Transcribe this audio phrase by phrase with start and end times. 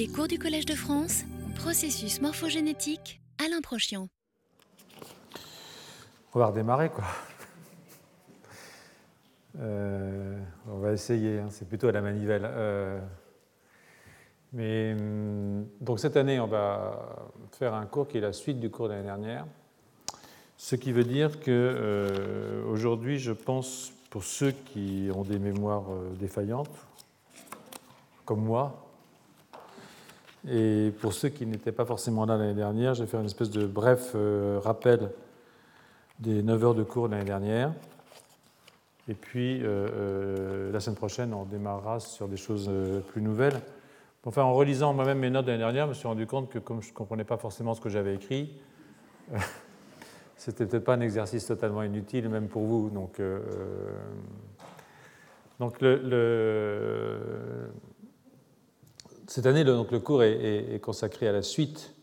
[0.00, 1.24] Les cours du Collège de France,
[1.56, 4.08] processus morphogénétique, Alain Prochian.
[6.32, 7.04] On va redémarrer, quoi.
[9.58, 10.40] Euh,
[10.70, 12.44] on va essayer, hein, c'est plutôt à la manivelle.
[12.46, 12.98] Euh,
[14.54, 18.70] mais hum, donc cette année, on va faire un cours qui est la suite du
[18.70, 19.44] cours de l'année dernière.
[20.56, 25.90] Ce qui veut dire que euh, aujourd'hui, je pense, pour ceux qui ont des mémoires
[26.18, 26.86] défaillantes,
[28.24, 28.89] comme moi,
[30.48, 33.50] et pour ceux qui n'étaient pas forcément là l'année dernière, je vais faire une espèce
[33.50, 35.10] de bref euh, rappel
[36.18, 37.72] des 9 heures de cours de l'année dernière.
[39.08, 42.70] Et puis, euh, euh, la semaine prochaine, on démarrera sur des choses
[43.08, 43.60] plus nouvelles.
[44.24, 46.58] Enfin, en relisant moi-même mes notes de l'année dernière, je me suis rendu compte que
[46.58, 48.54] comme je ne comprenais pas forcément ce que j'avais écrit,
[50.36, 52.90] c'était peut-être pas un exercice totalement inutile, même pour vous.
[52.90, 53.20] Donc,
[55.58, 57.70] donc le, le
[59.30, 61.94] cette année, le, donc, le cours est, consacré à la suite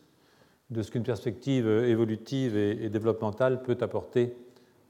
[0.69, 4.33] de ce qu'une perspective évolutive et, développementale peut apporter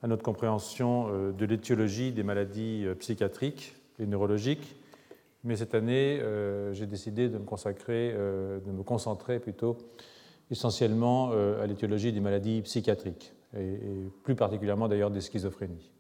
[0.04, 4.76] à notre compréhension euh, de l'étiologie des maladies euh, psychiatriques et neurologiques.
[5.46, 9.80] Mais cette année, euh, j'ai décidé de me consacrer, de me concentrer plutôt
[10.52, 13.80] essentiellement à l'étiologie des maladies psychiatriques, et,
[14.24, 15.92] plus particulièrement d'ailleurs des schizophrénies.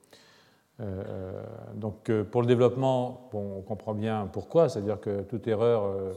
[1.75, 6.15] Donc pour le développement, on comprend bien pourquoi, c'est-à-dire que toute erreur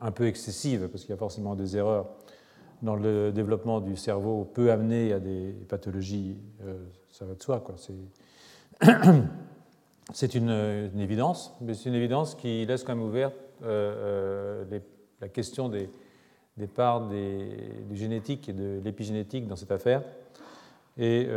[0.00, 2.06] un peu excessive, parce qu'il y a forcément des erreurs
[2.82, 6.76] dans le développement du cerveau, peut amener à des pathologies, euh,
[7.10, 7.64] ça va de soi.
[10.12, 14.80] C'est une, évidence, mais c'est une évidence qui laisse quand même ouverte euh, euh,
[15.20, 15.88] la question des,
[16.58, 17.48] des parts des,
[17.88, 20.02] du génétique et de l'épigénétique dans cette affaire.
[20.98, 21.28] Et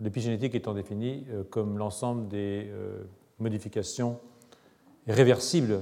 [0.00, 2.70] l'épigénétique étant définie comme l'ensemble des
[3.38, 4.18] modifications
[5.06, 5.80] réversibles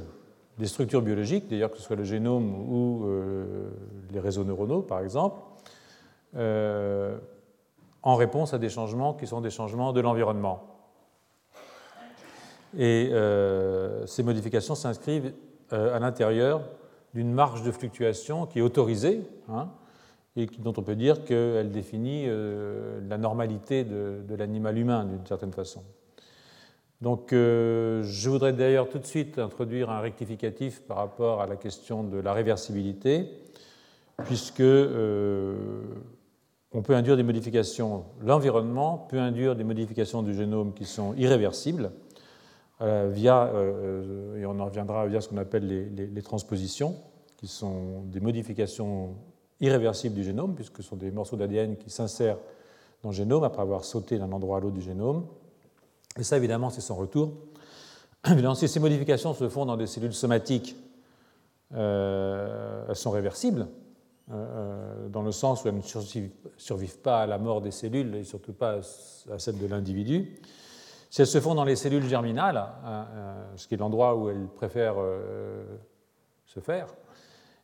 [0.59, 3.69] des structures biologiques, d'ailleurs que ce soit le génome ou euh,
[4.11, 5.41] les réseaux neuronaux par exemple,
[6.37, 7.19] euh,
[8.03, 10.63] en réponse à des changements qui sont des changements de l'environnement.
[12.79, 15.33] Et euh, ces modifications s'inscrivent
[15.71, 16.63] à l'intérieur
[17.15, 19.69] d'une marge de fluctuation qui est autorisée hein,
[20.37, 25.83] et dont on peut dire qu'elle définit la normalité de l'animal humain d'une certaine façon.
[27.03, 31.57] Donc, euh, je voudrais d'ailleurs tout de suite introduire un rectificatif par rapport à la
[31.57, 33.29] question de la réversibilité,
[34.25, 35.83] puisque euh,
[36.73, 41.93] on peut induire des modifications, l'environnement peut induire des modifications du génome qui sont irréversibles,
[42.81, 43.53] euh, via,
[44.39, 46.97] et on en reviendra via ce qu'on appelle les, transpositions,
[47.37, 49.17] qui sont des modifications
[49.61, 52.39] irréversibles du génome, puisque ce sont des morceaux d'ADN qui s'insèrent
[53.03, 55.27] dans le génome après avoir sauté d'un endroit à l'autre du génome
[56.19, 57.33] et ça, évidemment, c'est son retour.
[58.27, 60.77] Évidemment, si ces modifications se font dans des cellules somatiques,
[61.75, 63.69] euh, elles sont réversibles,
[64.31, 65.83] euh, euh, dans le sens où elles ne
[66.57, 68.81] survivent, pas à la mort des cellules et surtout pas
[69.31, 70.41] à celle de l'individu.
[71.11, 73.07] Si elles se font dans les cellules germinales, hein,
[73.57, 74.97] ce qui est l'endroit où elles préfèrent
[76.45, 76.89] se faire,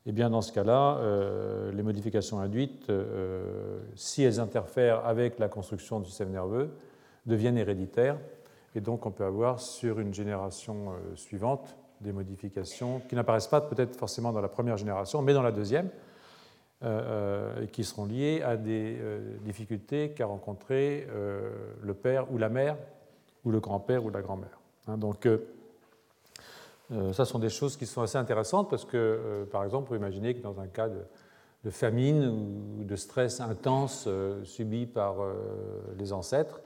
[0.06, 1.00] eh bien dans ce cas-là,
[1.72, 2.90] les modifications induites,
[3.94, 6.70] si elles interfèrent avec la construction du système nerveux,
[7.26, 8.18] deviennent héréditaires
[8.74, 13.60] et donc, on peut avoir sur une génération euh, suivante des modifications qui n'apparaissent pas
[13.60, 15.88] peut-être forcément dans la première génération, mais dans la deuxième,
[16.82, 18.98] euh, euh, qui seront liées à des
[19.44, 21.06] difficultés qu'a rencontré
[21.80, 22.76] le père ou la mère,
[23.44, 24.58] ou le grand-père ou la grand-mère.
[24.88, 24.96] Hein.
[24.96, 25.28] donc,
[27.12, 30.42] ça sont des choses qui sont assez intéressantes parce que, par exemple, vous imaginez que
[30.42, 34.08] dans un cas de, famine ou de stress intense
[34.44, 35.16] subi par
[35.97, 36.60] les ancêtres,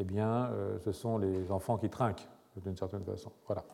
[0.00, 2.26] eh bien, euh, ce sont les enfants qui trinquent,
[2.64, 3.30] d'une certaine façon.
[3.46, 3.64] Voilà.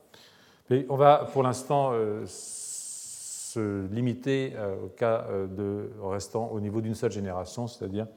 [0.89, 6.97] On va, pour l'instant, euh, se limiter euh, au cas de restant au niveau d'une
[6.97, 8.09] seule génération, c'est-à-dire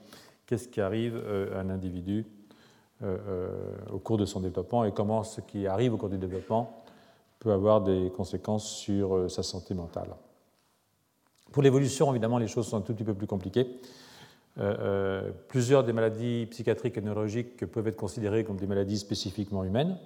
[0.48, 1.22] qu'est-ce qui arrive
[1.54, 2.26] à un individu
[3.94, 6.84] au cours de son développement et comment ce qui arrive au cours du développement
[7.40, 10.16] peut avoir des conséquences sur sa santé mentale.
[11.52, 13.80] Pour l'évolution, évidemment, les choses sont un tout petit peu plus compliquées.
[14.60, 19.64] Euh, euh, plusieurs des maladies psychiatriques et neurologiques peuvent être considérées comme des maladies spécifiquement
[19.64, 19.98] humaines.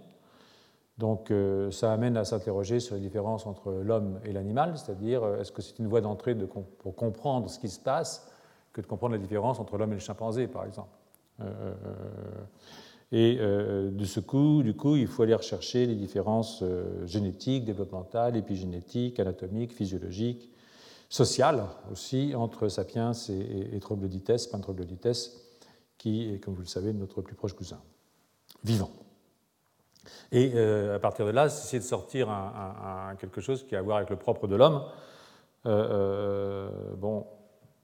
[0.99, 5.51] Donc euh, ça amène à s'interroger sur les différences entre l'homme et l'animal, c'est-à-dire est-ce
[5.51, 8.29] que c'est une voie d'entrée pour comprendre ce qui se passe
[8.73, 10.89] que de comprendre la différence entre l'homme et le chimpanzé, par exemple.
[13.15, 16.63] Et de ce coup, du coup, il faut aller rechercher les différences
[17.05, 20.49] génétiques, développementales, épigénétiques, anatomiques, physiologiques,
[21.09, 25.31] sociale aussi entre Sapiens et, et Troglodytes, Troglodytes,
[25.99, 27.79] qui est, comme vous le savez, notre plus proche cousin,
[28.63, 28.89] vivant.
[30.31, 32.27] Et à partir de là, essayer de sortir
[33.19, 34.81] quelque chose qui a à voir avec le propre de l'homme.
[35.63, 37.27] bon,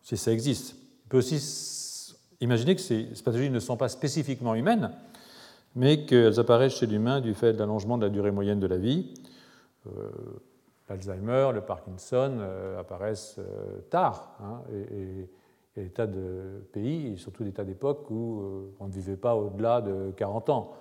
[0.02, 0.76] si ça existe.
[1.06, 4.92] On peut aussi imaginer que ces pathologies ne sont pas spécifiquement humaines,
[5.76, 8.78] mais qu'elles apparaissent chez l'humain du fait de l'allongement de la durée moyenne de la
[8.78, 9.14] vie.
[9.88, 10.10] Euh,
[10.90, 14.36] L'Alzheimer, le Parkinson euh, apparaissent euh, tard.
[14.42, 15.28] Hein, et,
[15.76, 18.92] il y a des tas de pays, et surtout des tas d'époques où on ne
[18.92, 20.74] vivait pas au-delà de 40 ans.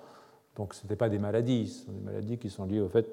[0.55, 3.07] Donc ce n'étaient pas des maladies, ce sont des maladies qui sont liées au fait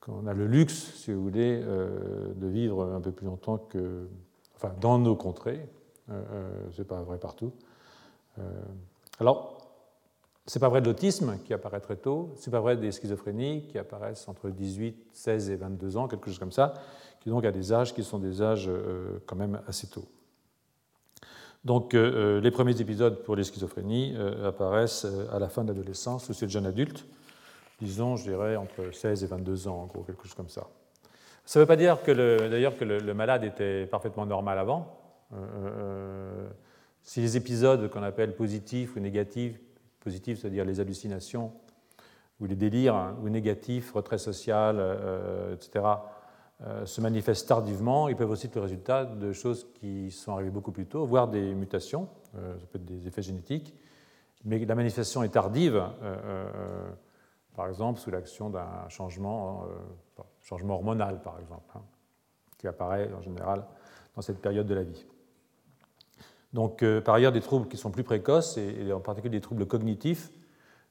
[0.00, 4.08] qu'on a le luxe, si vous voulez, de vivre un peu plus longtemps que.
[4.56, 5.64] Enfin, dans nos contrées,
[6.08, 7.52] ce n'est pas vrai partout.
[9.20, 9.59] alors,
[10.50, 12.90] ce n'est pas vrai de l'autisme qui apparaît très tôt, ce n'est pas vrai des
[12.90, 16.74] schizophrénies qui apparaissent entre 18, 16 et 22 ans, quelque chose comme ça,
[17.20, 20.08] qui donc a des âges qui sont des âges euh, quand même assez tôt.
[21.64, 26.28] Donc euh, euh, les premiers épisodes pour les schizophrénies apparaissent à la fin de l'adolescence
[26.28, 27.06] ou c'est le jeune adulte,
[27.80, 30.66] disons, je dirais, entre 16 et 22 ans, en gros, quelque chose comme ça.
[31.44, 32.10] Ça ne veut pas dire que
[32.48, 34.98] d'ailleurs que le, malade était parfaitement normal avant.
[37.04, 39.60] si les épisodes qu'on appelle positifs ou négatifs
[40.00, 41.52] positifs, c'est-à-dire les hallucinations
[42.40, 45.84] ou les délires, hein, ou négatifs, retrait social, euh, etc.,
[46.62, 48.08] euh, se manifestent tardivement.
[48.08, 51.28] Ils peuvent aussi être le résultat de choses qui sont arrivées beaucoup plus tôt, voire
[51.28, 53.74] des mutations, euh, ça peut être des effets génétiques,
[54.44, 55.82] mais la manifestation est tardive,
[57.54, 59.66] par exemple sous l'action d'un changement,
[60.40, 61.82] changement hormonal, par exemple, hein,
[62.56, 63.66] qui apparaît en général
[64.16, 65.04] dans cette période de la vie.
[66.52, 69.66] Donc, euh, par ailleurs, des troubles qui sont plus précoces, et, en particulier des troubles
[69.66, 70.30] cognitifs.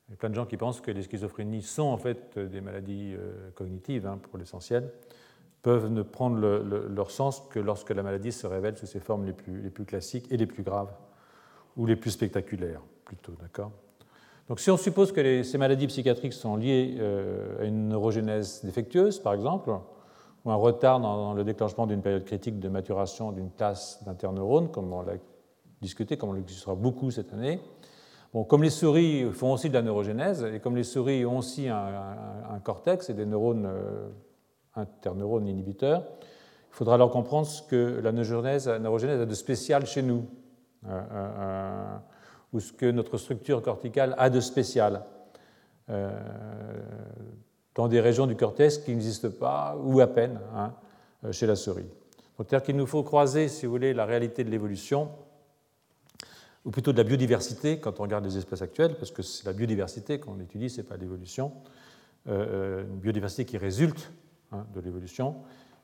[0.07, 2.61] Il y a plein de gens qui pensent que les schizophrénies sont en fait des
[2.61, 4.91] maladies euh, cognitives, hein, pour l'essentiel,
[5.61, 9.33] peuvent ne prendre leur sens que lorsque la maladie se révèle sous ses formes les
[9.33, 10.93] plus, classiques et les plus graves,
[11.75, 13.33] ou les plus spectaculaires, plutôt.
[13.41, 13.71] D'accord?
[14.47, 19.19] Donc, si on suppose que ces maladies psychiatriques sont liées euh, à une neurogénèse défectueuse,
[19.19, 19.69] par exemple,
[20.45, 24.91] ou un retard dans, le déclenchement d'une période critique de maturation d'une classe d'interneurones, comme
[24.93, 25.15] on l'a
[25.81, 27.59] discuter, comme on l'existera beaucoup cette année.
[28.33, 31.67] Bon, comme les souris font aussi de la neurogénèse, et comme les souris ont aussi
[31.67, 34.07] un, cortex et des neurones, euh,
[34.75, 36.03] interneurones inhibiteurs,
[36.71, 40.27] il faudra alors comprendre ce que la neurogénèse, a de spécial chez nous,
[40.87, 41.97] euh, euh,
[42.53, 45.03] ou ce que notre structure corticale a de spécial
[47.73, 50.71] dans des régions du cortex qui n'existent pas, ou à peine, hein,
[51.31, 51.87] chez la souris.
[52.37, 55.09] C'est-à-dire qu'il nous faut croiser, si vous voulez, la réalité de l'évolution
[56.65, 59.53] ou plutôt de la biodiversité quand on regarde les espèces actuelles, parce que c'est la
[59.53, 61.51] biodiversité qu'on étudie, ce n'est pas l'évolution,
[62.27, 64.11] euh, euh, une biodiversité qui résulte
[64.51, 65.37] hein, de l'évolution,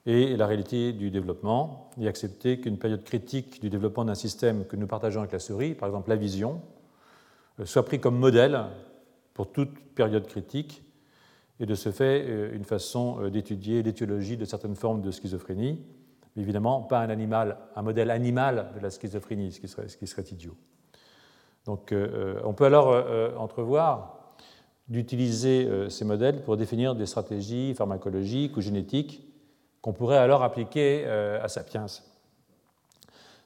[0.06, 4.76] et la réalité du développement, et accepter qu'une période critique du développement d'un système que
[4.76, 6.62] nous partageons avec la souris, par exemple la vision,
[7.60, 8.60] euh, soit pris comme modèle
[9.34, 10.84] pour toute période critique,
[11.60, 15.80] et de ce fait une façon d'étudier l'étiologie de certaines formes de schizophrénie,
[16.38, 19.60] évidemment pas un animal, un modèle animal de la schizophrénie, ce
[19.98, 20.56] qui serait, idiot.
[21.66, 24.36] Donc euh, on peut alors euh, entrevoir
[24.88, 29.24] d'utiliser euh, ces modèles pour définir des stratégies pharmacologiques ou génétiques
[29.82, 31.86] qu'on pourrait alors appliquer à Sapiens.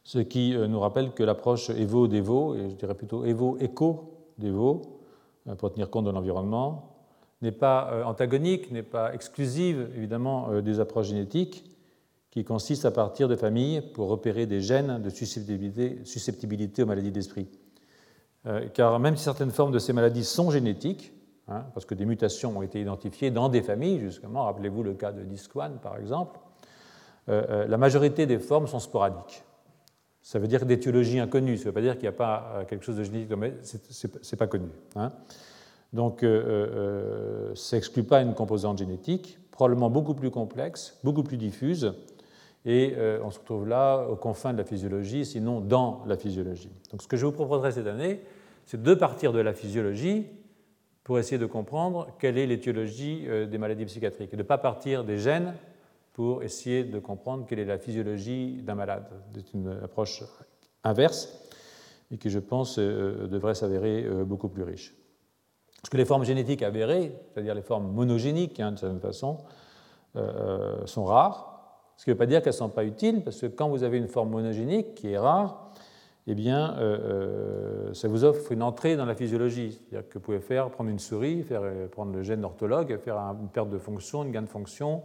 [0.06, 5.02] Ce qui nous rappelle que l'approche Evo-Devo, et je dirais plutôt Evo-Eco-Devo,
[5.58, 6.96] pour tenir compte de l'environnement,
[7.42, 11.69] n'est pas antagonique, n'est pas exclusive évidemment des approches génétiques,
[12.32, 17.48] qui consiste à partir de familles pour repérer des gènes de susceptibilité, aux maladies d'esprit.
[18.46, 21.12] Euh, car même si certaines formes de ces maladies sont génétiques,
[21.48, 25.12] hein, parce que des mutations ont été identifiées dans des familles, justement, rappelez-vous le cas
[25.12, 26.40] de DISC1 par exemple,
[27.30, 29.44] euh, euh, la majorité des formes sont sporadiques.
[30.22, 32.86] Ça veut dire d'étiologie inconnue, ça ne veut pas dire qu'il n'y a pas quelque
[32.86, 34.68] chose de génétique, mais ce n'est pas connu.
[34.96, 35.12] Hein.
[35.92, 36.24] Donc,
[37.56, 41.94] ça n'exclut pas une composante génétique, probablement beaucoup plus complexe, beaucoup plus diffuse,
[42.66, 46.72] et euh, on se retrouve là aux confins de la physiologie, sinon dans la physiologie.
[46.92, 48.22] Donc ce que je vous proposerai cette année,
[48.66, 50.28] c'est de partir de la physiologie
[51.04, 54.58] pour essayer de comprendre quelle est l'étiologie euh, des maladies psychiatriques, et de ne pas
[54.58, 55.54] partir des gènes
[56.14, 59.06] pour essayer de comprendre quelle est la physiologie d'un malade.
[59.34, 60.24] C'est une approche
[60.84, 61.34] inverse
[62.12, 64.94] et qui, je pense, euh, devrait s'avérer beaucoup plus riche.
[65.82, 69.38] Parce que les formes génétiques avérées, c'est-à-dire les formes monogéniques, hein, de certaine façon,
[70.86, 71.59] sont rares,
[72.00, 73.84] ce qui ne veut pas dire qu'elles ne sont pas utiles, parce que quand vous
[73.84, 75.70] avez une forme monogénique qui est rare,
[76.28, 79.82] eh bien, euh, euh, ça vous offre une entrée dans la physiologie.
[79.90, 83.18] C'est-à-dire que vous pouvez faire, prendre une souris, faire, euh, prendre le gène orthologue, faire
[83.18, 85.04] une perte de fonction, une gain de fonction,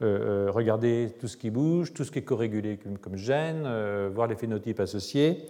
[0.00, 3.68] regarder tout ce qui bouge, tout ce qui est corrégulé comme, gène,
[4.14, 5.48] voir les phénotypes associés,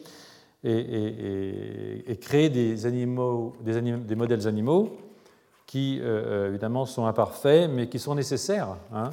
[0.64, 4.96] et, créer des, animaux, des, des modèles animaux
[5.66, 9.08] qui évidemment sont imparfaits, mais qui sont nécessaires hein,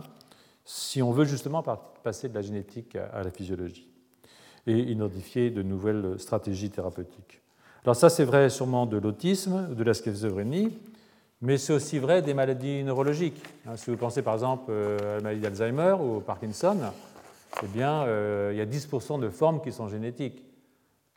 [0.71, 1.63] si on veut justement
[2.03, 3.89] passer de la génétique à la physiologie
[4.67, 7.41] et identifier de nouvelles stratégies thérapeutiques.
[7.83, 10.77] Alors ça, c'est vrai sûrement de l'autisme, de la schizophrénie,
[11.41, 13.41] mais c'est aussi vrai des maladies neurologiques.
[13.65, 16.77] Hein, si vous pensez par exemple à la maladie d'Alzheimer ou au Parkinson,
[17.63, 18.03] eh bien,
[18.51, 20.43] il y a 10% de formes qui sont génétiques.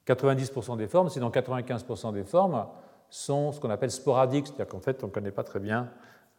[0.06, 2.66] 90% des formes, sinon 95% des formes,
[3.10, 5.90] sont ce qu'on appelle sporadiques, c'est-à-dire qu'en fait, on ne connaît pas très bien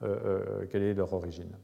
[0.01, 1.55] euh, euh, quelle est leur origine.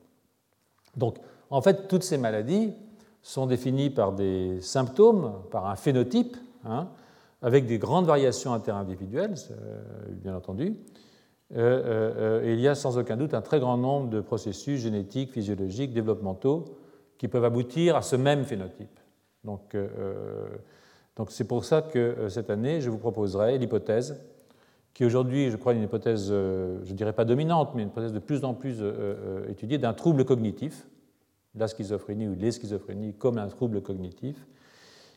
[0.95, 1.17] Donc,
[1.49, 2.73] en fait, toutes ces maladies
[3.21, 6.89] sont définies par des symptômes, par un phénotype, hein,
[7.41, 10.75] avec des grandes variations interindividuelles, euh, bien entendu.
[11.55, 15.93] et il y a sans aucun doute un très grand nombre de processus génétiques, physiologiques,
[15.93, 16.65] développementaux
[17.17, 18.99] qui peuvent aboutir à ce même phénotype.
[19.43, 19.75] Donc,
[21.19, 24.23] donc c'est pour ça que euh, cette année, je vous proposerai l'hypothèse,
[24.93, 27.89] qui aujourd'hui, je crois, est une hypothèse, euh, je ne dirais pas dominante, mais une
[27.89, 30.87] hypothèse de plus en plus euh, étudiée, d'un trouble cognitif,
[31.55, 34.47] la schizophrénie ou les schizophrénies comme un trouble cognitif,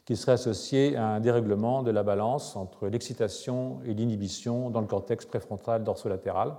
[0.05, 4.87] qui serait associé à un dérèglement de la balance entre l'excitation et l'inhibition dans le
[4.87, 6.57] cortex préfrontal dorsolatéral,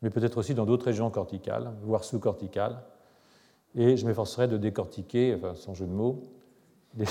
[0.00, 2.82] mais peut-être aussi dans d'autres régions corticales, voire sous-corticales.
[3.74, 6.22] Et je m'efforcerai de décortiquer, enfin, sans jeu de mots,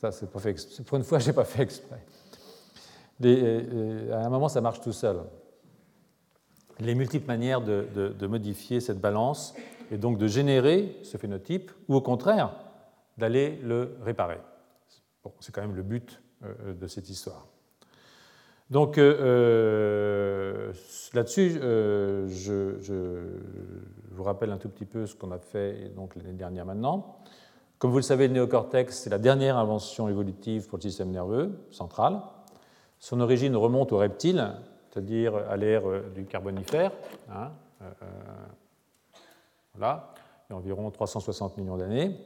[0.00, 2.00] ça, c'est pas fait Pour une fois, je n'ai pas fait exprès.
[3.24, 5.18] Euh, euh, à un moment, ça marche tout seul.
[6.80, 9.54] Les multiples manières de, modifier cette balance
[9.90, 12.52] et donc de générer ce phénotype, ou au contraire,
[13.16, 14.38] d'aller le réparer.
[15.24, 17.46] Bon, c'est quand même le but euh, de cette histoire.
[18.70, 18.98] Donc
[21.14, 23.22] là-dessus, je,
[24.10, 27.16] vous rappelle un tout petit peu ce qu'on a fait l'année dernière maintenant.
[27.78, 31.52] Comme vous le savez, le néocortex, c'est la dernière invention évolutive pour le système nerveux
[31.70, 32.20] central.
[32.98, 34.52] Son origine remonte aux reptiles,
[34.90, 36.90] c'est-à-dire à l'ère du Carbonifère.
[37.30, 37.52] Hein,
[37.82, 37.84] euh,
[39.82, 39.96] euh,
[40.48, 42.16] il y a environ 360 millions d'années.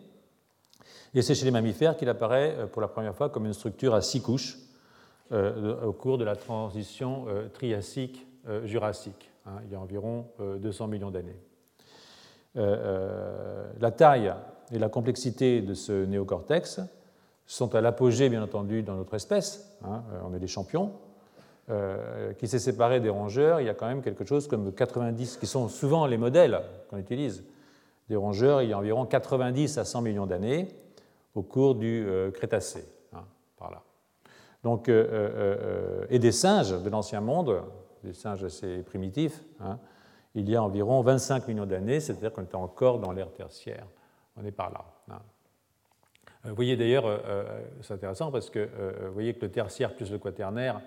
[1.15, 3.95] Et c'est chez les mammifères qu'il apparaît euh, pour la première fois comme une structure
[3.95, 4.59] à six couches
[5.31, 11.39] au cours de la transition triassique-jurassique, hein, il y a environ 200 millions d'années.
[12.55, 14.35] la taille
[14.73, 16.83] et la complexité de ce néocortex
[17.47, 19.77] sont à l'apogée, bien entendu, dans notre espèce.
[19.85, 20.93] Hein, euh, on est des champions.
[21.71, 25.37] Euh, qui s'est séparé des rongeurs, il y a quand même quelque chose comme 90,
[25.37, 27.45] qui sont souvent les modèles qu'on utilise.
[28.09, 30.69] Des rongeurs, il y a environ 90 à 100 millions d'années
[31.37, 32.85] au cours du euh, Crétacé.
[33.13, 33.23] Hein,
[33.57, 33.83] par là.
[34.65, 37.63] Donc, et des singes de l'Ancien Monde,
[38.05, 39.79] des singes assez primitifs, hein,
[40.35, 43.87] il y a environ 25 millions d'années, c'est-à-dire qu'on était encore dans l'ère tertiaire
[44.37, 44.85] on est par là.
[45.11, 45.21] Hein.
[46.45, 48.69] Euh, vous voyez d'ailleurs, euh, euh, c'est intéressant parce que
[49.07, 50.81] vous voyez que le tertiaire plus le quaternaire,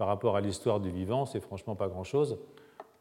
[0.00, 2.38] par rapport à l'histoire du vivant, c'est franchement pas grand-chose.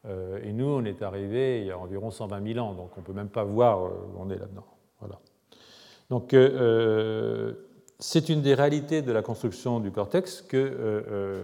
[0.06, 3.06] et nous, on est arrivé il y a environ 120 000 ans, donc on ne
[3.06, 4.66] peut même pas voir où on est là-dedans.
[5.00, 5.18] Voilà.
[6.10, 6.36] Donc,
[8.00, 11.42] c'est une des réalités de la construction du cortex que,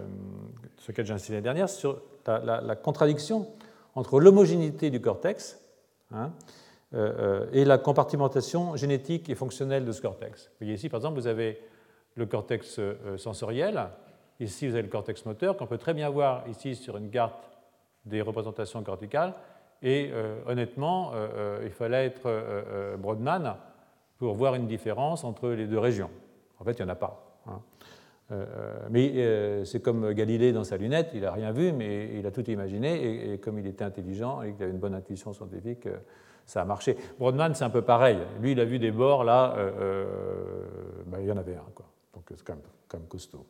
[0.76, 3.46] ce que j'ai insisté l'année dernière, sur la, contradiction
[3.94, 5.58] entre l'homogénéité du cortex,
[6.12, 6.32] hein,
[6.94, 10.44] euh, euh, et la compartimentation génétique et fonctionnelle de ce cortex.
[10.44, 11.60] Vous voyez ici, par exemple, vous avez
[12.14, 13.88] le cortex euh, sensoriel,
[14.40, 17.50] ici vous avez le cortex moteur, qu'on peut très bien voir ici sur une carte
[18.04, 19.34] des représentations corticales,
[19.82, 20.10] et
[20.46, 21.12] honnêtement,
[21.62, 23.56] il fallait être Brodmann
[24.16, 26.08] pour voir une différence entre les deux régions.
[26.58, 27.40] En fait, il n'y en a pas.
[27.46, 27.60] Hein.
[28.90, 32.48] mais c'est comme Galilée dans sa lunette, il n'a rien vu, mais il a tout
[32.48, 35.86] imaginé, et, comme il était intelligent et qu'il avait une bonne intuition scientifique,
[36.46, 36.96] ça a marché.
[37.18, 38.18] Brodmann, c'est un peu pareil.
[38.40, 40.06] Lui, il a vu des bords, là, euh, euh,
[41.06, 41.64] ben, il y en avait un.
[42.14, 43.44] Donc c'est quand même, costaud.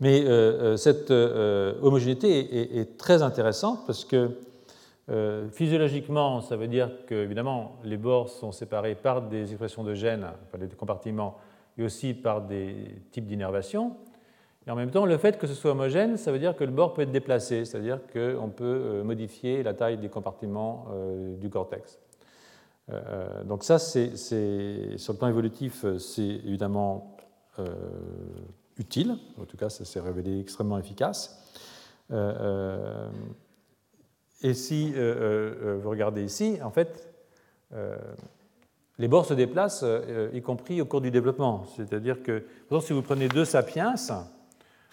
[0.00, 4.30] Mais euh, cette homogénéité est, très intéressante parce que
[5.50, 10.26] physiologiquement, ça veut dire que, évidemment, les bords sont séparés par des expressions de gènes,
[10.52, 11.36] par des compartiments,
[11.76, 12.74] et aussi par des
[13.10, 13.96] types d'innervation.
[14.66, 16.70] Et en même temps, le fait que ce soit homogène, ça veut dire que le
[16.70, 21.48] bord peut être déplacé, c'est-à-dire qu'on peut euh, modifier la taille des compartiments euh, du
[21.48, 21.98] cortex.
[22.90, 27.16] Euh, donc ça, c'est, sur le plan évolutif, c'est évidemment
[28.80, 29.16] utile.
[29.40, 31.36] En tout cas, ça s'est révélé extrêmement efficace.
[34.42, 37.08] et si vous regardez ici, en fait,
[38.98, 39.84] les bords se déplacent,
[40.32, 41.66] y compris au cours du développement.
[41.76, 43.94] C'est-à-dire que, par exemple, si vous prenez deux sapiens,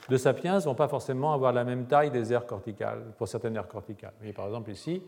[0.09, 3.55] de sapiens ne vont pas forcément avoir la même taille des aires corticales, pour certaines
[3.55, 4.13] aires corticales.
[4.35, 5.01] par exemple, ici,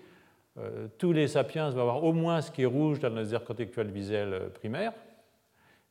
[0.57, 3.43] euh, tous les sapiens vont avoir au moins ce qui est rouge dans les aires
[3.43, 4.93] corticales visuelles euh, primaires,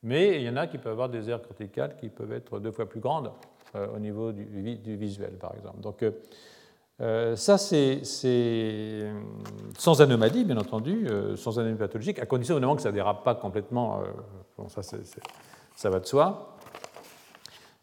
[0.02, 2.71] mais il y en a qui peuvent avoir des aires corticales qui peuvent être deux
[2.71, 3.33] fois plus grandes
[3.75, 5.81] euh, au niveau du, visuel, par exemple.
[5.81, 6.05] Donc,
[7.37, 8.02] ça, c'est
[9.78, 13.37] sans anomalie, bien entendu, sans anomalie pathologique, à condition évidemment que ça ne dérape pas
[13.37, 14.02] complètement.
[14.57, 16.57] bon, ça, ça va de soi.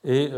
[0.03, 0.29] Et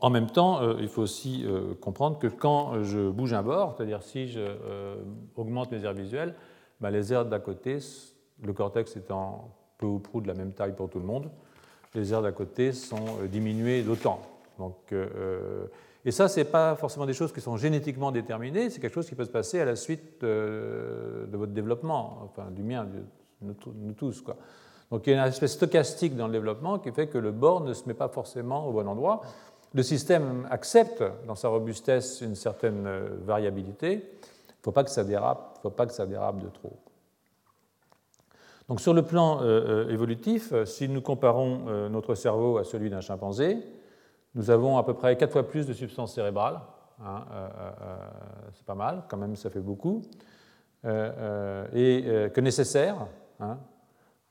[0.00, 3.74] en même temps, euh, il faut aussi euh, comprendre que quand je bouge un bord,
[3.76, 4.96] c'est-à-dire si je euh,
[5.70, 6.34] les aires visuelles,
[6.80, 7.78] bah, les aires d'à côté,
[8.42, 11.30] le cortex étant peu ou prou de la même taille pour tout le monde,
[11.94, 14.20] les aires d'à côté sont diminuées d'autant.
[16.04, 19.08] et ça, ce n'est pas forcément des choses qui sont génétiquement déterminées, c'est quelque chose
[19.08, 23.02] qui peut se passer à la suite de, votre développement, enfin du mien, de
[23.42, 24.22] nous, tous.
[24.90, 27.62] Donc il y a une espèce stochastique dans le développement qui fait que le bord
[27.62, 29.22] ne se met pas forcément au bon endroit.
[29.72, 33.92] Le système accepte dans sa robustesse une certaine euh, variabilité.
[33.92, 36.76] Il ne faut pas que ça dérape, faut pas que ça dérape de trop.
[38.70, 43.02] Donc sur le plan euh, euh, évolutif, si nous comparons notre cerveau à celui d'un
[43.02, 43.58] chimpanzé,
[44.34, 46.60] nous avons à peu près quatre fois plus de substance cérébrale.
[47.04, 47.24] Hein,
[48.54, 50.00] c'est pas mal, quand même, ça fait beaucoup.
[50.84, 50.88] et
[52.32, 53.06] que nécessaire.
[53.40, 53.58] Hein,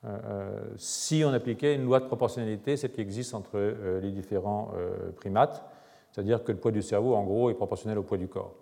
[0.05, 4.12] euh, euh, si on appliquait une loi de proportionnalité, celle qui existe entre euh, les
[4.12, 4.72] différents
[5.17, 5.63] primates,
[6.12, 8.55] c'est-à-dire que le poids du cerveau, en gros, est proportionnel au poids du corps.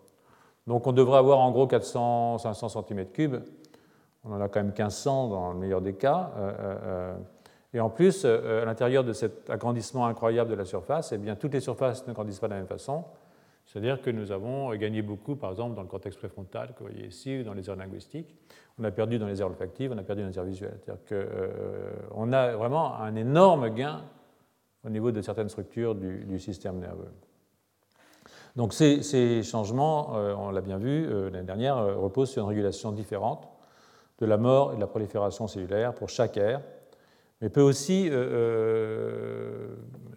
[0.66, 3.42] Donc on devrait avoir en gros 400-500 cm3.
[4.28, 6.32] On en a quand même 1500 dans le meilleur des cas.
[7.74, 11.54] Et en plus, à l'intérieur de cet agrandissement incroyable de la surface, eh bien, toutes
[11.54, 13.04] les surfaces ne grandissent pas de la même façon.
[13.68, 17.08] C'est-à-dire que nous avons gagné beaucoup, par exemple, dans le cortex préfrontal, que vous voyez
[17.08, 18.34] ici, ou dans les aires linguistiques.
[18.80, 20.80] On a perdu dans les aires olfactives, on a perdu dans les aires visuelles.
[20.82, 24.04] C'est-à-dire qu'on euh, a vraiment un énorme gain
[24.86, 27.12] au niveau de certaines structures du, système nerveux.
[28.56, 32.94] Donc ces, changements, euh, on l'a bien vu euh, l'année dernière, reposent sur une régulation
[32.94, 33.50] différente
[34.20, 36.62] de la mort et de la prolifération cellulaire pour chaque aire,
[37.42, 38.08] mais peut aussi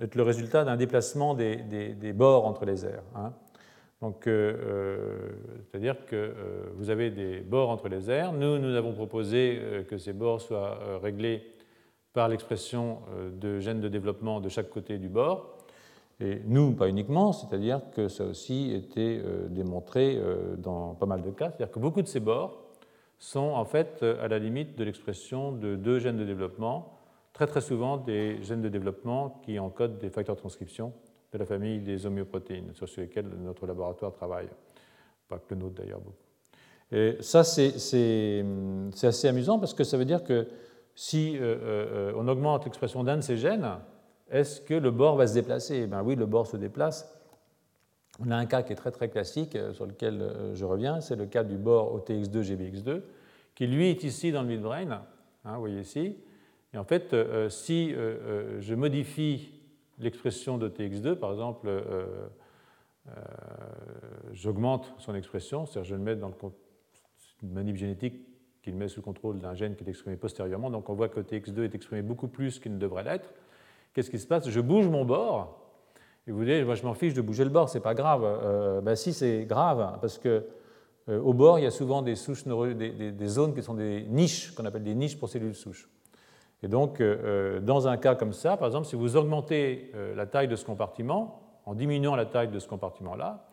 [0.00, 3.02] être le résultat d'un déplacement des, bords entre les aires.
[3.14, 3.32] Hein.
[4.00, 5.30] Donc, euh, euh,
[5.70, 8.32] c'est-à-dire que euh, vous avez des bords entre les aires.
[8.32, 11.42] Nous, nous avons proposé que ces bords soient réglés
[12.12, 13.00] par l'expression
[13.40, 15.58] de gènes de développement de chaque côté du bord.
[16.18, 20.20] Et nous, pas uniquement, c'est-à-dire que ça a aussi été démontré
[20.58, 21.50] dans pas mal de cas.
[21.50, 22.59] C'est-à-dire que beaucoup de ces bords
[23.20, 26.98] sont en fait à la limite de l'expression de deux gènes de développement,
[27.32, 30.92] très très souvent des gènes de développement qui encodent des facteurs de transcription
[31.32, 34.48] de la famille des homéoprotéines, sur lesquelles notre laboratoire travaille.
[35.28, 36.16] Pas que le nôtre d'ailleurs, beaucoup.
[36.90, 37.74] Et ça, c'est
[39.02, 40.48] assez amusant parce que ça veut dire que
[40.96, 43.68] si euh, euh, on augmente l'expression d'un de ces gènes,
[44.28, 45.86] est-ce que le bord va se déplacer?
[45.86, 47.19] Ben oui, le bord se déplace.
[48.20, 51.16] On a un cas qui est très très classique euh, sur lequel je reviens, c'est
[51.16, 53.02] le cas du bord OTX2-GBX2,
[53.54, 55.04] qui lui est ici dans le midbrain,
[55.44, 56.16] hein, vous voyez ici.
[56.72, 57.16] Et en fait,
[57.48, 59.60] si je modifie
[60.00, 62.28] l'expression de TX2, par exemple, euh,
[63.08, 63.12] euh,
[64.32, 66.34] j'augmente son expression, c'est-à-dire je le mets dans le,
[67.42, 68.14] une manip génétique
[68.62, 70.70] qui le met sous contrôle d'un gène qui est exprimé postérieurement.
[70.70, 73.32] Donc on voit que TX2 est exprimé beaucoup plus qu'il ne devrait l'être.
[73.94, 74.48] Qu'est-ce qui se passe?
[74.48, 75.59] Je bouge mon bord.
[76.26, 78.22] Et vous dites, moi je m'en fiche de bouger le bord, c'est pas grave.
[78.24, 80.46] Euh, ben si, c'est grave, parce que
[81.08, 84.54] au bord, il y a souvent des, souches des, des, zones qui sont des niches,
[84.54, 85.88] qu'on appelle des niches pour cellules souches.
[86.62, 90.14] Et donc, euh, euh, dans un cas comme ça, par exemple, si vous augmentez euh,
[90.14, 93.46] la taille de ce compartiment, en diminuant la taille de ce compartiment-là,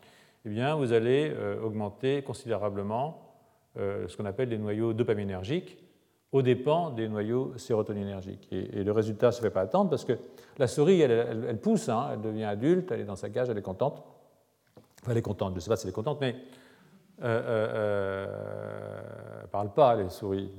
[0.46, 3.36] eh bien, vous allez augmenter considérablement
[3.76, 5.78] ce qu'on appelle les noyaux dopaminergiques
[6.32, 8.48] aux dépens des noyaux sérotoninergiques.
[8.52, 10.14] Et, le résultat ne se fait pas attendre parce que
[10.58, 13.62] la souris, elle, pousse, hein, elle devient adulte, elle est dans sa cage, elle est
[13.62, 14.04] contente.
[15.02, 16.36] Enfin, elle est contente, je ne sais pas si elle est contente, mais
[17.24, 18.28] euh,
[19.42, 20.52] ne parle pas, les souris.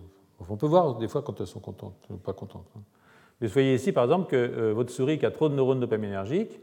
[0.48, 2.70] On peut voir des fois quand elles sont contentes ou pas contentes.
[2.76, 2.80] Hein.
[3.40, 5.80] Mais vous voyez ici, par exemple, que euh, votre souris qui a trop de neurones
[5.80, 6.60] dopaminergiques,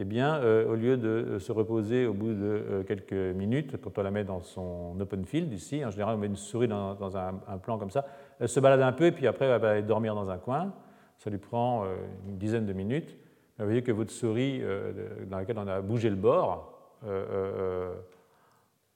[0.00, 3.98] eh bien, euh, au lieu de euh, se reposer au bout de quelques minutes, quand
[3.98, 7.16] on la met dans son open field, ici, en général, on met une souris dans,
[7.18, 8.06] un, plan comme ça,
[8.38, 10.72] elle se balade un peu et puis après, elle va aller dormir dans un coin.
[11.18, 11.84] Ça lui prend
[12.26, 13.14] une dizaine de minutes.
[13.58, 14.62] vous voyez que votre souris,
[15.26, 16.96] dans laquelle on a bougé le bord,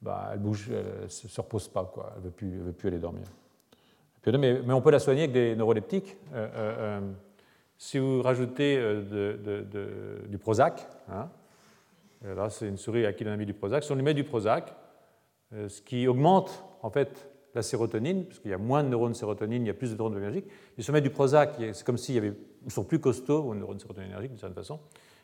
[0.00, 0.54] bah, elle ne
[1.06, 2.14] se repose pas, quoi.
[2.16, 3.26] elle ne veut plus aller dormir.
[4.26, 6.16] Mais, on peut la soigner avec des neuroleptiques.
[7.84, 8.80] Euh, euh, euh, si vous rajoutez
[10.28, 11.28] du Prozac, hein,
[12.22, 14.14] là c'est une souris à qui on a mis du Prozac, si on lui met
[14.14, 14.74] du Prozac,
[15.52, 19.62] ce qui augmente en fait la sérotonine, parce qu'il y a moins de neurones sérotonine,
[19.62, 20.50] il y a plus de neurones dopaminergiques.
[20.78, 22.32] Si on met du Prozac, c'est comme s'il y
[22.64, 24.80] ils sont plus costauds, vos neurones sérotoninergiques d'une certaine façon,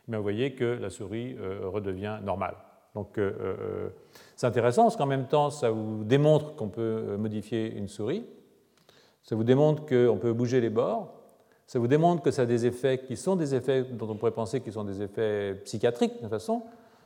[0.07, 2.57] mais vous voyez que la souris redevient normale.
[2.94, 3.18] Donc
[4.37, 8.27] c'est intéressant parce qu'en même temps, ça vous démontre qu'on peut modifier une souris.
[9.23, 11.19] Ça vous démontre qu'on peut bouger les bords.
[11.70, 14.33] Ça vous démontre que ça a des effets qui sont des effets dont on pourrait
[14.33, 16.64] penser qu'ils sont des effets psychiatriques de toute façon,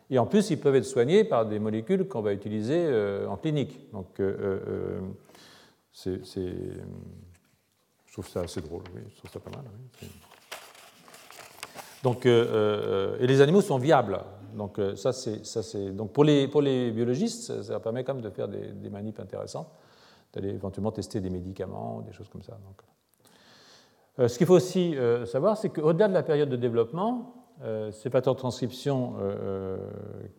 [0.09, 3.37] et en plus ils peuvent être soignés par des molécules qu'on va utiliser euh, en
[3.37, 3.93] clinique.
[3.93, 5.01] Donc euh,
[5.93, 9.67] c'est, je trouve ça assez drôle, oui, je trouve ça pas mal.
[12.03, 14.19] Donc, et les animaux sont viables.
[14.55, 15.11] Donc, ça,
[15.93, 19.69] donc pour, les, biologistes, ça, permet quand même de faire des, des manips intéressantes,
[20.33, 22.55] d'aller éventuellement tester des médicaments, des choses comme ça.
[22.55, 22.94] Euh,
[24.19, 28.11] ce qu'il faut aussi euh, savoir, c'est qu'au-delà de la période de développement, euh, ces
[28.11, 29.15] facteurs de transcription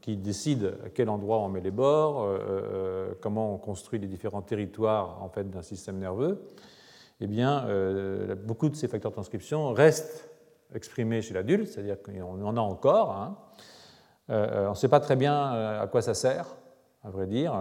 [0.01, 2.29] qui décident à quel endroit on met les bords,
[3.21, 6.45] comment on construit les différents territoires en fait, d'un système nerveux,
[7.21, 7.65] eh bien,
[8.45, 10.29] beaucoup de ces facteurs de transcription restent
[10.73, 13.11] exprimés chez l'adulte, c'est-à-dire qu'on en a encore.
[13.11, 13.37] Hein.
[14.29, 16.57] on ne sait pas très bien à quoi ça sert,
[17.03, 17.53] à vrai dire.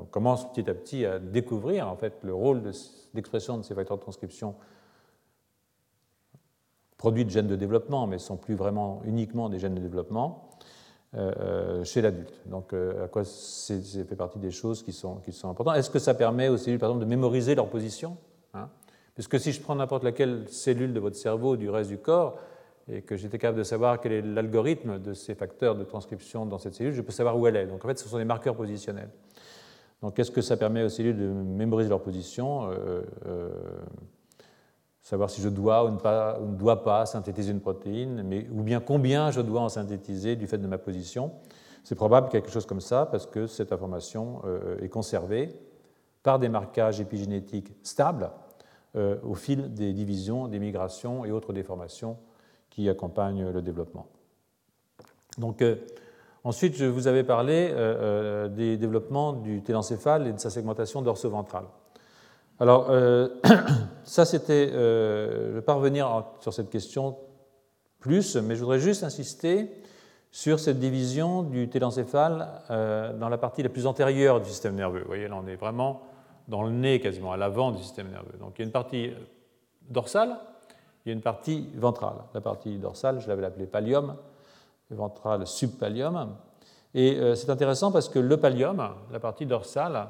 [0.00, 2.62] on commence petit à petit à découvrir en fait, le rôle
[3.12, 4.54] d'expression de ces facteurs de transcription
[7.04, 10.48] produits de gènes de développement, mais sont plus vraiment uniquement des gènes de développement
[11.14, 12.32] euh, euh, chez l'adulte.
[12.46, 15.76] Donc, euh, à quoi c'est fait partie des choses qui sont, qui sont importantes.
[15.76, 18.16] Est-ce que ça permet aux cellules, par exemple, de mémoriser leur position
[18.54, 18.70] hein?
[19.12, 22.38] Puisque si je prends n'importe laquelle cellule de votre cerveau du reste du corps,
[22.90, 26.58] et que j'étais capable de savoir quel est l'algorithme de ces facteurs de transcription dans
[26.58, 27.66] cette cellule, je peux savoir où elle est.
[27.66, 29.10] Donc, en fait, ce sont des marqueurs positionnels.
[30.00, 32.70] Donc, qu'est-ce que ça permet aux cellules de mémoriser leur position?
[35.04, 39.30] Savoir si je dois ou ne, dois pas synthétiser une protéine, mais, ou bien combien
[39.30, 41.30] je dois en synthétiser du fait de ma position.
[41.84, 45.50] C'est probable quelque chose comme ça, parce que cette information euh, est conservée
[46.22, 48.30] par des marquages épigénétiques stables
[48.96, 52.16] euh, au fil des divisions, des migrations et autres déformations
[52.70, 54.06] qui accompagnent le développement.
[55.36, 55.76] Donc, euh,
[56.44, 57.74] ensuite, je vous avais parlé
[58.56, 61.66] des développements du télencéphale et de sa segmentation dorso-ventrale.
[62.60, 63.28] Alors, euh,
[64.04, 64.70] ça, c'était.
[64.72, 67.16] Euh, je vais pas revenir sur cette question
[67.98, 69.70] plus, mais je voudrais juste insister
[70.30, 75.00] sur cette division du télencéphale euh, dans la partie la plus antérieure du système nerveux.
[75.00, 76.02] Vous voyez, là, on est vraiment
[76.46, 78.36] dans le nez, quasiment à l'avant du système nerveux.
[78.38, 79.12] Donc, il y a une partie
[79.88, 80.36] dorsale,
[81.04, 82.18] il y a une partie ventrale.
[82.34, 84.16] La partie dorsale, je l'avais appelée pallium,
[84.90, 86.36] ventrale subpallium.
[86.94, 90.08] Et c'est intéressant parce que le pallium, la partie dorsale,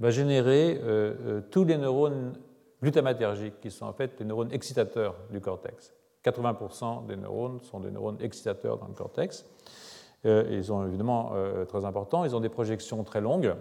[0.00, 2.34] va générer euh, euh, tous les neurones
[2.82, 5.94] glutamatergiques, qui sont en fait les neurones excitateurs du cortex.
[6.24, 9.46] 80% des neurones sont des neurones excitateurs dans le cortex.
[10.24, 11.32] Euh, ils sont évidemment
[11.68, 13.54] très importants, ils ont des projections très longues.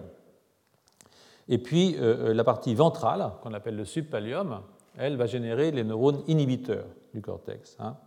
[1.47, 4.61] Et puis la partie ventrale, qu'on appelle le subpallium,
[4.97, 7.77] elle va générer les neurones inhibiteurs du cortex.
[7.79, 7.97] Hein.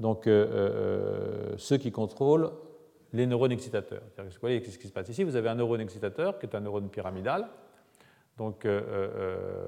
[0.00, 2.50] Donc ceux qui contrôlent
[3.14, 4.02] les neurones excitateurs.
[4.18, 5.22] Vous voyez ce qui se passe ici?
[5.22, 7.46] Vous avez un neurone excitateur qui est un neurone pyramidal.
[8.36, 9.66] Donc euh, euh, euh,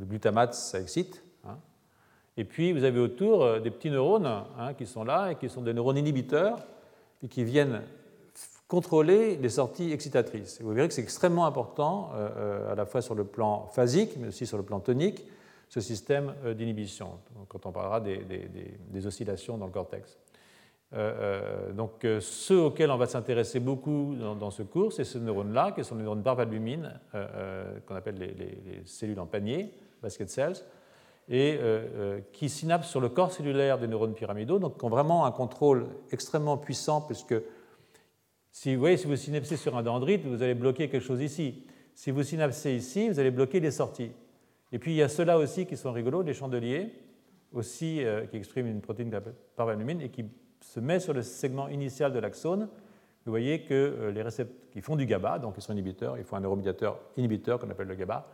[0.00, 1.22] le glutamate, ça excite.
[1.44, 1.58] Hein.
[2.38, 5.60] Et puis vous avez autour des petits neurones hein, qui sont là et qui sont
[5.60, 6.66] des neurones inhibiteurs
[7.22, 7.82] et qui viennent
[8.68, 10.60] contrôler les sorties excitatrices.
[10.62, 12.12] vous verrez que c'est extrêmement important,
[12.70, 15.24] à la fois sur le plan phasique, mais aussi sur le plan tonique,
[15.70, 17.12] ce système d'inhibition,
[17.48, 20.18] quand on parlera des oscillations dans le cortex.
[20.94, 25.18] Euh, euh, donc, euh, ceux auxquels on va s'intéresser beaucoup dans, ce cours, c'est ce
[25.18, 26.98] neurone-là, qui sont les neurones parvalbumines,
[27.86, 30.64] qu'on appelle les, cellules en panier, basket cells,
[31.28, 31.60] et
[32.32, 35.86] qui synapsent sur le corps cellulaire des neurones pyramidaux, donc qui ont vraiment un contrôle
[36.10, 37.34] extrêmement puissant, puisque
[38.50, 41.66] si vous voyez, si vous synapsez sur un dendrite, vous allez bloquer quelque chose ici.
[41.94, 44.10] Si vous synapsez ici, vous allez bloquer les sorties.
[44.72, 46.92] Et puis il y a ceux-là aussi qui sont rigolos, les chandeliers,
[47.52, 49.10] aussi qui expriment une protéine
[49.54, 50.24] parvalbumine et qui
[50.60, 52.68] se met sur le segment initial de l'axone,
[53.28, 56.24] vous voyez que euh, les récepteurs qui font du GABA, donc ils sont inhibiteurs, il
[56.24, 58.26] faut un neuromédiateur inhibiteur qu'on appelle le GABA,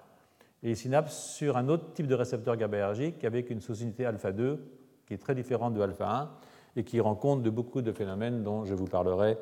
[0.63, 4.65] et ils synapsent sur un autre type de récepteur GABAergique avec une sous-unité alpha 2
[5.07, 6.31] qui est très différente de alpha 1
[6.77, 9.37] et qui rend compte de beaucoup de phénomènes dont je vous parlerai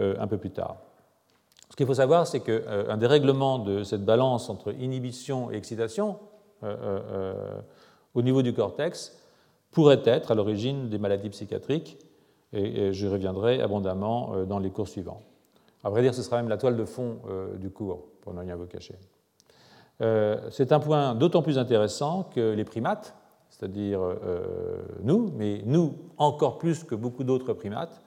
[0.00, 0.76] euh, un peu plus tard.
[1.70, 6.18] Ce qu'il faut savoir, c'est qu'un euh, dérèglement de cette balance entre inhibition et excitation
[8.12, 9.16] au niveau du cortex
[9.70, 11.96] pourrait être à l'origine des maladies psychiatriques
[12.52, 15.22] et je reviendrai abondamment euh, dans les cours suivants.
[15.84, 18.40] À vrai dire, ce sera même la toile de fond euh, du cours, pour ne
[18.40, 18.96] rien vous cacher.
[20.00, 23.14] Euh, c'est un point d'autant plus intéressant que les primates,
[23.50, 24.00] c'est-à-dire
[25.02, 28.00] nous, mais nous encore plus que beaucoup d'autres primates,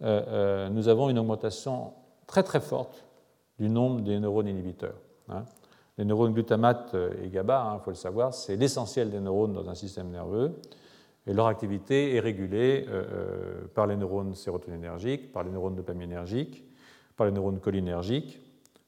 [0.00, 1.92] nous avons une augmentation
[2.26, 3.06] très très forte
[3.58, 4.96] du nombre des neurones inhibiteurs.
[5.28, 5.44] Hein.
[5.96, 9.70] Les neurones glutamate et GABA, il hein, faut le savoir, c'est l'essentiel des neurones dans
[9.70, 10.60] un système nerveux.
[11.26, 16.64] Et leur activité est régulée euh, euh, par les neurones sérotoninergiques, par les neurones dopaminergiques,
[17.16, 18.40] par les neurones cholinergiques,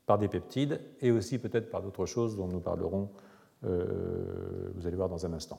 [0.07, 3.11] par des peptides et aussi peut-être par d'autres choses dont nous parlerons
[3.61, 5.59] vous allez voir dans un instant.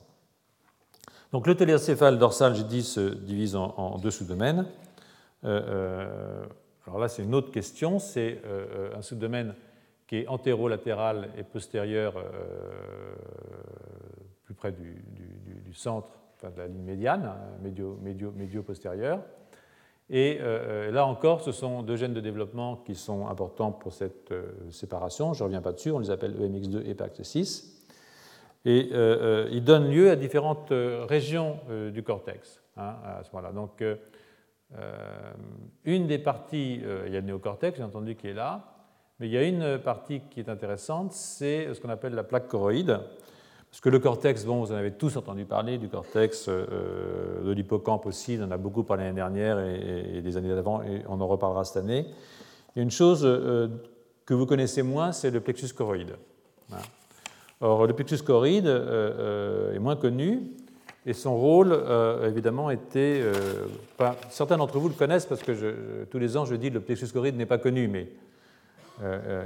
[1.34, 4.66] Donc le télécéphale dorsal, j'ai dit, se divise en, deux sous-domaines.
[5.44, 8.00] alors là, c'est une autre question.
[8.00, 8.42] C'est
[8.96, 9.54] un sous-domaine
[10.08, 12.16] qui est antérolatéral et postérieur
[14.50, 15.04] plus près du,
[15.74, 17.72] centre, enfin de la ligne médiane, hein,
[18.02, 19.20] médio-postérieure.
[20.10, 24.32] Et euh, là encore, ce sont deux gènes de développement qui sont importants pour cette
[24.32, 25.34] euh, séparation.
[25.34, 27.76] Je ne reviens pas dessus, on les appelle EMX2 et PAX6.
[28.66, 31.60] Et euh, ils donnent lieu à différentes régions
[31.94, 33.54] du cortex hein, à ce moment-là.
[33.54, 33.84] Donc,
[35.86, 38.76] une des parties, il y a le néocortex, bien entendu, qui est là,
[39.20, 42.48] mais il y a une partie qui est intéressante, c'est ce qu'on appelle la plaque
[42.48, 43.00] choroïde.
[43.72, 47.52] Parce que le cortex, bon, vous en avez tous entendu parler, du cortex, euh, de
[47.52, 51.22] l'hippocampe aussi, on en a beaucoup parlé l'année dernière et, des années d'avant, et on
[51.22, 52.08] en reparlera cette année.
[52.76, 53.68] Il y a une chose euh,
[54.26, 56.16] que vous connaissez moins, c'est le plexus choroïde.
[57.62, 60.42] Or, le plexus choroïde euh, est moins connu,
[61.06, 61.74] et son rôle,
[62.26, 63.24] évidemment, était.
[64.30, 67.08] certains d'entre vous le connaissent parce que tous les ans, je dis que le plexus
[67.08, 68.10] choroïde n'est pas connu, mais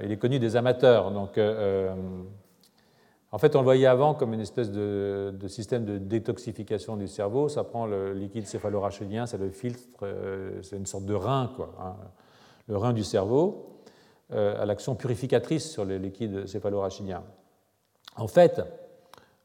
[0.04, 1.12] il est connu des amateurs.
[1.12, 1.38] Donc,
[3.34, 7.50] en fait, on le voyait avant comme une espèce de, système de détoxification du cerveau.
[7.50, 11.74] Ça prend le liquide céphalorachidien, ça le filtre, euh, c'est une sorte de rein, quoi,
[11.82, 11.96] hein.
[12.68, 13.80] le rein du cerveau,
[14.34, 17.24] euh, à l'action purificatrice sur le liquide céphalorachidien.
[18.18, 18.62] En fait,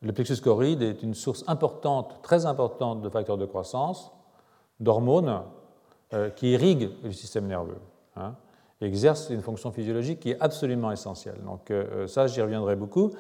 [0.03, 4.12] le plexus choroïde est une source importante, très importante de facteurs de croissance,
[4.81, 5.44] d'hormones
[6.12, 7.81] euh, qui irriguent le système nerveux.
[8.16, 8.35] Hein,
[8.83, 11.38] exerce une fonction physiologique qui est absolument essentielle.
[11.42, 11.72] Donc
[12.07, 13.11] ça, j'y reviendrai beaucoup.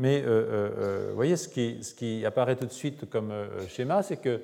[0.00, 3.34] Mais euh, euh, euh, vous voyez, ce qui, apparaît tout de suite comme
[3.68, 4.40] schéma, c'est que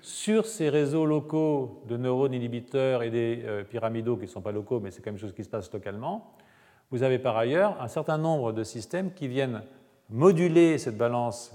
[0.00, 4.78] sur ces réseaux locaux de neurones inhibiteurs et des pyramidaux qui ne sont pas locaux,
[4.78, 6.32] mais c'est quand même chose qui se passe localement,
[6.92, 9.62] vous avez par ailleurs un certain nombre de systèmes qui viennent
[10.10, 11.52] moduler cette balance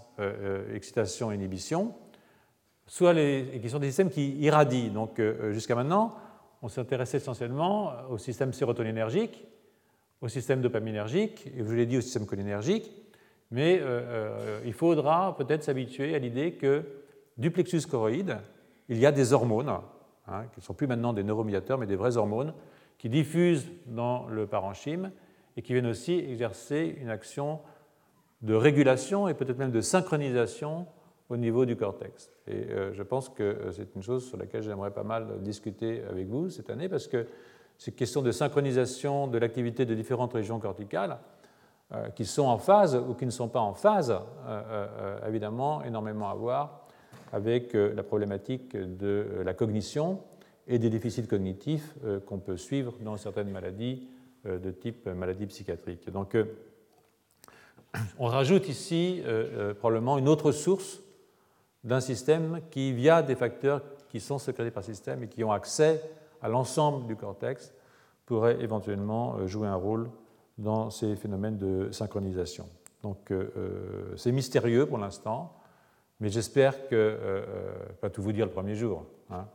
[0.73, 1.93] excitation-inhibition,
[2.87, 4.89] soit qui sont des systèmes qui irradient.
[4.89, 6.13] Donc jusqu'à maintenant,
[6.61, 9.45] on s'intéressait essentiellement au système sérotoninergique,
[10.19, 12.91] au système dopaminergique, et je l'ai dit au système cholinergique,
[13.55, 16.83] mais euh, euh, il faudra peut-être s'habituer à l'idée que
[17.37, 18.37] du plexus choroïde,
[18.89, 19.69] il y a des hormones,
[20.27, 22.53] hein, qui ne sont plus maintenant des neuromédiateurs, mais des vraies hormones,
[22.97, 25.09] qui diffusent dans le parenchyme
[25.55, 27.61] et qui viennent aussi exercer une action
[28.41, 30.85] de régulation et peut-être même de synchronisation
[31.29, 32.29] au niveau du cortex.
[32.47, 36.27] Et euh, je pense que c'est une chose sur laquelle j'aimerais pas mal discuter avec
[36.27, 37.25] vous cette année, parce que
[37.77, 41.19] ces questions de synchronisation de l'activité de différentes régions corticales,
[42.15, 46.29] qui sont en phase ou qui ne sont pas en phase, euh, euh, évidemment, énormément
[46.29, 46.81] à voir
[47.31, 50.21] avec la problématique de la cognition
[50.67, 51.93] et des déficits cognitifs
[52.25, 54.07] qu'on peut suivre dans certaines maladies
[54.45, 56.09] de type maladie psychiatrique.
[56.11, 56.37] Donc,
[58.19, 59.21] on rajoute ici
[59.79, 61.01] probablement une autre source
[61.83, 66.01] d'un système qui, via des facteurs qui sont sécrétés par système et qui ont accès
[66.41, 67.73] à l'ensemble du cortex,
[68.25, 70.09] pourrait éventuellement jouer un rôle
[70.57, 72.67] dans ces phénomènes de synchronisation.
[73.05, 75.53] Donc euh, euh, c'est mystérieux pour l'instant,
[76.19, 77.43] mais j'espère que, euh,
[78.01, 79.05] pas tout vous dire le premier jour.
[79.29, 79.45] Hein,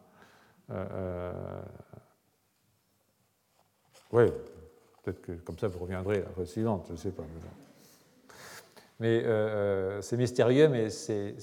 [4.12, 4.26] oui,
[5.02, 7.24] peut-être que comme ça vous reviendrez la fois suivante, je ne sais pas.
[9.00, 9.24] Mais
[10.00, 11.34] c'est mystérieux, mais c'est,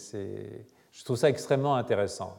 [0.92, 2.38] je trouve ça extrêmement intéressant,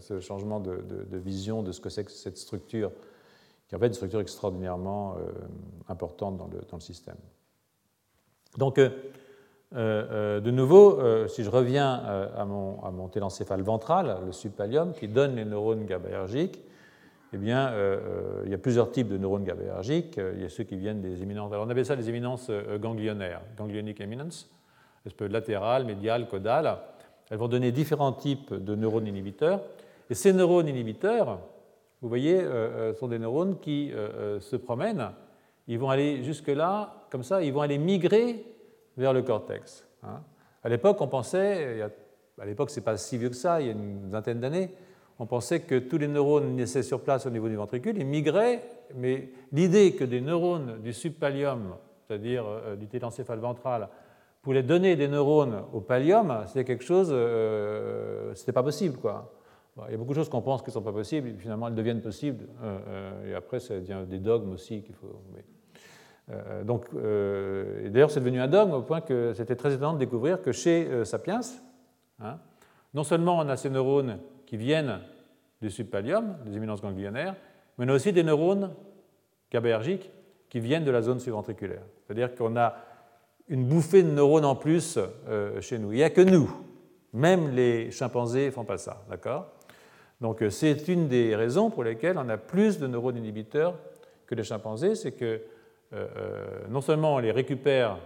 [0.00, 2.92] ce changement de, de, vision de ce que c'est que cette structure
[3.70, 5.30] qui en fait une structure extraordinairement euh,
[5.88, 7.14] importante dans le, dans le, système.
[8.58, 8.90] Donc, euh,
[9.76, 11.94] euh, de nouveau, si je reviens
[12.36, 16.60] à mon, à mon télencéphale ventral, le subpallium, qui donne les neurones GABAergiques,
[17.32, 17.72] eh bien,
[18.44, 20.16] il y a plusieurs types de neurones GABAergiques.
[20.34, 21.52] Il y a ceux qui viennent des éminences.
[21.52, 24.50] Alors, on appelle ça les éminences ganglionnaires, ganglionic eminence,
[25.16, 26.76] peu latérales, médiales, caudales.
[27.30, 29.60] Elles vont donner différents types de neurones inhibiteurs.
[30.10, 31.38] Et ces neurones inhibiteurs,
[32.00, 35.10] vous voyez, euh, euh, sont des neurones qui euh, se promènent.
[35.66, 38.44] Ils vont aller jusque-là, comme ça, ils vont aller migrer
[38.96, 39.86] vers le cortex.
[40.02, 40.22] Hein.
[40.62, 41.82] À l'époque, on pensait,
[42.38, 44.70] à l'époque, c'est pas si vieux que ça, il y a une vingtaine d'années,
[45.18, 48.62] on pensait que tous les neurones naissaient sur place au niveau du ventricule, ils migraient,
[48.94, 52.44] mais l'idée que des neurones du subpallium, c'est-à-dire
[52.78, 53.88] du télencéphale ventral,
[54.42, 59.32] pouvaient donner des neurones au pallium, c'était quelque chose, euh, c'était pas possible, quoi.
[59.88, 61.68] Il y a beaucoup de choses qu'on pense qui ne sont pas possibles, et finalement
[61.68, 65.20] elles deviennent possibles, euh, euh, et après ça devient des dogmes aussi qu'il faut.
[66.30, 70.42] Euh, donc, d'ailleurs, c'est devenu un dogme au point que c'était très étonnant de découvrir
[70.42, 71.40] que chez Sapiens,
[72.20, 72.38] hein,
[72.94, 75.00] non seulement on a ces neurones qui viennent
[75.60, 77.34] du subpallium, des éminences ganglionnaires,
[77.76, 78.70] mais on a aussi des neurones
[79.50, 80.10] GABAergiques
[80.48, 81.82] qui viennent de la zone subventriculaire.
[82.06, 82.74] C'est-à-dire qu'on a
[83.48, 84.98] une bouffée de neurones en plus
[85.60, 85.92] chez nous.
[85.92, 86.50] Il n'y a que nous.
[87.12, 89.02] Même les chimpanzés ne font pas ça.
[89.10, 89.52] D'accord?
[90.20, 93.74] Donc c'est une des raisons pour lesquelles on a plus de neurones inhibiteurs
[94.26, 94.94] que les chimpanzés.
[94.94, 95.40] C'est que
[96.68, 97.98] non seulement on les récupère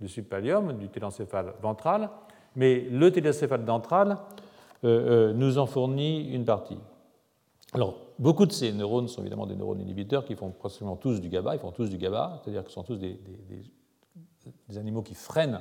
[0.00, 2.10] du subpallium, du télencéphale ventral,
[2.56, 4.18] mais le téléncéphale ventral
[4.84, 6.78] euh, euh, nous en fournit une partie.
[7.72, 11.28] Alors, beaucoup de ces neurones sont évidemment des neurones inhibiteurs qui font pratiquement tous du
[11.28, 13.18] GABA, ils font tous du GABA, c'est-à-dire qu'ils sont tous des,
[14.76, 15.60] animaux qui freinent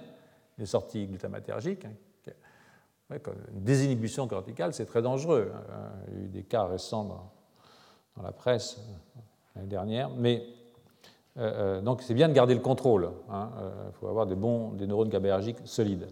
[0.57, 1.85] les sorties glutamatergiques.
[1.85, 1.93] Hein.
[3.54, 5.52] Une désinhibition corticale, c'est très dangereux.
[5.54, 5.89] Hein.
[6.08, 9.19] Il y a eu des cas récents dans, la presse euh,
[9.56, 10.43] l'année dernière, mais
[11.82, 13.10] donc c'est bien de garder le contrôle.
[13.28, 13.49] Il hein.
[13.93, 16.08] faut avoir des bons, des neurones GABAergiques solides.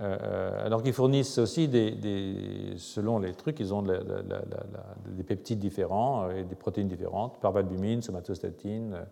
[0.00, 6.40] Euh, alors qu'ils fournissent aussi, des, selon les trucs, ils ont des peptides différents euh,
[6.40, 9.06] et des protéines différentes, parvalbumine, somatostatine,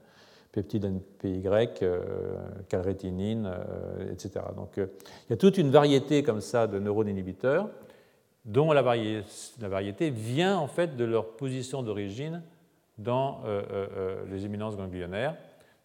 [0.51, 1.69] euh, peptides NPY,
[2.69, 3.51] calrétinine,
[4.11, 4.45] etc.
[4.57, 4.89] Donc il
[5.31, 7.69] y a toute une variété comme ça de neurones inhibiteurs
[8.47, 12.43] dont la variété, vient en fait de leur position d'origine
[12.99, 13.43] dans
[14.31, 15.37] les éminences ganglionnaires.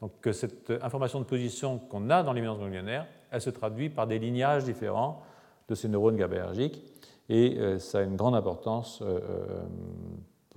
[0.01, 4.19] Donc cette information de position qu'on a dans l'éminence ganglionnaire, elle se traduit par des
[4.19, 5.21] lignages différents
[5.67, 6.81] de ces neurones GABAergiques
[7.29, 9.19] et euh, ça a une grande importance euh,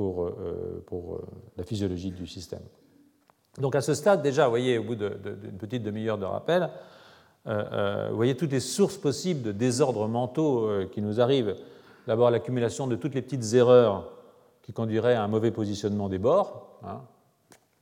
[0.01, 1.21] euh, pour
[1.57, 2.63] la physiologie du système.
[3.61, 6.71] Donc à ce stade, déjà, vous voyez, au bout d'une petite demi-heure de rappel,
[7.47, 11.57] vous voyez toutes les sources possibles de désordres mentaux qui nous arrivent.
[12.07, 14.11] D'abord, l'accumulation de toutes les petites erreurs
[14.63, 16.79] qui conduiraient à un mauvais positionnement des bords.
[16.85, 17.01] Hein.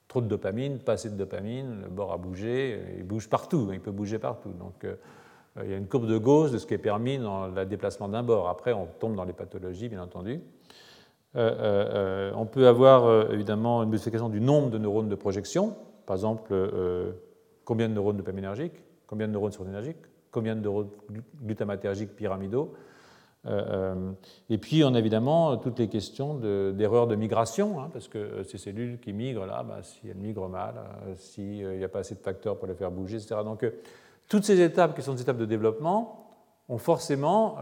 [0.07, 3.81] Trop de dopamine, pas assez de dopamine, le bord a bougé, il bouge partout, il
[3.81, 4.51] peut bouger partout.
[4.51, 4.95] Donc euh,
[5.65, 8.09] il y a une courbe de Gauss de ce qui est permis dans le déplacement
[8.09, 8.49] d'un bord.
[8.49, 10.41] Après, on tombe dans les pathologies, bien entendu.
[11.35, 15.75] Euh, euh, on peut avoir évidemment une modification du nombre de neurones de projection,
[16.07, 16.55] par exemple
[17.65, 19.99] combien de neurones dopaminergiques, combien de neurones surnénergiques,
[20.31, 20.89] combien de neurones
[21.43, 22.75] glutamatergiques pyramidaux,
[23.47, 24.13] euh, euh,
[24.51, 28.45] et puis, on a évidemment toutes les questions d'erreurs de, migration, hein, parce que euh,
[28.45, 30.75] ces cellules qui migrent là, bah, si elles migrent mal,
[31.15, 33.37] s'il n'y a pas assez de facteurs pour les faire bouger, etc.
[33.45, 33.65] Donc,
[34.29, 36.26] toutes ces étapes qui sont des étapes de développement
[36.69, 37.59] ont forcément.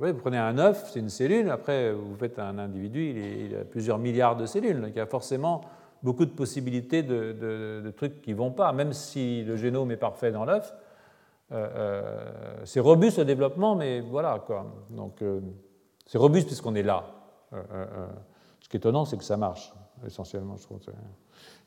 [0.00, 3.98] vous prenez un œuf, c'est une cellule, après, vous faites un individu, il, a plusieurs
[3.98, 5.60] milliards de cellules, donc il y a forcément
[6.02, 10.32] beaucoup de possibilités de, trucs qui ne vont pas, même si le génome est parfait
[10.32, 10.74] dans l'œuf
[11.52, 14.66] euh, euh, c'est robuste au développement, mais voilà quoi.
[14.90, 15.40] Donc euh,
[16.06, 17.04] c'est robuste puisqu'on est là.
[18.60, 19.72] ce qui est étonnant, c'est que ça marche
[20.06, 20.56] essentiellement.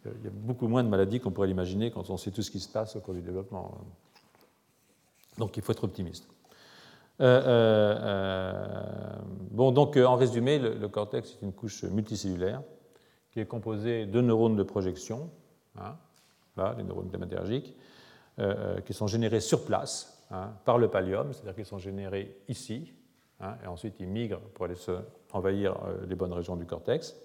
[0.05, 2.51] Il y a beaucoup moins de maladies qu'on pourrait l'imaginer quand on sait tout ce
[2.51, 3.77] qui se passe au cours du développement.
[5.37, 6.27] Donc il faut être optimiste.
[9.51, 12.61] bon, donc en résumé, le, cortex est une couche multicellulaire
[13.31, 15.29] qui est composée de neurones de projection,
[15.77, 15.95] hein,
[16.77, 17.75] les neurones glutamatergiques,
[18.39, 22.37] euh, euh, qui sont générés sur place hein, par le pallium, c'est-à-dire qu'ils sont générés
[22.47, 22.93] ici,
[23.39, 24.91] hein, et ensuite ils migrent pour aller se
[25.33, 27.15] envahir euh, les bonnes régions du cortex,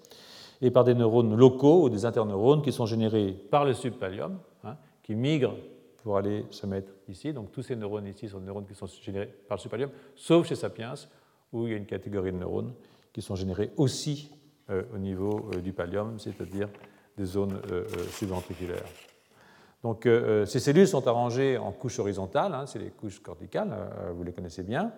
[0.61, 4.75] et par des neurones locaux ou des interneurones qui sont générés par le subpallium, hein,
[5.03, 5.55] qui migrent
[6.03, 7.33] pour aller se mettre ici.
[7.33, 10.47] Donc tous ces neurones ici sont des neurones qui sont générés par le subpallium, sauf
[10.47, 10.93] chez Sapiens,
[11.51, 12.73] où il y a une catégorie de neurones
[13.11, 14.31] qui sont générés aussi
[14.93, 16.69] au niveau du pallium, c'est-à-dire
[17.17, 17.61] des zones
[18.11, 18.85] subventriculaires.
[19.83, 23.69] Donc euh, euh, ces cellules sont arrangées en couches horizontales, hein, c'est les couches corticales,
[23.71, 24.93] euh, vous les connaissez bien,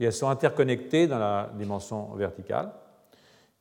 [0.00, 2.72] et elles sont interconnectées dans la dimension verticale.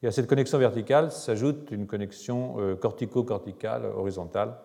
[0.02, 4.56] Et à cette connexion verticale s'ajoute une connexion cortico-corticale horizontale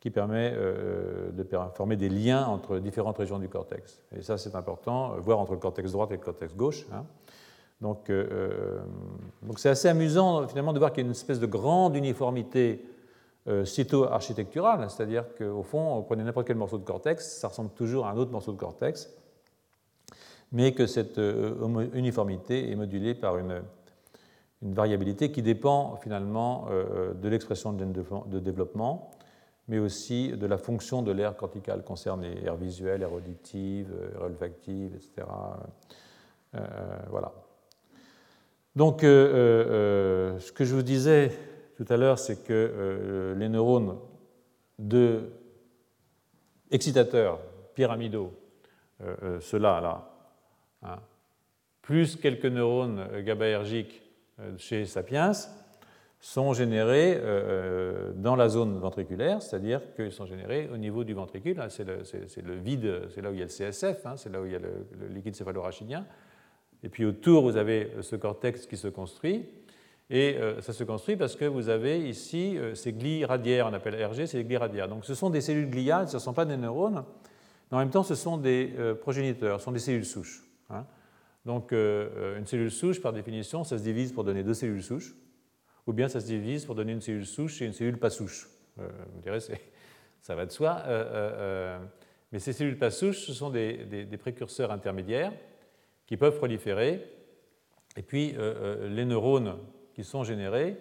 [0.00, 4.00] qui permet de former des liens entre différentes régions du cortex.
[4.16, 6.86] Et ça, c'est important, voire entre le cortex droit et le cortex gauche.
[6.92, 7.04] Hein.
[7.80, 8.12] Donc,
[9.56, 12.84] c'est assez amusant finalement de voir qu'il y a une espèce de grande uniformité
[13.48, 18.06] euh, cyto-architecturale, c'est-à-dire qu'au fond, on prenez n'importe quel morceau de cortex, ça ressemble toujours
[18.06, 19.08] à un autre morceau de cortex,
[20.52, 23.62] mais que cette euh, uniformité est modulée par une,
[24.60, 29.12] variabilité qui dépend finalement euh, de l'expression de de développement,
[29.68, 34.94] mais aussi de la fonction de l'aire corticale concernée, aire visuelle, aire auditive, aire olfactive,
[34.94, 35.26] etc.
[37.10, 37.32] voilà.
[38.74, 41.32] Donc, ce que je vous disais
[41.78, 44.00] tout à l'heure, c'est que euh, les neurones
[44.80, 45.30] de
[46.72, 47.38] excitateurs
[47.76, 48.36] pyramidaux,
[49.00, 50.10] euh, euh, ceux-là, là,
[50.82, 50.98] hein,
[51.80, 54.02] plus quelques neurones GABAergiques
[54.56, 55.30] chez Sapiens,
[56.20, 57.20] sont générés
[58.16, 61.62] dans la zone ventriculaire, c'est-à-dire qu'ils sont générés au niveau du ventricule.
[61.68, 64.46] C'est le, vide, c'est là où il y a le CSF, hein, c'est là où
[64.46, 66.04] il y a le, liquide céphalorachidien.
[66.82, 69.46] Et puis autour, vous avez ce cortex qui se construit.
[70.10, 74.26] Et ça se construit parce que vous avez ici ces glis radiaires, on appelle RG,
[74.26, 74.88] c'est les glis radiaires.
[74.88, 77.04] Donc ce sont des cellules gliales, ce ne sont pas des neurones,
[77.70, 80.42] mais en même temps ce sont des progéniteurs, ce sont des cellules souches.
[80.70, 80.86] Hein.
[81.44, 85.14] Donc une cellule souche, par définition, ça se divise pour donner deux cellules souches,
[85.88, 88.48] ou bien ça se divise pour donner une cellule souche et une cellule pas souche.
[88.76, 89.40] vous direz,
[90.20, 90.84] ça va de soi.
[92.32, 95.32] Mais ces cellules pas souches, ce sont des, précurseurs intermédiaires
[96.06, 97.02] qui peuvent proliférer.
[97.96, 99.58] Et puis, euh, euh, les neurones
[99.94, 100.76] qui sont générés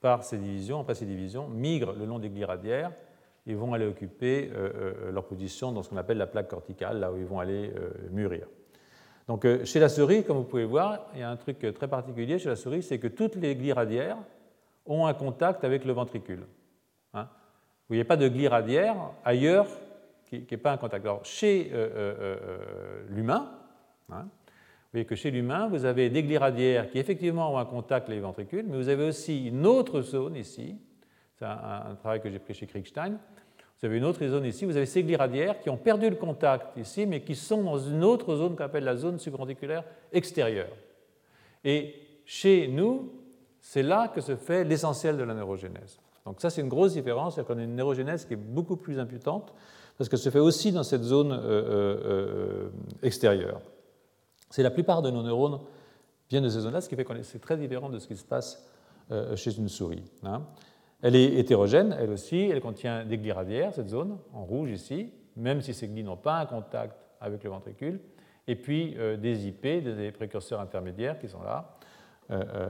[0.00, 2.92] par ces divisions, après ces divisions, migrent le long des glis radiaires
[3.46, 7.12] et vont aller occuper euh, leur position dans ce qu'on appelle la plaque corticale, là
[7.12, 7.72] où ils vont aller
[8.10, 8.46] mûrir.
[9.30, 12.40] Donc, chez la souris, comme vous pouvez voir, il y a un truc très particulier
[12.40, 14.16] chez la souris, c'est que toutes les glis radiaires
[14.86, 16.48] ont un contact avec le ventricule.
[17.14, 17.28] Hein.
[17.30, 19.68] Vous voyez pas de glis radiaire ailleurs
[20.28, 21.04] qui n'est pas un contact.
[21.04, 23.52] Alors, chez euh, euh, euh, l'humain,
[24.10, 27.66] hein, vous voyez que chez l'humain, vous avez des glis radiaires qui effectivement ont un
[27.66, 30.76] contact avec les ventricules, mais vous avez aussi une autre zone ici,
[31.38, 33.16] c'est un, travail que j'ai pris chez Kriegstein,
[33.80, 36.16] vous avez une autre zone ici, vous avez ces glis radiaires qui ont perdu le
[36.16, 40.68] contact ici, mais qui sont dans une autre zone qu'on appelle la zone subventriculaire extérieure.
[41.64, 41.94] Et
[42.26, 43.10] chez nous,
[43.60, 45.98] c'est là que se fait l'essentiel de la neurogénèse.
[46.26, 48.98] Donc ça, c'est une grosse différence, c'est qu'on a une neurogénèse qui est beaucoup plus
[48.98, 49.54] imputante,
[49.96, 52.70] parce que se fait aussi dans cette zone euh, euh, euh,
[53.02, 53.62] extérieure.
[54.50, 55.60] C'est la plupart de nos neurones
[56.28, 58.24] viennent de ces zones-là, ce qui fait que c'est très différent de ce qui se
[58.24, 58.66] passe
[59.34, 60.04] chez une souris.
[60.22, 60.42] Hein.
[61.02, 65.12] Elle est hétérogène, elle aussi, elle contient des glis radiaires, cette zone, en rouge ici,
[65.36, 68.00] même si ces glis n'ont pas un contact avec le ventricule,
[68.46, 71.76] et puis des IP, des précurseurs intermédiaires qui sont là,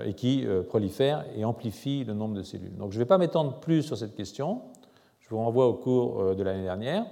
[0.05, 2.77] et qui prolifèrent et amplifient le nombre de cellules.
[2.77, 4.63] Donc je ne vais pas m'étendre plus sur cette question,
[5.21, 7.07] je vous renvoie au cours de l'année dernière.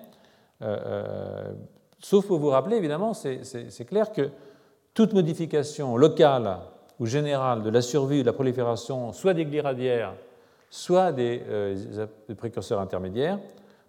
[0.62, 1.52] Euh, euh,
[2.00, 4.30] sauf pour vous rappeler, évidemment, c'est clair que
[4.94, 6.58] toute modification locale
[6.98, 10.14] ou générale de la survie ou de la prolifération, soit des glis radiaires,
[10.70, 12.06] soit des, euh,
[12.36, 13.38] précurseurs intermédiaires,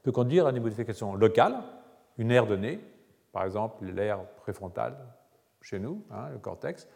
[0.03, 1.57] peut conduire à des modifications locales,
[2.17, 2.80] une aire donnée,
[3.32, 4.97] par exemple l'aire préfrontale
[5.61, 6.88] chez nous, hein, le cortex,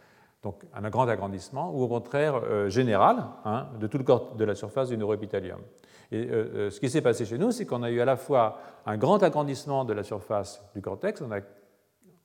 [0.42, 4.04] donc un grand agrandissement, ou au contraire général hein, de tout
[4.40, 5.60] la surface du neuroépithélium.
[6.14, 8.18] Et euh, euh, ce qui s'est passé chez nous, c'est qu'on a eu à la
[8.18, 11.40] fois un grand agrandissement de la surface du cortex, on a,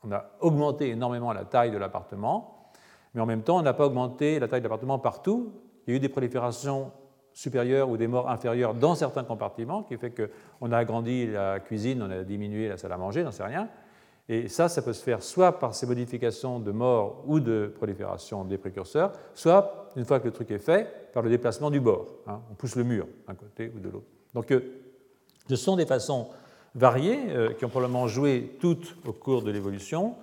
[0.04, 2.70] on a augmenté énormément la taille de l'appartement,
[3.14, 5.54] mais en même temps, on n'a pas augmenté la taille de l'appartement partout.
[5.86, 6.92] Il y a eu des proliférations
[7.38, 12.02] supérieures ou des morts inférieures dans certains compartiments, qui fait qu'on a agrandi la cuisine,
[12.02, 13.68] on a diminué la salle à manger, n'en sait rien.
[14.28, 18.44] Et ça, ça peut se faire soit par ces modifications de mort ou de prolifération
[18.44, 22.08] des précurseurs, soit, une fois que le truc est fait, par le déplacement du bord.
[22.26, 22.40] Hein.
[22.50, 24.08] On pousse le mur d'un côté ou de l'autre.
[24.34, 24.60] Donc, euh,
[25.48, 26.26] ce sont des façons
[26.74, 30.16] variées euh, qui ont probablement joué toutes au cours de l'évolution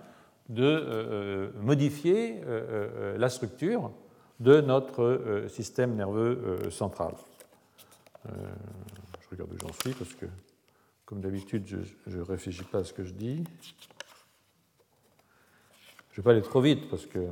[0.50, 2.42] de euh, modifier
[3.18, 3.90] la structure
[4.40, 7.14] de notre système nerveux central.
[8.26, 10.26] je regarde où j'en suis parce que,
[11.06, 11.66] comme d'habitude,
[12.08, 13.44] je ne réfléchis pas à ce que je dis.
[16.12, 17.28] Je ne vais pas aller trop vite parce que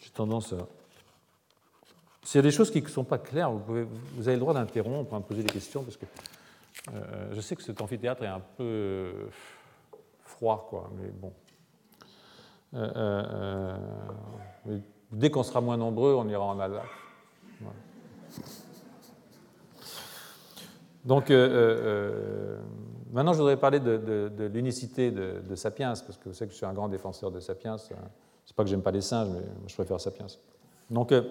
[0.00, 0.66] j'ai tendance à.
[2.22, 3.76] S'il y a des choses qui ne sont pas claires, vous,
[4.18, 6.06] avez le droit d'interrompre, de poser des questions, parce que
[6.92, 9.28] euh, je sais que cet amphithéâtre est un peu
[10.24, 11.32] froid, quoi, mais bon.
[12.74, 13.76] Euh,
[14.68, 14.78] euh,
[15.12, 16.84] dès qu'on sera moins nombreux, on ira en Alsace.
[21.04, 21.30] Donc,
[23.16, 26.66] Maintenant, je voudrais parler de, l'unicité de, Sapiens, parce que vous savez que je suis
[26.66, 27.78] un grand défenseur de Sapiens.
[27.78, 30.26] C'est pas que j'aime pas les singes, mais je préfère Sapiens.
[30.90, 31.22] Donc, euh,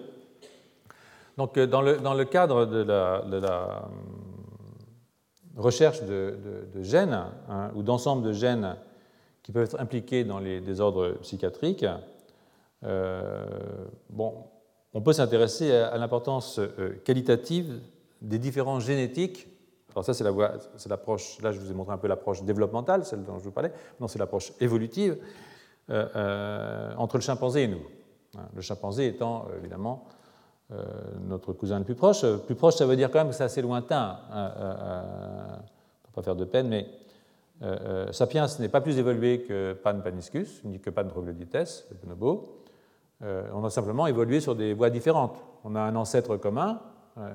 [1.36, 3.88] donc euh, dans, le, dans, le, cadre de la,
[5.56, 8.74] recherche de, gènes, hein, ou d'ensemble de gènes
[9.46, 11.86] qui peuvent être impliqués dans les désordres psychiatriques,
[12.82, 13.46] euh,
[14.10, 14.34] bon,
[14.92, 16.58] on peut s'intéresser à, l'importance
[17.04, 17.80] qualitative
[18.22, 19.46] des différences génétiques
[19.96, 23.38] alors ça, c'est l'approche, là je vous ai montré un peu l'approche développementale, celle dont
[23.38, 25.16] je vous parlais, non, c'est l'approche évolutive
[25.88, 27.80] euh, euh, entre le chimpanzé et nous.
[28.36, 30.04] Hein, le chimpanzé étant euh, évidemment
[31.28, 32.26] notre cousin le plus proche.
[32.44, 34.50] Plus proche, ça veut dire quand même que c'est assez lointain, hein,
[36.02, 36.88] pour ne pas faire de peine, mais
[38.10, 42.62] Sapiens n'est pas plus évolué que Pan paniscus, ni que Pan troglodytes, le bonobo.
[43.22, 45.42] on a simplement évolué sur des voies différentes.
[45.64, 46.82] On a un ancêtre commun,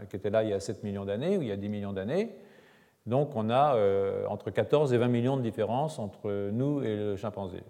[0.09, 1.93] qui était là il y a 7 millions d'années ou il y a 10 millions
[1.93, 2.29] d'années,
[3.05, 7.15] donc on a euh, entre 14 et 20 millions de différences entre nous et le
[7.15, 7.63] chimpanzé.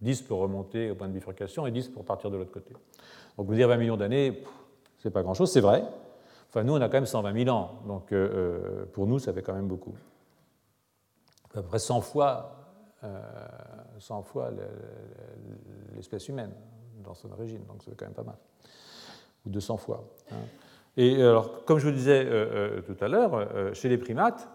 [0.00, 2.72] 10 pour remonter au point de bifurcation et 10 pour partir de l'autre côté.
[3.36, 4.42] Donc vous dire 20 millions d'années,
[4.98, 5.84] c'est pas grand-chose, c'est vrai.
[6.48, 9.32] Enfin, nous, on a quand même 120 000 ans, donc euh, euh, pour nous, ça
[9.32, 9.94] fait quand même beaucoup.
[11.52, 12.56] À peu près 100 fois,
[13.98, 14.50] 100 fois
[15.94, 16.52] l'espèce humaine,
[17.04, 18.36] dans son origine, donc c'est quand même pas mal.
[19.44, 20.04] Ou 200 fois.
[20.30, 20.36] Hein.
[20.96, 22.26] Et alors, comme je vous disais
[22.86, 24.48] tout à l'heure, chez les primates,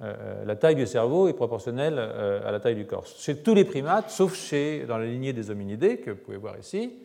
[0.00, 3.06] la taille du cerveau est proportionnelle à la taille du corps.
[3.06, 6.58] Chez tous les primates, sauf chez, dans la lignée des hominidés, que vous pouvez voir
[6.58, 6.98] ici,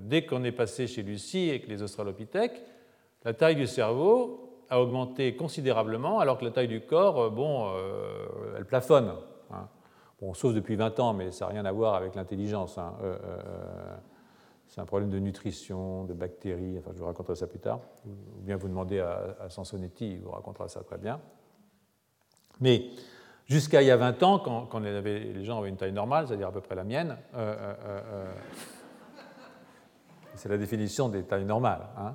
[0.00, 2.62] dès qu'on est passé chez Lucie avec les australopithèques,
[3.24, 4.41] la taille du cerveau
[4.72, 7.70] a augmenté considérablement, alors que la taille du corps, bon,
[8.56, 9.12] elle plafonne.
[9.50, 9.68] Hein.
[10.22, 12.78] Bon, sauf depuis 20 ans, mais ça n'a rien à voir avec l'intelligence.
[12.78, 12.94] Hein.
[13.02, 13.96] Euh, euh,
[14.68, 17.80] c'est un problème de nutrition, de bactéries, enfin je vous raconterai ça plus tard.
[18.06, 21.20] Ou bien vous demandez à, Sansonetti, il vous racontera ça très bien.
[22.60, 22.84] Mais
[23.46, 26.52] jusqu'à il y a 20 ans, quand, les gens avaient une taille normale, c'est-à-dire à
[26.52, 28.32] peu près la mienne, euh,
[30.36, 31.88] c'est la définition des tailles normales.
[31.98, 32.14] Hein,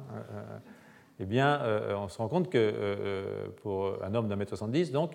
[1.20, 1.62] eh bien,
[1.96, 5.12] on se rend compte que pour un homme d'un mètre 70, donc,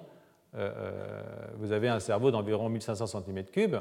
[0.54, 1.22] euh, euh,
[1.56, 3.80] vous avez un cerveau d'environ 1500 cm3.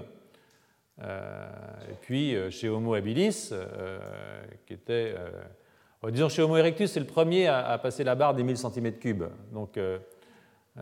[1.02, 1.48] Euh,
[1.90, 3.54] et puis chez Homo habilis,
[4.66, 5.16] qui était.
[6.10, 9.30] disons chez Homo erectus, c'est le premier à, passer la barre des 1000 cm3.
[9.52, 9.80] Donc,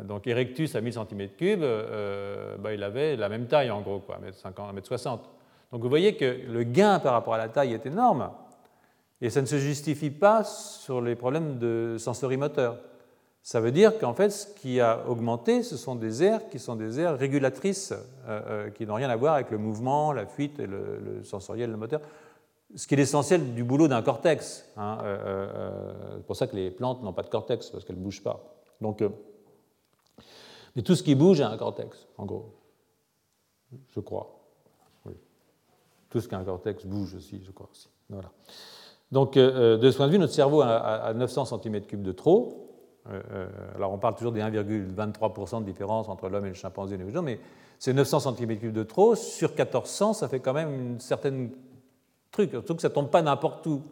[0.03, 4.75] donc Erectus à 1000 cm3, bah, il avait la même taille en gros, quoi, 1m50,
[4.75, 5.19] 1m60.
[5.71, 8.31] Donc vous voyez que le gain par rapport à la taille est énorme,
[9.21, 12.77] et ça ne se justifie pas sur les problèmes de sensorimoteur.
[13.41, 16.75] Ça veut dire qu'en fait, ce qui a augmenté, ce sont des aires qui sont
[16.75, 20.59] des aires régulatrices, euh, euh, qui n'ont rien à voir avec le mouvement, la fuite
[20.59, 22.01] et le, sensoriel, le moteur.
[22.75, 24.65] Ce qui est l'essentiel du boulot d'un cortex.
[24.77, 28.03] Hein, euh, c'est pour ça que les plantes n'ont pas de cortex, parce qu'elles ne
[28.03, 28.53] bougent pas.
[28.81, 29.03] Donc,
[30.75, 32.53] mais tout ce qui bouge a un cortex, en gros.
[33.89, 34.35] Je crois.
[36.09, 37.89] Tout ce qui a un cortex bouge aussi, je crois aussi.
[38.09, 38.31] Voilà.
[39.11, 42.69] Donc, de ce point de vue, notre cerveau a 900 cm3 de trop,
[43.11, 46.97] euh, euh, alors on parle toujours des 1,23% de différence entre l'homme et le chimpanzé
[47.23, 47.39] mais
[47.79, 49.15] c'est 900 cm3 de trop.
[49.15, 51.51] Sur 1400, ça fait quand même une certaine
[52.31, 53.83] truc, surtout que ça tombe pas n'importe où.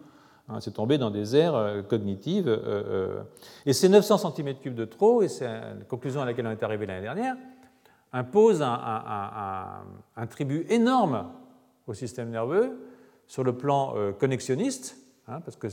[0.50, 2.48] Hein, c'est tombé dans des aires euh, cognitives.
[3.66, 6.86] et ces 900 cm3 de trop, et c'est la conclusion à laquelle on est arrivé
[6.86, 7.36] l'année dernière,
[8.14, 11.28] impose un, tribut énorme
[11.88, 12.78] au système nerveux
[13.28, 14.96] sur le plan connexionniste,
[15.30, 15.68] Hein, parce que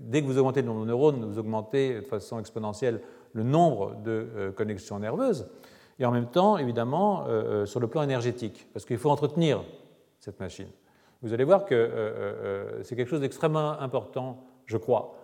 [0.00, 3.00] dès que vous augmentez le nombre de neurones, vous augmentez de façon exponentielle
[3.32, 5.50] le nombre de euh, connexions nerveuses,
[5.98, 9.64] et en même temps, évidemment, euh, euh, sur le plan énergétique, parce qu'il faut entretenir
[10.18, 10.68] cette machine.
[11.22, 15.14] Vous allez voir que c'est quelque chose d'extrêmement important, je crois,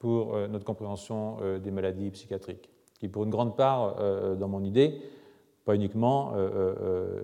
[0.00, 3.94] pour notre compréhension des maladies psychiatriques, qui pour une grande part,
[4.36, 5.00] dans mon idée,
[5.64, 6.32] pas uniquement,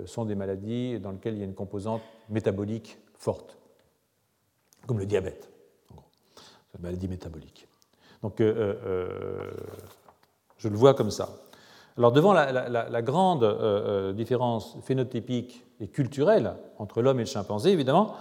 [0.04, 3.58] sont des maladies dans lesquelles il y a une composante métabolique forte,
[4.86, 5.49] comme le diabète
[6.78, 7.66] maladie métabolique.
[8.22, 9.50] Donc, euh, euh, euh,
[10.58, 11.30] je le vois comme ça.
[11.96, 18.14] Alors, devant la, grande différence phénotypique et culturelle entre l'homme et le chimpanzé, évidemment,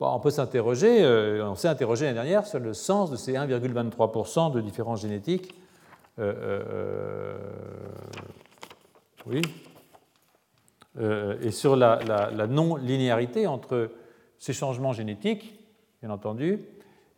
[0.00, 1.04] on peut s'interroger,
[1.42, 5.54] on s'est interrogé l'année dernière sur le sens de ces 1,23% de différence génétique.
[9.26, 9.42] oui.
[11.42, 11.98] et sur la,
[12.32, 13.90] la non-linéarité entre
[14.38, 15.60] ces changements génétiques,
[16.00, 16.64] bien entendu,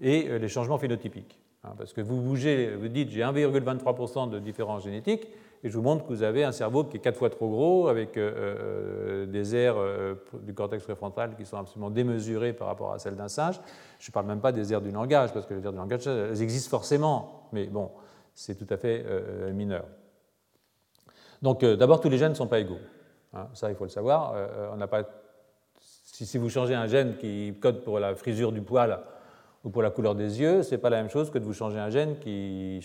[0.00, 1.38] et euh, les changements phénotypiques.
[1.64, 5.26] Hein, parce que vous bougez, vous dites j'ai 1,23% de différence génétique,
[5.62, 7.88] et je vous montre que vous avez un cerveau qui est quatre fois trop gros,
[7.88, 9.76] avec euh, euh, des aires
[10.42, 13.60] du cortex préfrontal qui sont absolument démesurées par rapport à celles d'un singe.
[13.98, 16.06] Je ne parle même pas des aires du langage, parce que les aires du langage,
[16.06, 17.90] elles existent forcément, mais bon,
[18.34, 19.04] c'est tout à fait
[19.52, 19.84] mineur.
[21.42, 22.78] Donc d'abord, tous les gènes ne sont pas égaux.
[23.34, 24.34] Hein, ça, il faut le savoir.
[24.74, 25.02] on pas...
[25.78, 28.98] si, vous changez un gène qui code pour la frisure du poil,
[29.64, 31.52] ou pour la couleur des yeux, ce n'est pas la même chose que de vous
[31.52, 32.80] changer un gène qui,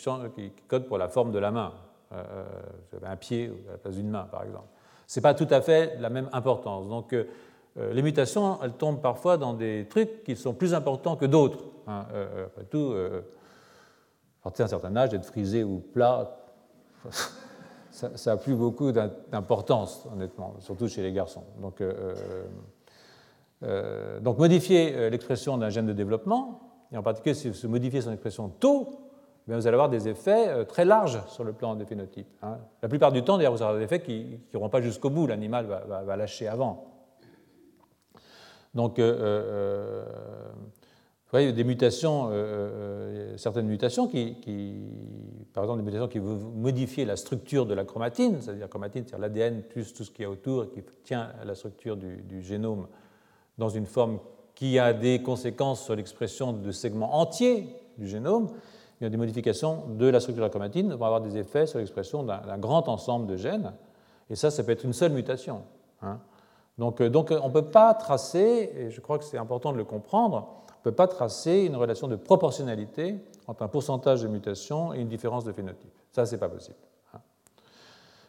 [0.67, 1.73] code pour la forme de la main.
[2.11, 2.23] Euh,
[2.93, 4.67] euh, un pied à la place d'une main, par exemple.
[5.07, 6.87] Ce n'est pas tout à fait la même importance.
[6.87, 7.25] Donc, euh,
[7.91, 11.65] les mutations, elles tombent parfois dans des trucs qui sont plus importants que d'autres.
[11.87, 12.05] Hein.
[12.47, 16.37] après tout, à partir d'un certain âge, être frisé ou plat,
[17.91, 21.43] ça n'a plus beaucoup d'importance, honnêtement, surtout chez les garçons.
[21.59, 21.83] Donc
[24.39, 26.64] modifier l'expression d'un gène de développement,
[26.95, 29.05] et en particulier si vous modifiez son expression tôt,
[29.47, 32.27] eh vous allez avoir des effets euh, très larges sur le plan des phénotypes.
[32.41, 32.57] Hein.
[32.81, 35.67] La plupart du temps, d'ailleurs, vous aurez des effets qui n'iront pas jusqu'au bout, l'animal
[35.67, 36.85] va, lâcher avant.
[38.73, 40.05] Donc, euh, euh,
[40.53, 42.31] vous voyez, des mutations,
[43.35, 44.37] certaines mutations qui,
[45.53, 49.27] par exemple, des mutations qui vont modifier la structure de la chromatine, c'est-à-dire chromatine, c'est-à-dire
[49.27, 52.87] l'ADN plus tout ce qui est autour et qui tient la structure du génome
[53.57, 54.19] dans une forme
[54.55, 58.47] qui a des conséquences sur l'expression de segments entiers du génome,
[58.99, 61.67] il y a des modifications de la structure de la chromatine vont avoir des effets
[61.67, 63.73] sur l'expression d'un grand ensemble de gènes.
[64.29, 65.63] Et ça, ça peut être une seule mutation.
[66.01, 66.19] Hein.
[66.77, 69.83] Donc, donc on ne peut pas tracer, et je crois que c'est important de le
[69.83, 74.93] comprendre, on ne peut pas tracer une relation de proportionnalité entre un pourcentage de mutations
[74.93, 75.91] et une différence de phénotype.
[76.11, 76.77] Ça, ce n'est pas possible.
[77.13, 77.19] Hein.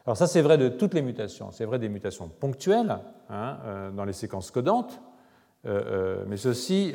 [0.04, 1.50] Alors ça, c'est vrai de toutes les mutations.
[1.52, 2.98] C'est vrai des mutations ponctuelles
[3.30, 5.15] hein, euh, dans les séquences codantes, euh, euh,
[5.64, 6.94] mais ceci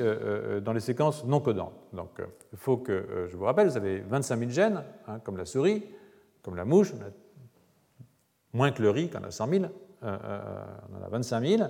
[0.64, 1.74] dans les séquences non codantes.
[1.92, 2.22] Donc
[2.54, 5.84] il faut que, je vous rappelle, vous avez 25 000 gènes, hein, comme la souris,
[6.42, 6.94] comme la mouche,
[8.54, 9.66] moins que le riz, qu'on a 100 000,
[10.02, 11.70] on en a 25 000.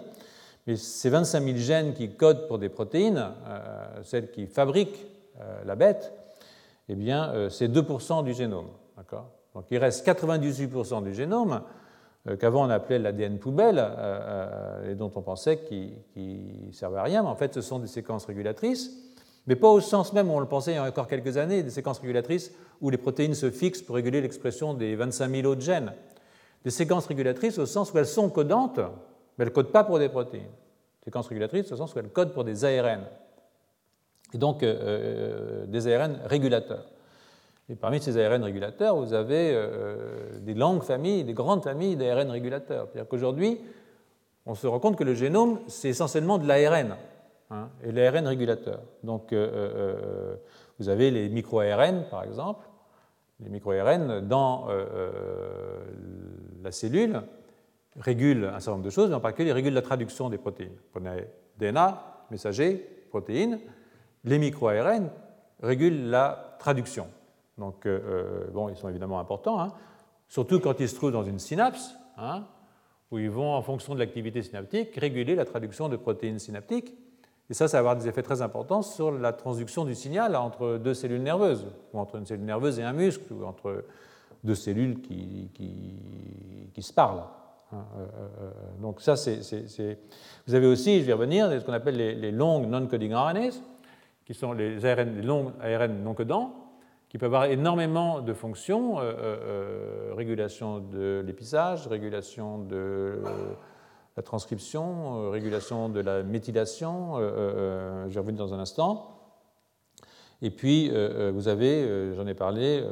[0.67, 3.31] Mais ces 25 000 gènes qui codent pour des protéines,
[4.03, 5.07] celles qui fabriquent
[5.65, 6.13] la bête,
[6.91, 8.67] eh bien, euh, c'est 2% du génome.
[9.53, 11.59] Donc il reste 98% du génome euh,
[12.39, 17.23] qu'avant on appelait l'ADN poubelle euh, et dont on pensait qu'il ne servait à rien,
[17.23, 18.91] mais en fait ce sont des séquences régulatrices,
[19.47, 21.63] mais pas au sens même où on le pensait il y a encore quelques années,
[21.63, 25.61] des séquences régulatrices où les protéines se fixent pour réguler l'expression des 25 000 autres
[25.61, 25.93] gènes.
[26.63, 29.97] Des séquences régulatrices au sens où elles sont codantes, mais elles ne codent pas pour
[29.97, 30.43] des protéines.
[30.43, 33.01] Des séquences régulatrices au sens où elles codent pour des ARN
[34.33, 36.85] et donc euh, euh, des ARN régulateurs.
[37.71, 42.29] Et parmi ces ARN régulateurs, vous avez euh, des longues familles, des grandes familles d'ARN
[42.29, 42.87] régulateurs.
[42.87, 43.61] C'est-à-dire qu'aujourd'hui,
[44.45, 46.97] on se rend compte que le génome, c'est essentiellement de l'ARN,
[47.49, 48.81] hein, et l'ARN régulateur.
[49.03, 49.33] Donc,
[50.79, 52.67] vous avez les micro-ARN, par exemple.
[53.39, 54.67] Les micro-ARN, dans
[56.61, 57.21] la cellule,
[57.97, 60.75] régulent un certain nombre de choses, mais en particulier, ils régulent la traduction des protéines.
[60.91, 63.59] Prenez DNA, messager, protéines,
[64.25, 65.09] les micro-ARN
[65.61, 67.07] régulent la traduction.
[67.61, 69.71] Donc, euh, euh, bon, ils sont évidemment importants, hein.
[70.27, 72.45] surtout quand ils se trouvent dans une synapse, hein,
[73.11, 76.95] où ils vont, en fonction de l'activité synaptique, réguler la traduction de protéines synaptiques.
[77.51, 80.77] Et ça, ça va avoir des effets très importants sur la transduction du signal entre
[80.77, 83.83] deux cellules nerveuses, ou entre une cellule nerveuse et un muscle, ou entre
[84.43, 85.51] deux cellules qui,
[86.73, 87.25] qui, se parlent.
[87.73, 87.85] Hein.
[87.99, 88.51] Euh,
[88.81, 89.39] donc ça, c'est...
[90.47, 93.61] Vous avez aussi, je vais revenir, ce qu'on appelle les, longues non-coding RNAs,
[94.25, 96.60] qui sont les ARN, les longs ARN non codants,
[97.11, 103.21] qui peuvent avoir énormément de fonctions, euh, euh, euh, régulation de l'épissage, régulation de
[104.15, 107.17] la transcription, régulation de la méthylation,
[108.07, 109.17] j'y reviens dans un instant.
[110.41, 110.89] Et puis,
[111.33, 112.83] vous avez, j'en ai parlé,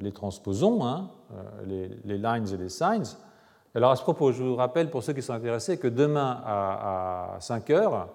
[0.00, 1.10] les transposons, hein,
[1.64, 3.16] les, lines et les signs.
[3.74, 7.34] Alors, à ce propos, je vous rappelle, pour ceux qui sont intéressés, que demain à,
[7.36, 8.08] à 5 heures,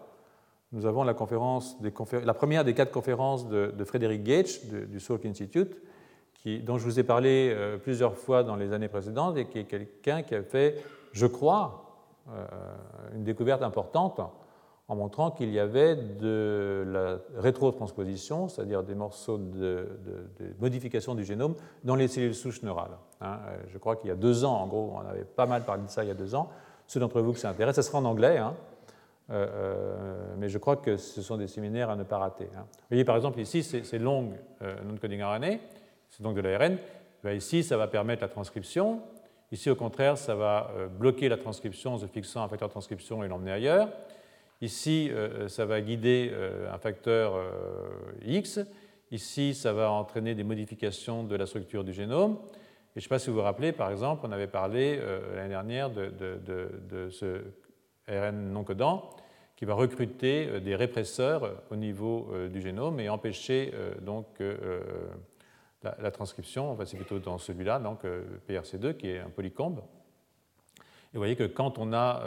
[0.71, 5.81] nous avons la, première des quatre conférences de, Frédéric Gage du Salk Institute,
[6.63, 9.65] dont je vous ai parlé euh, plusieurs fois dans les années précédentes et qui est
[9.65, 11.85] quelqu'un qui a fait, je crois,
[12.29, 12.45] euh,
[13.15, 14.21] une découverte importante
[14.87, 19.87] en montrant qu'il y avait de la rétrotransposition, c'est-à-dire des morceaux de,
[20.59, 22.97] modification du génome dans les cellules souches neurales.
[23.21, 23.37] Hein.
[23.67, 25.89] Je crois qu'il y a deux ans, en gros, on avait pas mal parlé de
[25.89, 26.49] ça il y a deux ans.
[26.87, 28.37] Ceux d'entre vous qui s'intéressent, ça sera en anglais.
[28.37, 28.55] Hein.
[29.31, 32.47] Euh, euh, mais je crois que ce sont des séminaires à ne pas rater.
[32.55, 32.65] Hein.
[32.71, 35.57] Vous voyez par exemple ici, c'est long euh, non-coding RNA,
[36.09, 36.77] c'est donc de l'ARN.
[37.25, 39.01] Ici, ça va permettre la transcription.
[39.51, 43.23] Ici, au contraire, ça va bloquer la transcription en se fixant un facteur de transcription
[43.23, 43.89] et l'emmener ailleurs.
[44.61, 45.11] Ici,
[45.47, 46.31] ça va guider
[46.71, 47.33] un facteur
[48.25, 48.61] X.
[49.11, 52.37] Ici, ça va entraîner des modifications de la structure du génome.
[52.95, 54.97] Et je ne sais pas si vous vous rappelez, par exemple, on avait parlé
[55.35, 57.41] l'année dernière de, de, ce
[58.09, 59.09] ARN non codant
[59.59, 64.25] qui va recruter euh, des répresseurs euh, au niveau euh, du génome et empêcher donc
[65.83, 66.71] la, transcription.
[66.71, 68.03] Enfin, c'est plutôt dans celui-là, donc
[68.47, 69.79] PRC2, qui est un polycombe.
[70.79, 72.23] Et vous voyez que quand on a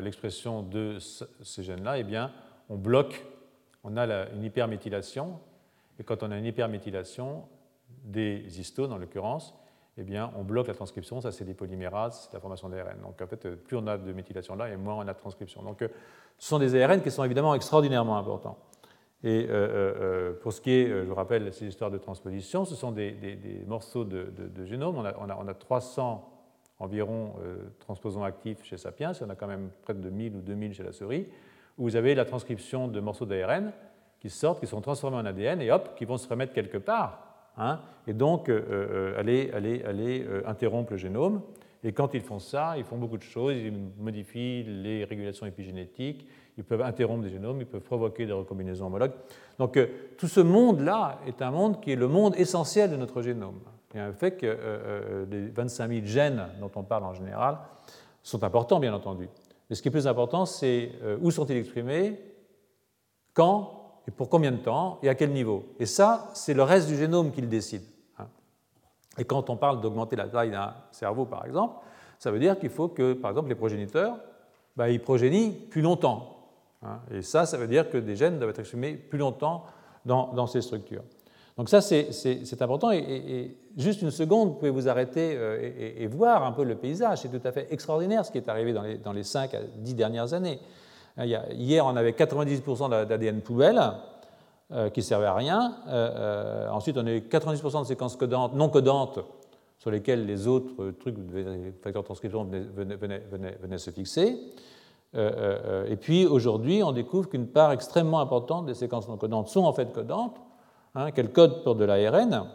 [0.00, 2.32] l'expression de ces gènes-là, eh bien,
[2.68, 3.24] on bloque,
[3.82, 5.38] on a une hyperméthylation.
[5.98, 7.44] Et quand on a une hyperméthylation
[8.04, 9.54] des histones, en l'occurrence,
[9.96, 11.20] eh bien, on bloque la transcription.
[11.20, 13.00] Ça, c'est des polymérases, c'est la formation d'ARN.
[13.02, 15.62] Donc, en fait, plus on a de méthylation là, et moins on a de transcription.
[15.62, 15.88] Donc, euh,
[16.38, 18.58] ce sont des ARN qui sont évidemment extraordinairement importants.
[19.22, 22.74] Et euh, euh, pour ce qui est, je vous rappelle, ces histoires de transposition, ce
[22.74, 23.16] sont des,
[23.66, 24.98] morceaux de, génome.
[24.98, 26.30] On a, on, a, 300
[26.80, 27.34] environ
[27.78, 30.82] transposons actifs chez Sapiens, y en a quand même près de 1000 ou 2000 chez
[30.82, 31.26] la souris,
[31.78, 33.72] où vous avez la transcription de morceaux d'ARN
[34.20, 37.23] qui sortent, qui sont transformés en ADN, et hop, qui vont se remettre quelque part
[37.56, 38.62] Hein, et donc euh,
[39.16, 41.42] euh, aller, euh, interrompre le génome.
[41.84, 43.54] Et quand ils font ça, ils font beaucoup de choses.
[43.56, 46.26] Ils modifient les régulations épigénétiques,
[46.56, 49.12] ils peuvent interrompre des génomes, ils peuvent provoquer des recombinaisons homologues.
[49.58, 49.78] Donc
[50.16, 53.60] tout ce monde-là est un monde qui est le monde essentiel de notre génome.
[53.94, 57.58] A un fait que les 25 000 gènes dont on parle en général
[58.22, 59.28] sont importants, bien entendu.
[59.68, 60.90] Mais ce qui est plus important, c'est
[61.20, 62.18] où sont-ils exprimés,
[63.34, 63.83] quand?
[64.06, 65.64] Et pour combien de temps et à quel niveau?
[65.78, 67.82] Et ça, c'est le reste du génome qui le décide.
[68.18, 68.26] Hein.
[69.18, 71.76] Et quand on parle d'augmenter la taille d'un cerveau, par exemple,
[72.18, 74.16] ça veut dire qu'il faut que, par exemple, les progéniteurs
[74.76, 76.36] bah, ils progénient plus longtemps.
[76.82, 76.98] Hein.
[77.12, 79.64] Et ça, ça veut dire que des gènes doivent être exprimés plus longtemps
[80.04, 81.02] dans, ces structures.
[81.56, 82.90] Donc ça, c'est important.
[82.90, 87.18] Et, juste une seconde, vous pouvez vous arrêter euh, et, voir un peu le paysage.
[87.18, 89.60] C'est tout à fait extraordinaire ce qui est arrivé dans les, dans les 5 à
[89.62, 90.58] 10 dernières années.
[91.16, 93.80] Hein, hier, on avait 90% d'ADN poubelle
[94.72, 95.76] euh, qui ne servait à rien.
[95.88, 99.20] Euh, ensuite, on a eu 90% de séquences codantes, non codantes
[99.78, 101.16] sur lesquelles les autres trucs,
[101.82, 104.38] facteurs de transcription venaient se fixer.
[105.16, 105.30] Euh,
[105.64, 109.64] euh, et puis aujourd'hui, on découvre qu'une part extrêmement importante des séquences non codantes sont
[109.64, 110.36] en fait codantes,
[110.94, 112.48] hein, qu'elles codent pour de l'ARN,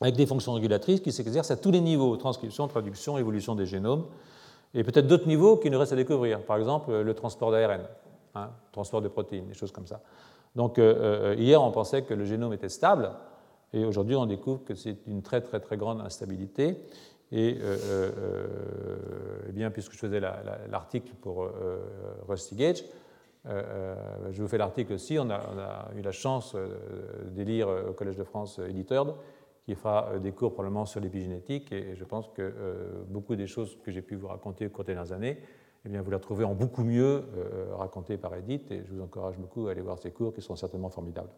[0.00, 4.06] avec des fonctions régulatrices qui s'exercent à tous les niveaux, transcription, traduction, évolution des génomes,
[4.74, 7.82] et peut-être d'autres niveaux qui nous restent à découvrir, par exemple le transport d'ARN,
[8.34, 10.00] hein, transport de protéines, des choses comme ça.
[10.56, 13.10] Donc euh, hier, on pensait que le génome était stable,
[13.72, 16.76] et aujourd'hui, on découvre que c'est une très très très grande instabilité.
[17.32, 21.48] Et, euh, euh, euh, eh bien, puisque je faisais l'article pour
[22.28, 22.84] Rusty Gage,
[23.44, 25.18] je vous fais l'article aussi.
[25.18, 26.56] On a, eu la chance
[27.26, 29.16] d'élire au Collège de France Editeur,
[29.74, 31.72] qui fera des cours probablement sur l'épigénétique.
[31.72, 34.94] Et je pense que beaucoup des choses que j'ai pu vous raconter au cours des
[34.94, 35.38] dernières années,
[35.84, 37.24] eh bien, vous la trouvez en beaucoup mieux
[37.72, 38.70] racontées par Edith.
[38.70, 41.30] Et je vous encourage beaucoup à aller voir ces cours qui sont certainement formidables.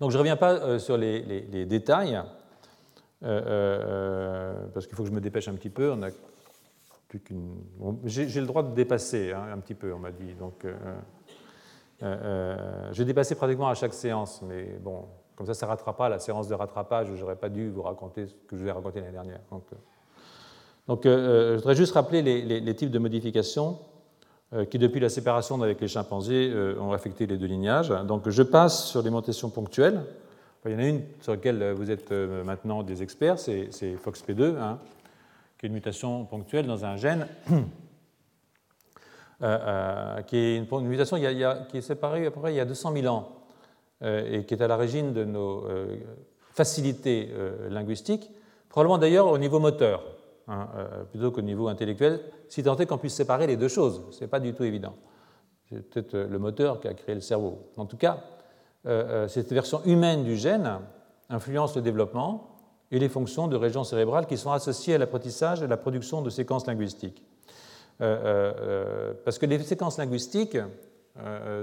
[0.00, 2.20] Donc je ne reviens pas sur les détails.
[3.24, 5.90] Euh, euh, parce qu'il faut que je me dépêche un petit peu.
[5.90, 6.10] On a
[7.08, 7.56] plus qu'une.
[8.04, 10.34] J'ai le droit de dépasser hein, un petit peu, on m'a dit.
[10.34, 10.66] Donc,
[12.02, 15.06] euh, j'ai dépassé pratiquement à chaque séance, mais bon,
[15.38, 17.06] comme ça, ça ne rattrapera la séance de rattrapage.
[17.14, 19.40] Je n'aurais pas dû vous raconter ce que je vous ai raconté l'année dernière.
[19.50, 19.62] Donc,
[20.88, 23.78] donc je voudrais juste rappeler les, types de modifications
[24.68, 27.90] qui, depuis la séparation avec les chimpanzés, ont affecté les deux lignages.
[27.90, 30.02] Donc, je passe sur les mutations ponctuelles.
[30.64, 34.56] Il y en a une sur laquelle vous êtes euh, maintenant des experts, c'est FOXP2,
[34.56, 34.78] hein,
[35.56, 37.62] qui est une mutation ponctuelle dans un gène, euh,
[39.40, 42.92] euh, qui est une, mutation qui est séparée à peu près il y a 200
[42.92, 43.37] 000 ans
[44.02, 45.64] et qui est à l'origine de nos
[46.52, 47.32] facilités
[47.68, 48.30] linguistiques,
[48.68, 50.04] probablement d'ailleurs au niveau moteur,
[50.46, 50.68] hein,
[51.10, 54.02] plutôt qu'au niveau intellectuel, si tant est qu'on puisse séparer les deux choses.
[54.10, 54.94] Ce n'est pas du tout évident.
[55.68, 57.58] C'est peut-être le moteur qui a créé le cerveau.
[57.76, 58.24] En tout cas,
[58.86, 60.78] euh, euh, cette version humaine du gène
[61.28, 62.56] influence le développement
[62.90, 66.22] et les fonctions de régions cérébrales qui sont associées à l'apprentissage et à la production
[66.22, 67.22] de séquences linguistiques.
[68.00, 70.56] Euh, parce que les séquences linguistiques,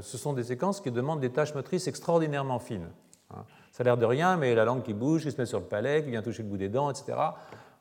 [0.02, 2.90] ce sont des séquences qui demandent des tâches motrices extraordinairement fines.
[3.32, 3.44] Hein.
[3.72, 5.66] Ça a l'air de rien, mais la langue qui bouge, qui se met sur le
[5.66, 7.18] palais, qui vient toucher le bout des dents, etc.,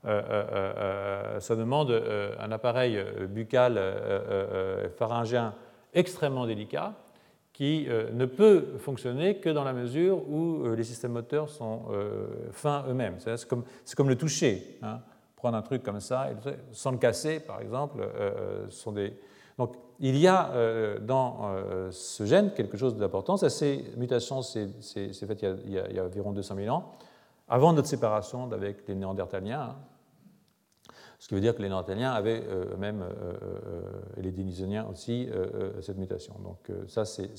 [0.05, 1.91] ça demande
[2.39, 3.81] un appareil buccal
[4.99, 5.55] pharyngien
[5.95, 6.93] extrêmement délicat
[7.55, 11.85] qui euh, ne peut fonctionner que dans la mesure où euh, les systèmes moteurs sont
[11.93, 13.15] euh, fins eux-mêmes.
[13.19, 13.65] C'est comme,
[13.97, 14.77] comme, le toucher.
[14.83, 15.01] Hein.
[15.37, 16.31] Prendre un truc comme ça,
[16.73, 17.99] sans le casser, par exemple,
[18.71, 19.13] sont des...
[19.59, 21.55] Donc, il y a dans
[21.93, 23.37] ce gène quelque chose d'important.
[23.37, 24.67] Ces mutations, c'est
[25.13, 26.91] fait il y, a, environ 200 000 ans,
[27.49, 29.61] avant notre séparation avec les Néandertaliens.
[29.61, 29.77] Hein.
[31.25, 34.87] Ce qui veut dire que les Néandertaliens avaient euh, eux-mêmes, euh, euh, et les Denisoniens
[34.93, 35.27] aussi,
[35.81, 36.35] cette mutation.
[36.45, 37.31] Donc ça, c'est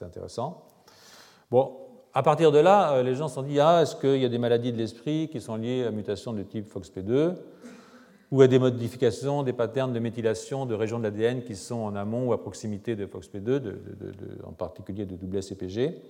[0.00, 0.64] intéressant.
[1.50, 1.76] Bon,
[2.14, 4.38] à partir de là, les gens se sont dit, ah, est-ce qu'il y a des
[4.38, 7.34] maladies de l'esprit qui sont liées à mutations de type FOXP2
[8.30, 11.96] ou à des modifications des patterns de méthylation de régions de l'ADN qui sont en
[11.96, 13.74] amont ou à proximité de FOXP2,
[14.44, 16.00] en particulier de WSCPG.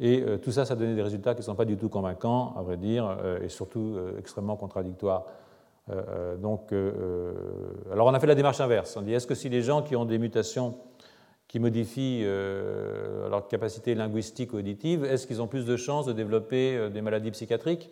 [0.00, 2.62] Et tout ça, ça donné des résultats qui ne sont pas du tout convaincants, à
[2.62, 5.24] vrai dire, et surtout extrêmement contradictoires
[5.90, 7.32] euh, euh, donc, euh,
[7.92, 8.96] alors on a fait la démarche inverse.
[8.96, 10.76] On dit est-ce que si les gens qui ont des mutations
[11.46, 16.90] qui modifient leur capacité linguistique ou auditive, est-ce qu'ils ont plus de chances de développer
[16.90, 17.90] des maladies psychiatriques?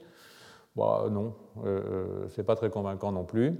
[0.76, 3.54] Bah, Non, ce n'est pas très convaincant non plus.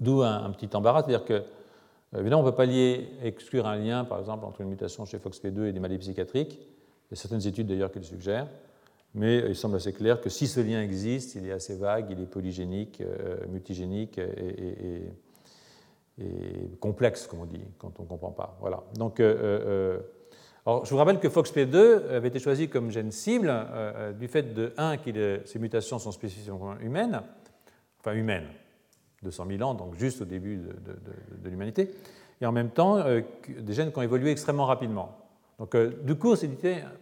[0.00, 1.42] D'où un, petit embarras, c'est-à-dire que,
[2.18, 5.18] évidemment, on ne peut pas lier, exclure un lien, par exemple, entre une mutation chez
[5.18, 6.58] FOXP2 et des maladies psychiatriques.
[6.58, 8.48] Il y a certaines études d'ailleurs qui le suggèrent
[9.14, 12.20] mais il semble assez clair que si ce lien existe, il est assez vague, il
[12.20, 15.02] est polygénique, euh, multigénique et,
[16.78, 18.56] complexe, comme on dit, quand on ne comprend pas.
[18.60, 18.84] Voilà.
[18.94, 20.00] Donc, euh, euh,
[20.64, 23.52] alors, je vous rappelle que FOXP2 avait été choisi comme gène cible
[24.18, 27.20] du fait de, un, que ces mutations sont spécifiquement humaines,
[27.98, 28.46] enfin humaines,
[29.24, 31.90] 200 000 ans, donc juste au début de, l'humanité,
[32.40, 33.02] et en même temps
[33.48, 35.22] des gènes qui ont évolué extrêmement rapidement.
[35.62, 36.56] Donc, euh, du coup, dit,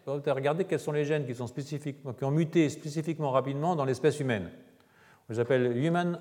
[0.06, 4.20] regarder quels sont les gènes qui, sont spécifiquement, qui ont muté spécifiquement rapidement dans l'espèce
[4.20, 4.50] humaine.
[5.28, 6.18] On les appelle Human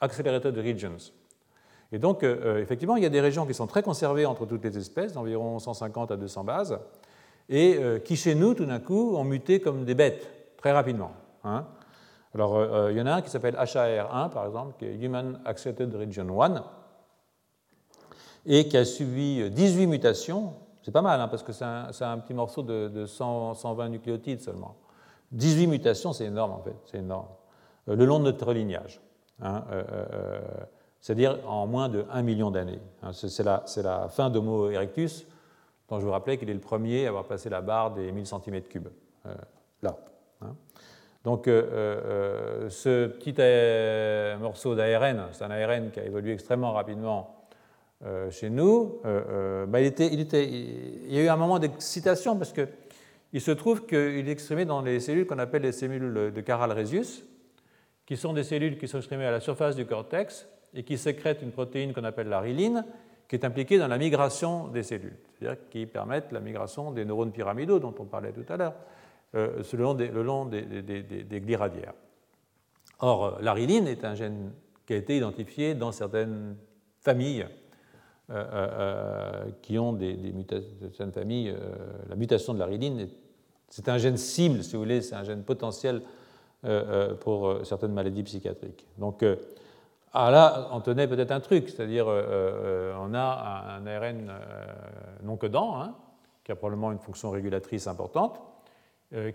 [0.00, 1.12] Accelerated Regions.
[1.92, 4.46] Et donc, euh, euh, effectivement, il y a des régions qui sont très conservées entre
[4.46, 6.78] toutes les espèces, d'environ 150 à 200 bases,
[7.50, 11.12] et qui, chez nous, tout d'un coup, ont muté comme des bêtes, très rapidement.
[11.44, 11.64] Hein.
[12.34, 15.94] Alors, il y en a un qui s'appelle HAR1, par exemple, qui est Human Accelerated
[15.94, 16.64] Region 1,
[18.44, 20.52] et qui a subi 18 mutations.
[20.82, 24.76] C'est pas mal, hein, parce que c'est un, petit morceau de, 120 nucléotides seulement.
[25.32, 27.28] 18 mutations, c'est énorme en fait, c'est énorme.
[27.88, 29.00] Euh, le long de notre lignage.
[29.40, 30.40] Hein, euh, euh,
[31.00, 32.80] c'est-à-dire en moins de 1 million d'années.
[33.02, 33.12] Hein.
[33.12, 35.26] C'est la, fin d'Homo erectus,
[35.88, 38.24] dont je vous rappelais qu'il est le premier à avoir passé la barre des 1000
[38.24, 38.82] cm3.
[39.82, 39.96] là.
[41.24, 43.34] Donc ce petit
[44.40, 47.34] morceau d'ARN, c'est un ARN qui a évolué extrêmement rapidement
[48.30, 53.50] chez nous, bah, il, il, il, y a eu un moment d'excitation parce qu'il se
[53.50, 57.24] trouve qu'il est exprimé dans les cellules qu'on appelle les cellules de Caral-Resius,
[58.06, 61.42] qui sont des cellules qui sont exprimées à la surface du cortex et qui sécrètent
[61.42, 62.84] une protéine qu'on appelle la riline,
[63.28, 67.32] qui est impliquée dans la migration des cellules, c'est-à-dire qui permettent la migration des neurones
[67.32, 68.74] pyramidaux dont on parlait tout à l'heure,
[69.34, 70.50] euh, le long, des, le long.
[73.00, 74.52] Or, euh, la riline est un gène
[74.86, 76.56] qui a été identifié dans certaines
[77.00, 77.46] familles
[78.30, 81.54] euh, qui ont des, mutations, certaines familles.
[82.08, 83.08] la mutation de la riline,
[83.68, 86.02] c'est un gène cible, si vous voulez, c'est un gène potentiel
[87.20, 88.86] pour certaines maladies psychiatriques.
[88.96, 89.22] Donc
[90.12, 94.32] ah là, on tenait peut-être un truc, c'est-à-dire on a un ARN
[95.22, 95.94] non codant, hein,
[96.44, 98.40] qui a probablement une fonction régulatrice importante,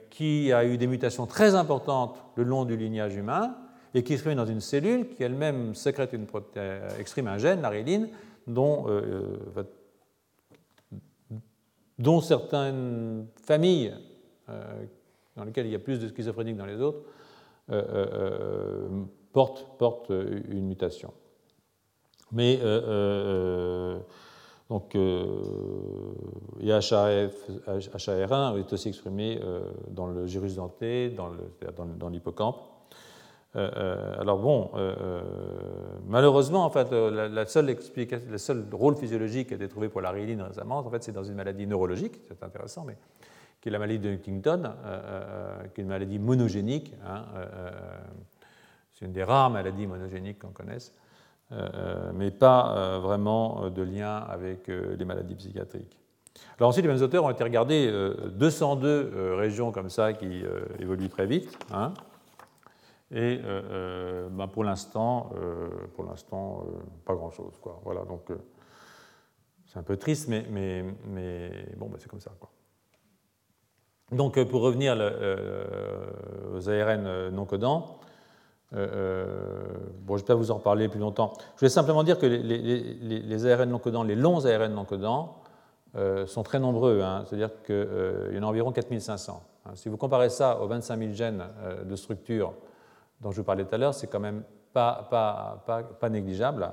[0.10, 3.56] qui a eu des mutations très importantes le long du lignage humain,
[3.94, 6.26] et qui se dans une cellule qui elle-même sécrète une
[7.00, 7.70] exprime un gène, la
[8.48, 8.88] dont,
[12.00, 13.94] dont certaines familles
[15.36, 17.02] dans lesquelles il y a plus de schizophréniques dans les autres,
[17.72, 18.88] euh, euh, euh,
[19.34, 21.12] porte, porte une mutation.
[22.32, 22.58] Mais
[24.70, 29.40] donc, et HAR1 est aussi exprimé
[29.90, 32.58] dans le gyrus denté, dans l'hippocampe.
[33.54, 34.72] alors bon,
[36.08, 40.02] malheureusement, en fait, la, seule explication, le seul rôle physiologique qui a été trouvé pour
[40.02, 42.96] la rhéline récemment, en fait, c'est dans une maladie neurologique, c'est intéressant, mais
[43.64, 46.94] qui est la maladie de Huntington, euh, euh, qui est une maladie monogénique.
[47.08, 47.72] Hein, euh,
[48.94, 50.94] c'est une des rares maladies monogéniques qu'on connaisse,
[52.14, 56.00] mais pas vraiment de lien avec les maladies psychiatriques.
[56.58, 57.92] Alors ensuite, les mêmes auteurs ont été regardés
[58.32, 60.44] 202 régions comme ça qui
[60.80, 61.58] évoluent très vite.
[61.72, 61.94] Hein,
[63.12, 63.40] et
[64.32, 65.32] ben pour l'instant,
[65.96, 66.66] pour l'instant,
[67.06, 67.54] pas grand-chose.
[67.84, 68.32] Voilà, donc
[69.74, 70.84] c'est un peu triste, mais,
[71.78, 72.32] bon, ben c'est comme ça.
[74.12, 76.06] Donc, euh, pour revenir euh,
[76.54, 78.00] aux ARN euh, non codants,
[78.74, 81.34] bon, je ne vais pas vous en reparler plus longtemps.
[81.56, 85.38] Je voulais simplement dire que les, ARN non codants, les longs ARN non codants,
[86.26, 87.24] sont très nombreux, hein.
[87.28, 89.44] c'est-à-dire qu'il y en a environ 4500.
[89.66, 89.72] Hein.
[89.76, 91.44] Si vous comparez ça aux 25 000 gènes
[91.86, 92.54] de structure
[93.22, 94.44] dont je vous parlais tout à l'heure, c'est quand même
[94.74, 96.72] pas, négligeable.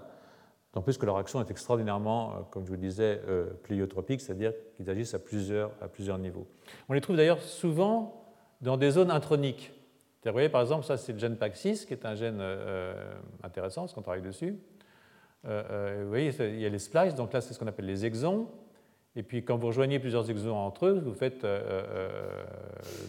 [0.72, 4.20] D'autant plus que leur action est extraordinairement, euh, comme je vous le disais, euh, pliotropique,
[4.20, 6.46] c'est-à-dire qu'ils agissent à plusieurs niveaux.
[6.88, 8.24] On les trouve d'ailleurs souvent
[8.60, 9.72] dans des zones introniques.
[10.24, 12.92] Vous voyez, par exemple, ça c'est le gène PAX6, qui est un gène euh,
[13.42, 14.58] intéressant, parce qu'on travaille dessus.
[15.44, 18.48] vous voyez, il y a les splices, donc là c'est ce qu'on appelle les exons.
[19.16, 21.44] Et puis quand vous rejoignez plusieurs exons entre eux, vous faites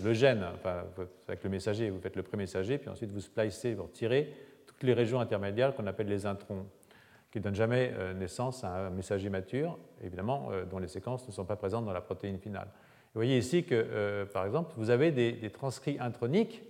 [0.04, 0.86] le gène, enfin,
[1.28, 4.34] avec le messager, vous faites le pré-messager, puis ensuite vous splicez, vous retirez
[4.66, 6.66] toutes les régions intermédiaires qu'on appelle les introns
[7.32, 11.26] qui ne donne jamais euh, naissance à un messager mature, évidemment, euh, dont les séquences
[11.28, 12.68] ne sont pas présentes dans la protéine finale.
[13.14, 16.64] Vous voyez ici que, euh, par exemple, vous avez des, transcrits introniques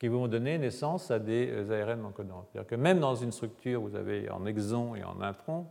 [0.00, 2.46] qui vont donner naissance à des ARN non codants.
[2.50, 5.66] C'est-à-dire que même dans une structure, vous avez en exon et en intron,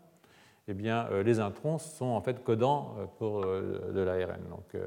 [0.68, 4.40] eh bien, les introns sont en fait codants pour de l'ARN.
[4.52, 4.78] Donc,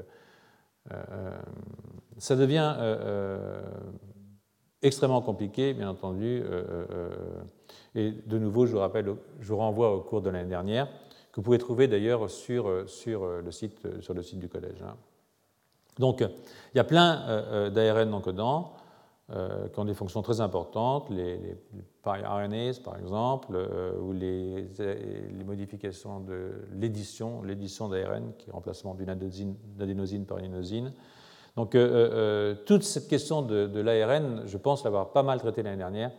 [2.18, 2.76] ça devient
[4.80, 6.44] extrêmement compliqué, bien entendu.
[7.96, 11.36] Et de nouveau, je vous rappelle, je vous renvoie au cours de l'année dernière, que
[11.36, 14.84] vous pouvez trouver d'ailleurs sur, sur, le site, sur le site du collège.
[14.86, 14.94] Hein.
[15.98, 18.74] Donc, il y a plein euh, d'ARN non codants
[19.32, 21.54] euh, qui ont des fonctions très importantes, les, les
[22.04, 24.66] RNAs par exemple, euh, ou les,
[25.44, 30.92] modifications de l'édition, l'édition d'ARN, qui est remplacement d'une adénosine par une inosine.
[31.56, 31.76] Donc,
[32.64, 36.12] toute cette question de, l'ARN, je pense l'avoir pas mal traité l'année dernière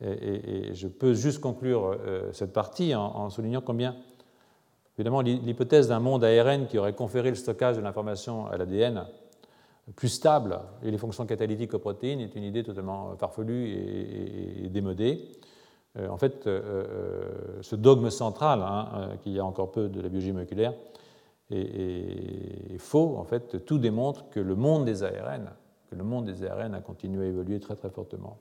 [0.00, 3.96] et, je peux juste conclure euh, cette partie en, soulignant combien,
[4.98, 9.06] évidemment, l'hypothèse d'un monde ARN qui aurait conféré le stockage de l'information à l'ADN
[9.94, 15.28] plus stable et les fonctions catalytiques aux protéines est une idée totalement farfelue et, démodée.
[15.96, 20.08] Euh, en fait, euh, ce dogme central, hein, qu'il y a encore peu de la
[20.08, 20.74] biologie moléculaire,
[21.50, 23.16] est, faux.
[23.16, 25.50] En fait, tout démontre que le monde des ARN,
[25.88, 28.38] que le monde des ARN a continué à évoluer très très fortement.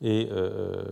[0.00, 0.28] Et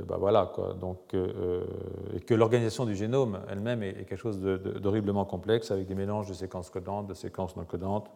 [0.09, 0.74] bah voilà, quoi.
[0.74, 6.28] Donc, et que l'organisation du génome elle-même est, quelque chose d'horriblement complexe avec des mélanges
[6.28, 8.11] de séquences codantes, de séquences non codantes,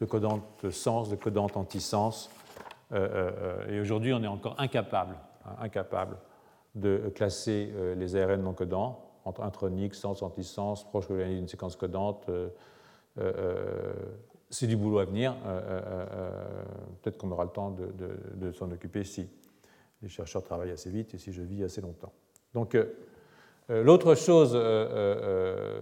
[0.00, 2.30] de codantes sens, de codantes anti-sens.
[2.92, 6.16] et aujourd'hui, on est encore incapable, hein, incapable
[6.74, 12.28] de classer les ARN non codants entre intronique, sens, anti-sens, proche d'une séquence codante.
[14.50, 15.34] c'est du boulot à venir.
[17.02, 19.28] Peut-être qu'on aura le temps de s'en occuper si
[20.02, 22.12] les chercheurs travaillent assez vite et si je vis assez longtemps.
[22.54, 22.92] Donc, euh,
[23.70, 25.80] euh, l'autre chose euh,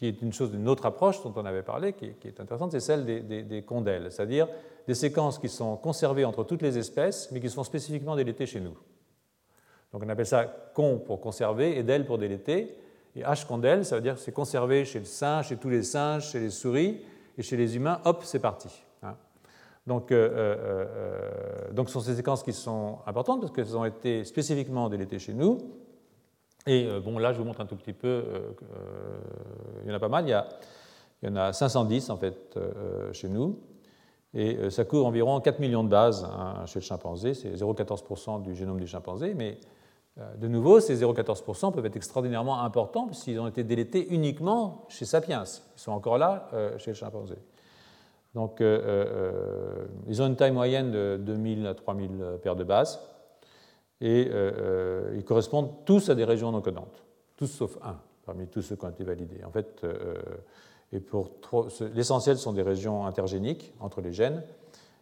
[0.00, 2.80] qui est une chose d'une autre approche dont on avait parlé, qui, est intéressante, c'est
[2.80, 4.48] celle des, condèles, c'est-à-dire
[4.88, 8.60] des séquences qui sont conservées entre toutes les espèces, mais qui sont spécifiquement délétées chez
[8.60, 8.74] nous.
[9.92, 12.74] Donc on appelle ça con pour conserver et del pour déléter.
[13.14, 15.82] Et H condel, ça veut dire que c'est conservé chez le singe, chez tous les
[15.82, 17.02] singes, chez les souris,
[17.36, 18.70] et chez les humains, hop, c'est parti.
[19.86, 20.56] Donc, euh, euh,
[20.96, 25.18] euh, donc, ce sont ces séquences qui sont importantes parce qu'elles ont été spécifiquement délétées
[25.18, 25.58] chez nous.
[26.66, 28.22] Et bon, là, je vous montre un tout petit peu.
[29.82, 30.26] il y en a pas mal.
[30.26, 32.58] Il y, en a 510 en fait
[33.12, 33.58] chez nous.
[34.34, 37.34] Et ça couvre environ 4 millions de bases hein, chez le chimpanzé.
[37.34, 39.34] C'est 0,14% du génome du chimpanzé.
[39.34, 39.58] Mais
[40.38, 45.44] de nouveau, ces 0,14% peuvent être extraordinairement importants puisqu'ils ont été délétés uniquement chez Sapiens.
[45.44, 46.48] Ils sont encore là
[46.78, 47.36] chez le chimpanzé.
[48.34, 52.10] Donc, euh, euh, ils ont une taille moyenne de 2000 à 3000
[52.42, 53.00] paires de bases
[54.00, 57.04] et euh, ils correspondent tous à des régions non codantes,
[57.36, 59.42] tous sauf un parmi tous ceux qui ont été validés.
[59.44, 59.84] En fait,
[61.08, 61.30] pour
[61.94, 64.44] l'essentiel sont des régions intergéniques entre les gènes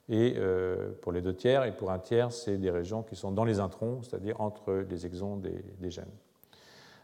[0.08, 0.34] et
[1.02, 3.60] pour les deux tiers et pour un tiers, c'est des régions qui sont dans les
[3.60, 6.06] introns, c'est-à-dire entre les exons des, des gènes.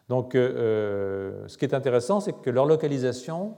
[0.08, 3.56] Donc, ce qui est intéressant, c'est que leur localisation,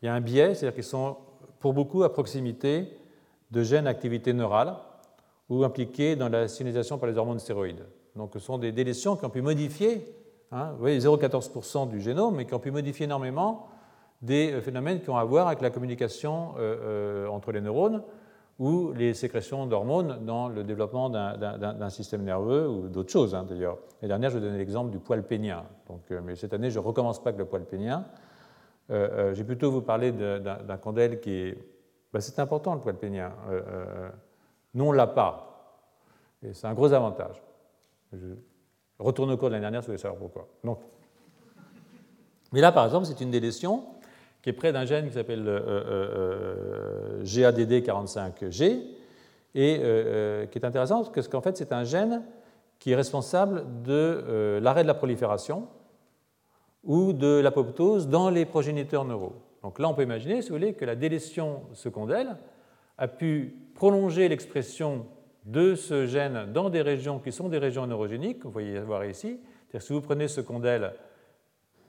[0.00, 1.16] il y a un biais, c'est-à-dire qu'ils sont
[1.60, 2.96] pour beaucoup à proximité
[3.50, 4.76] de gènes activité neurale
[5.48, 7.84] ou impliqués dans la signalisation par les hormones stéroïdes.
[8.16, 10.14] Donc ce sont des délétions qui ont pu modifier,
[10.50, 13.68] hein, vous voyez, 0,14% du génome, mais qui ont pu modifier énormément
[14.20, 18.02] des phénomènes qui ont à voir avec la communication euh, euh, entre les neurones
[18.58, 23.78] ou les sécrétions d'hormones dans le développement d'un système nerveux ou d'autres choses hein, d'ailleurs.
[24.00, 25.64] L'année dernière, je vais donner l'exemple du poil pénien.
[25.88, 28.04] Donc, euh, mais cette année, je ne recommence pas avec le poil pénien.
[28.90, 31.58] Euh, euh, j'ai plutôt vous parler d'un condel qui est.
[32.12, 33.32] Ben, c'est important le poil pénien.
[34.74, 35.78] Euh, nous, on l'a pas.
[36.42, 37.42] Et c'est un gros avantage.
[38.12, 38.18] Je
[38.98, 40.48] retourne au cours de l'année dernière, si vous voulez savoir pourquoi.
[40.64, 40.80] Donc.
[42.52, 43.84] Mais là, par exemple, c'est une délétion
[44.42, 45.44] qui est près d'un gène qui s'appelle
[47.22, 48.82] GADD45G
[49.54, 49.78] et
[50.50, 52.22] qui est intéressant parce qu'en fait, c'est un gène
[52.78, 55.68] qui est responsable de l'arrêt de la prolifération
[56.84, 59.36] ou de l'apoptose dans les progéniteurs neuraux.
[59.62, 62.36] Donc là, on peut imaginer, si vous voulez, que la délétion secondaire
[62.98, 65.06] a pu prolonger l'expression
[65.44, 69.40] de ce gène dans des régions qui sont des régions neurogéniques, vous voyez voir ici.
[69.66, 70.92] C'est-à-dire si vous prenez ce condel,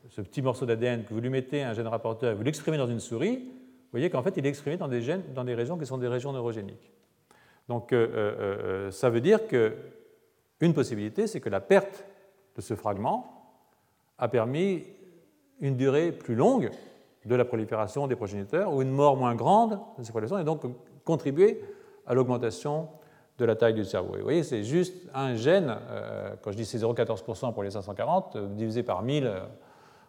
[0.10, 3.00] ce petit morceau d'ADN, que vous lui mettez un gène rapporteur, vous l'exprimez dans une
[3.00, 5.86] souris, vous voyez qu'en fait, il est exprimé dans des, gènes, dans des régions qui
[5.86, 6.91] sont des régions neurogéniques.
[7.68, 12.06] Donc euh, euh, euh, ça veut dire qu'une possibilité, c'est que la perte
[12.56, 13.54] de ce fragment
[14.18, 14.84] a permis
[15.60, 16.72] une durée plus longue
[17.24, 20.64] de la prolifération des progéniteurs ou une mort moins grande de ces proliférations et donc
[21.06, 21.62] contribuer
[22.06, 22.89] à l'augmentation
[23.39, 24.16] de la taille du cerveau.
[24.16, 28.36] vous voyez, c'est juste un gène, euh, quand je dis c'est 0,14% pour les 540,
[28.36, 29.47] euh, divisé par 1000, euh, vous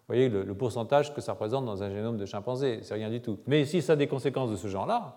[0.08, 3.38] voyez le, pourcentage que ça représente dans un génome de chimpanzé, c'est rien du tout.
[3.46, 5.16] Mais si ça a des conséquences de ce genre-là,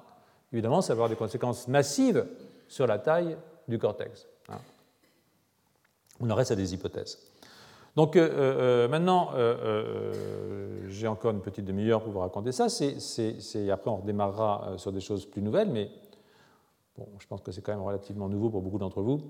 [0.53, 2.25] évidemment, ça va avoir des conséquences massives
[2.69, 3.36] sur la taille
[3.67, 4.28] du cortex.
[4.47, 4.59] Hein.
[6.21, 7.19] On en reste à des hypothèses.
[7.97, 9.32] Donc maintenant,
[10.88, 12.69] j'ai encore une petite demi-heure pour vous raconter ça.
[12.69, 15.89] C'est, après, on redémarrera sur des choses plus nouvelles, mais
[17.19, 19.21] je pense que c'est quand même relativement nouveau pour beaucoup d'entre vous.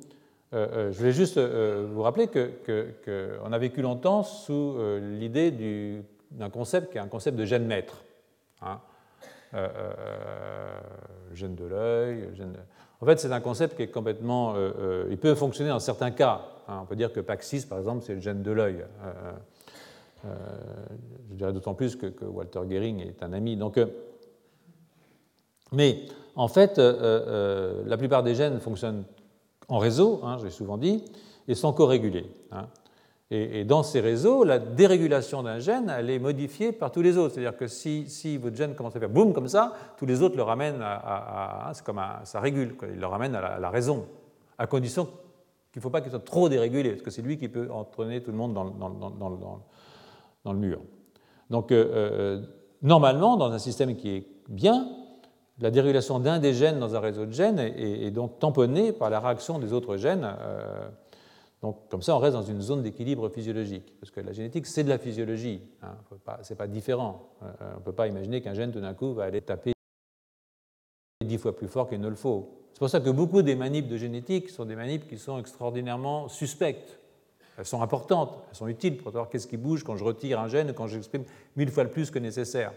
[0.51, 5.51] je voulais juste vous rappeler qu'on a vécu longtemps sous l'idée
[6.31, 8.03] d'un concept qui est un concept de gène maître.
[8.61, 8.79] Hein.
[11.33, 12.29] gène de l'œil.
[12.99, 14.55] En fait, c'est un concept qui est complètement.
[14.55, 16.41] Euh, euh, il peut fonctionner dans certains cas.
[16.67, 16.79] Hein.
[16.81, 18.83] On peut dire que PAX6, par exemple, c'est le gène de l'œil.
[20.25, 20.31] Euh,
[21.29, 23.55] je dirais d'autant plus que, Walter Gehring est un ami.
[23.55, 23.79] Donc,
[25.71, 26.05] mais
[26.37, 29.03] en fait, la plupart des gènes fonctionnent
[29.67, 31.03] en réseau, hein, j'ai souvent dit,
[31.47, 32.25] et sont co-régulés.
[32.51, 32.67] Hein.
[33.29, 37.33] Et, dans ces réseaux, la dérégulation d'un gène, elle est modifiée par tous les autres.
[37.33, 40.43] C'est-à-dire que si, votre gène commence à faire boum comme ça, tous les autres le
[40.43, 41.71] ramènent à.
[41.73, 44.05] c'est comme ça régule, il le ramène à la, raison,
[44.57, 45.07] à condition
[45.73, 48.23] qu'il ne faut pas qu'il soit trop dérégulé, parce que c'est lui qui peut entraîner
[48.23, 49.61] tout le monde dans,
[50.45, 50.79] le mur.
[51.49, 52.41] Donc, euh, euh,
[52.81, 54.87] normalement, dans un système qui est bien,
[55.59, 59.19] la dérégulation d'un des gènes dans un réseau de gènes est, donc tamponnée par la
[59.19, 60.27] réaction des autres gènes.
[61.61, 64.83] donc, comme ça, on reste dans une zone d'équilibre physiologique, parce que la génétique, c'est
[64.83, 65.61] de la physiologie.
[65.81, 65.95] Hein,
[66.43, 67.29] ce n'est pas différent.
[67.41, 69.73] on ne peut pas imaginer qu'un gène, tout d'un coup, va aller taper
[71.25, 72.57] dix fois plus fort qu'il ne le faut.
[72.73, 76.27] C'est pour ça que beaucoup des manips de génétique sont des manips qui sont extraordinairement
[76.29, 76.99] suspectes.
[77.57, 80.47] Elles sont importantes, elles sont utiles pour savoir qu'est-ce qui bouge quand je retire un
[80.47, 81.23] gène quand j'exprime
[81.55, 82.71] mille fois le plus que nécessaire.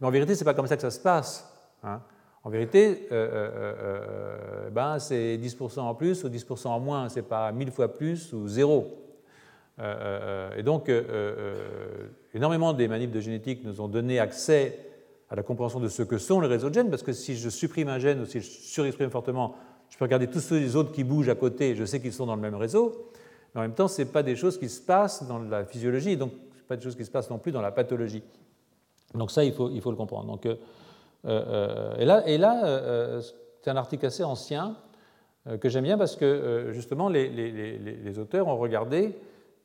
[0.00, 1.48] Mais en vérité, ce n'est pas comme ça que ça se passe.
[1.84, 2.00] Hein.
[2.44, 7.16] En vérité, euh, euh, euh, ben, c'est 10% en plus ou 10% en moins, ce
[7.16, 9.00] n'est pas mille fois plus ou zéro.
[9.78, 10.90] et donc,
[12.34, 14.78] énormément des manips de génétique nous ont donné accès
[15.30, 17.48] à la compréhension de ce que sont les réseaux de gènes, parce que si je
[17.48, 19.54] supprime un gène ou si je surexprime fortement,
[19.88, 22.36] je peux regarder tous les autres qui bougent à côté, je sais qu'ils sont dans
[22.36, 23.10] le même réseau,
[23.54, 26.18] mais en même temps, ce n'est pas des choses qui se passent dans la physiologie,
[26.18, 28.22] donc ce pas des choses qui se passent non plus dans la pathologie.
[29.14, 30.26] Donc ça, il faut, il faut le comprendre.
[30.26, 30.46] Donc,
[31.24, 33.20] et là, et là euh,
[33.62, 34.76] c'est un article assez ancien
[35.60, 39.16] que j'aime bien parce que justement, les, auteurs ont regardé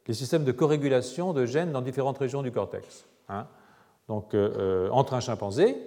[0.07, 3.05] les systèmes de corrégulation de gènes dans différentes régions du cortex.
[3.29, 3.45] Hein
[4.09, 5.77] donc euh, euh, entre un chimpanzé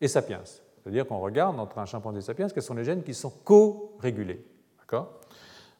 [0.00, 0.40] et sapiens.
[0.44, 4.44] C'est-à-dire qu'on regarde entre un chimpanzé et sapiens quels sont les gènes qui sont co-régulés.
[4.80, 5.20] D'accord?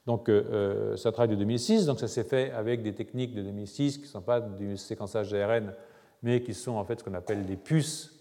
[0.06, 3.98] Donc, euh, ça travaille de 2006, donc ça s'est fait avec des techniques de 2006
[3.98, 5.72] qui ne sont pas du séquençage d'ARN,
[6.22, 8.20] mais qui sont en fait ce qu'on appelle des puces,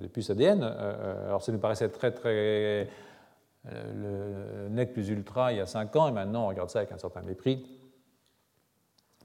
[0.00, 0.62] des puces ADN.
[0.62, 2.88] alors, ça nous paraissait très, très.
[3.64, 6.92] le NEC plus ultra il y a 5 ans, et maintenant on regarde ça avec
[6.92, 7.66] un certain mépris.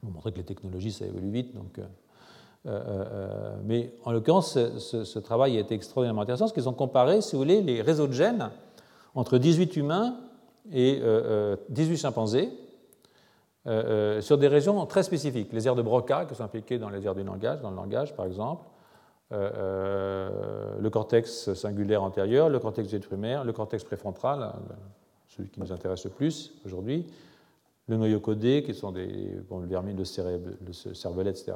[0.02, 1.80] Vous montrer que les technologies, ça évolue vite, donc
[2.66, 6.74] euh, euh, euh, mais en l'occurrence, ce, travail a été extraordinairement intéressant parce qu'ils ont
[6.74, 8.50] comparé, si vous voulez, les réseaux de gènes
[9.16, 10.18] entre 18 humains
[10.72, 11.02] et
[11.70, 12.50] 18 chimpanzés
[13.66, 15.52] sur des régions très spécifiques.
[15.52, 18.16] Les aires de Broca, qui sont impliquées dans les aires du langage, dans le langage
[18.16, 18.66] par exemple,
[19.32, 24.54] le cortex singulaire antérieur, le cortex primaire, le cortex préfrontal,
[25.28, 27.06] celui qui nous intéresse le plus aujourd'hui,
[27.88, 31.54] le noyau codé, qui sont des bon, le vermine, etc.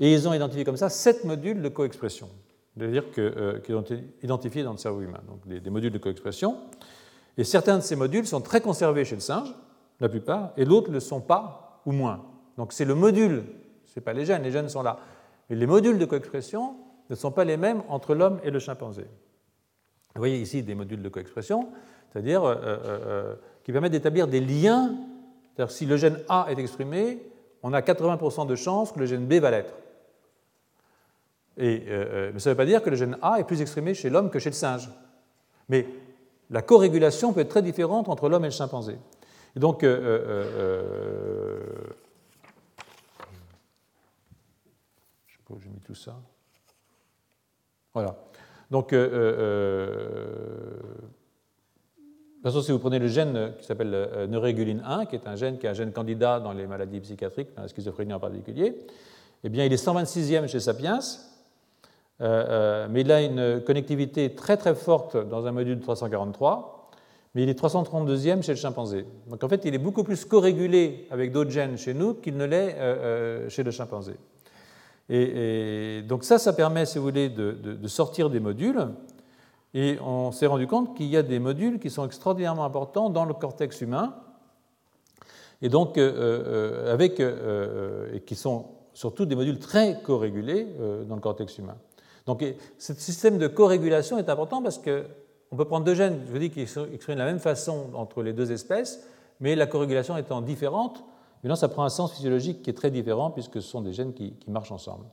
[0.00, 2.28] Et ils ont identifié comme ça sept modules de coexpression,
[2.76, 6.56] c'est-à-dire euh, qu'ils ont été identifiés dans le cerveau humain, donc des, modules de coexpression.
[7.38, 9.54] Et certains de ces modules sont très conservés chez le singe,
[10.00, 12.22] la plupart, et d'autres ne le sont pas ou moins.
[12.58, 13.44] Donc c'est le module,
[13.86, 14.98] ce n'est pas les gènes, les gènes sont là.
[15.48, 16.74] Mais les modules de coexpression
[17.12, 19.02] ne sont pas les mêmes entre l'homme et le chimpanzé.
[20.14, 21.68] Vous voyez ici des modules de coexpression,
[22.12, 23.34] c'est-à-dire euh, euh,
[23.64, 24.94] qui permettent d'établir des liens
[25.68, 27.22] si le gène A est exprimé,
[27.62, 29.74] on a 80% de chances que le gène B va l'être.
[31.58, 33.94] Euh, euh, mais ça ne veut pas dire que le gène A est plus exprimé
[33.94, 34.90] chez l'homme que chez le singe.
[35.68, 35.86] Mais
[36.50, 38.98] la corrégulation peut être très différente entre l'homme et le chimpanzé.
[39.54, 41.60] Et donc, euh,
[45.28, 46.18] sais pas où j'ai mis tout ça.
[47.94, 48.16] Voilà.
[48.70, 48.94] Donc,
[52.42, 55.28] de toute façon, si vous prenez le gène qui s'appelle euh, neuréguline 1, qui est
[55.28, 58.18] un gène qui est un gène candidat dans les maladies psychiatriques, dans la schizophrénie en
[58.18, 58.74] particulier,
[59.44, 60.98] eh bien, il est 126e chez Sapiens,
[62.20, 66.90] euh, euh, mais il a une connectivité très très forte dans un module 343,
[67.36, 69.06] mais il est 332e chez le chimpanzé.
[69.28, 72.44] Donc en fait, il est beaucoup plus corrégulé avec d'autres gènes chez nous qu'il ne
[72.44, 74.14] l'est chez le chimpanzé.
[75.08, 78.88] Et, donc ça, ça permet, si vous voulez, de sortir des modules.
[79.74, 83.24] Et on s'est rendu compte qu'il y a des modules qui sont extraordinairement importants dans
[83.24, 84.14] le cortex humain,
[85.62, 90.66] et donc euh, euh, avec, euh, et qui sont surtout des modules très corrégulés
[91.08, 91.76] dans le cortex humain.
[92.26, 92.44] Donc
[92.76, 96.50] ce système de corrégulation est important parce qu'on peut prendre deux gènes, je vous dis,
[96.50, 99.02] qui expriment de la même façon entre les deux espèces,
[99.40, 101.04] mais la corrégulation étant différente,
[101.42, 104.12] maintenant ça prend un sens physiologique qui est très différent puisque ce sont des gènes
[104.12, 105.04] qui, marchent ensemble.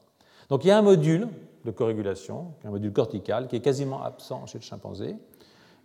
[0.49, 1.27] Donc il y a un module
[1.65, 5.15] de corrégulation, un module cortical, qui est quasiment absent chez le chimpanzé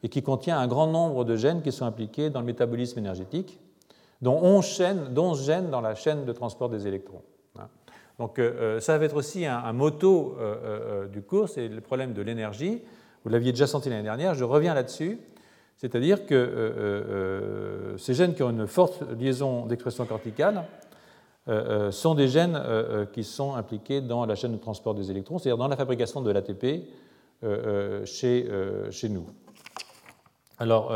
[0.02, 3.58] et qui contient un grand nombre de gènes qui sont impliqués dans le métabolisme énergétique,
[4.20, 7.22] dont 11, gènes dans la chaîne de transport des électrons.
[7.58, 7.68] Hein.
[8.18, 12.12] Donc euh, euh, ça va être aussi un, motto euh, du cours, c'est le problème
[12.12, 12.82] de l'énergie.
[13.24, 15.18] Vous l'aviez déjà senti l'année dernière, je reviens là-dessus.
[15.84, 20.64] C'est-à-dire que ces gènes qui ont une forte liaison d'expression corticale
[21.46, 25.10] euh, euh, sont des gènes euh, qui sont impliqués dans la chaîne de transport des
[25.10, 26.88] électrons, c'est-à-dire dans la fabrication de l'ATP
[28.06, 28.48] chez,
[28.90, 29.26] chez, nous.
[30.58, 30.90] Alors,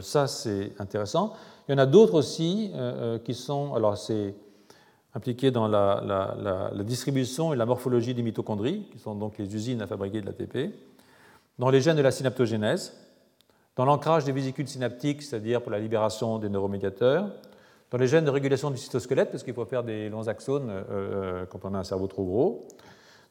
[0.00, 1.32] ça, c'est intéressant.
[1.68, 2.70] Il y en a d'autres aussi
[3.24, 3.74] qui sont.
[3.74, 4.36] Alors, c'est
[5.50, 9.88] dans la, la, distribution et la morphologie des mitochondries, qui sont donc les usines à
[9.88, 10.72] fabriquer de l'ATP,
[11.58, 12.92] dans les gènes de la synaptogénèse,
[13.76, 17.28] dans l'ancrage des vésicules synaptiques, c'est-à-dire pour la libération des neuromédiateurs,
[17.90, 20.82] dans les gènes de régulation du cytosquelette, parce qu'il faut faire des longs axones euh,
[20.90, 22.64] euh, quand on a un cerveau trop gros,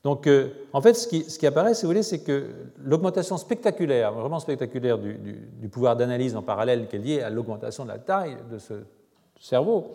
[0.03, 0.30] Donc,
[0.72, 5.67] en fait, ce qui, apparaît, si vous voulez, c'est que l'augmentation spectaculaire, vraiment spectaculaire du,
[5.72, 8.76] pouvoir d'analyse en parallèle qui est liée à l'augmentation de la taille de ce
[9.39, 9.93] cerveau,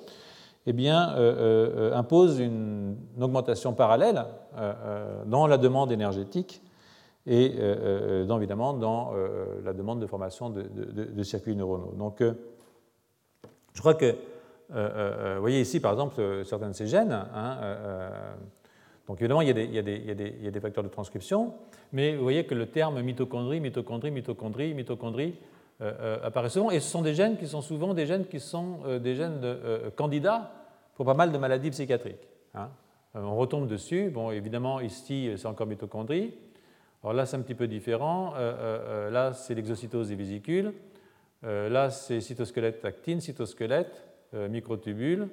[0.67, 1.15] eh bien,
[1.95, 4.25] impose une, augmentation parallèle
[5.27, 6.61] dans la demande énergétique
[7.27, 7.51] et
[8.27, 9.13] dans, évidemment dans
[9.65, 11.95] la demande de formation de, circuits neuronaux.
[11.97, 12.23] Donc,
[13.75, 14.15] je crois que euh,
[14.75, 17.13] euh, euh, vous voyez ici, par exemple, certains de ces gènes.
[17.13, 17.59] Hein,
[19.09, 21.55] donc évidemment, il y, a des, facteurs de transcription,
[21.93, 25.35] mais vous voyez que le terme mitochondrie, mitochondrie, mitochondrie, mitochondrie
[26.23, 29.17] apparaît souvent, et ce sont des gènes qui sont souvent des gènes qui sont des
[29.17, 29.41] gènes
[29.97, 30.53] candidats
[30.95, 32.29] pour pas mal de maladies psychiatriques.
[32.55, 32.69] Hein.
[33.15, 34.11] on retombe dessus.
[34.11, 36.33] Bon, évidemment, ici, c'est encore mitochondrie.
[37.03, 38.35] Alors là, c'est un petit peu différent.
[38.35, 40.73] là, c'est l'exocytose des vésicules.
[41.43, 44.11] là, c'est cytosquelette actine, cytosquelette.
[44.33, 45.27] Euh, microtubules.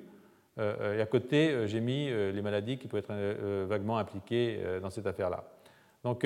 [0.57, 4.89] Euh, et à côté, euh, j'ai mis les maladies qui peuvent être vaguement impliquées dans
[4.89, 5.43] cette affaire-là.
[6.03, 6.25] Donc,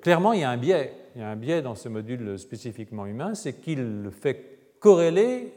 [0.00, 0.92] clairement, il y a un biais.
[1.14, 5.52] Il y a un biais dans ce module spécifiquement humain, c'est qu'il fait corréler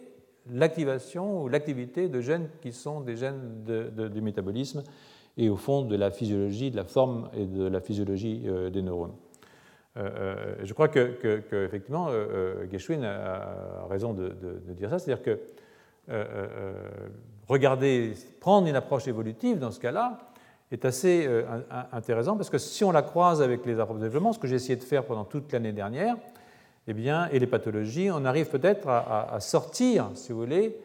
[0.52, 4.84] l'activation ou l'activité de gènes qui sont des gènes du métabolisme
[5.38, 9.16] et au fond de la physiologie, de la forme et de la physiologie des neurones.
[9.96, 11.18] je crois que,
[11.66, 12.10] effectivement,
[12.72, 14.34] Geschwin a raison de,
[14.74, 15.40] dire ça, c'est-à-dire que
[16.10, 16.74] euh, euh, euh,
[17.48, 20.20] regarder, prendre une approche évolutive dans ce cas-là
[20.72, 21.30] est assez
[21.92, 24.56] intéressant parce que si on la croise avec les approches de développement, ce que j'ai
[24.56, 26.16] essayé de faire pendant toute l'année dernière,
[26.88, 30.76] eh bien, et les pathologies, on arrive peut-être à, sortir, si vous voulez,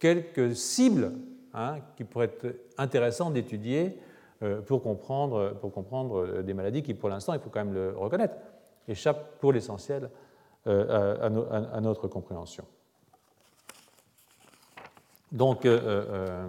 [0.00, 1.12] quelques cibles
[1.58, 3.98] hein, qui pourraient être intéressantes d'étudier
[4.66, 8.36] pour, comprendre, pour comprendre des maladies qui, pour l'instant, il faut quand même le reconnaître,
[8.86, 10.10] échappent pour l'essentiel
[10.66, 12.64] à, notre compréhension.
[15.32, 16.46] Donc, euh, euh, euh,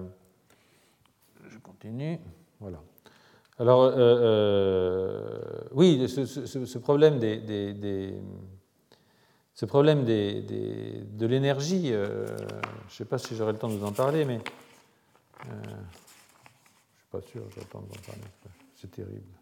[1.50, 2.20] je continue.
[2.60, 2.82] Voilà.
[3.58, 3.92] Alors,
[5.74, 8.14] oui, ce, problème, des,
[9.54, 13.92] ce problème de l'énergie, je ne sais pas si j'aurai le temps de vous en
[13.92, 14.40] parler, mais
[15.44, 18.22] je ne suis pas sûr, j'ai le temps de vous en parler.
[18.76, 19.40] C'est terrible.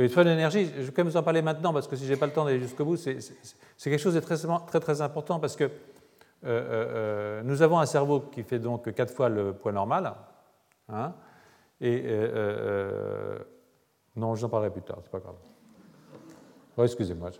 [0.00, 2.12] Oui, le l'énergie, je vais quand même vous en parler maintenant, parce que si je
[2.12, 3.20] n'ai pas le temps d'aller jusqu'au bout, c'est
[3.82, 5.68] quelque chose de très, très, important, parce que euh,
[6.44, 10.14] euh, euh, nous avons un cerveau qui fait donc quatre fois le poids normal.
[10.88, 11.12] Hein,
[11.82, 12.02] et
[14.16, 15.36] non, j'en parlerai plus tard, c'est pas grave.
[16.78, 17.30] Excusez-moi,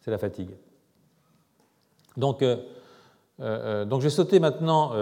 [0.00, 0.50] c'est la fatigue.
[2.18, 2.44] Donc,
[3.38, 4.92] donc j'ai sauté maintenant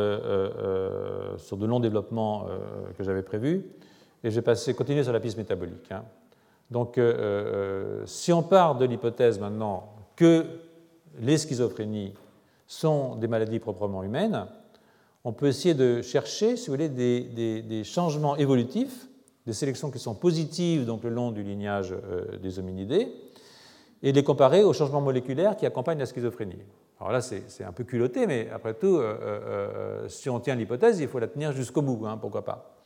[1.39, 2.47] sur de longs développements
[2.99, 3.65] que j'avais prévus
[4.25, 5.93] et j'ai passé, continuer sur la piste métabolique.
[5.93, 6.03] Hein.
[6.71, 6.99] Donc,
[8.07, 10.47] si on part de l'hypothèse maintenant que
[11.21, 12.15] les schizophrénies
[12.67, 14.47] sont des maladies proprement humaines,
[15.25, 19.09] on peut essayer de chercher, si vous voulez, des, changements évolutifs,
[19.47, 23.09] des sélections qui sont positives donc le long du lignage euh, des hominidés,
[24.03, 26.59] et les comparer aux changements moléculaires qui accompagnent la schizophrénie.
[27.05, 31.01] Alors là, c'est un peu culotté, mais après tout, euh, euh, si on tient l'hypothèse,
[31.01, 32.81] il faut la tenir jusqu'au bout, hein, pourquoi pas.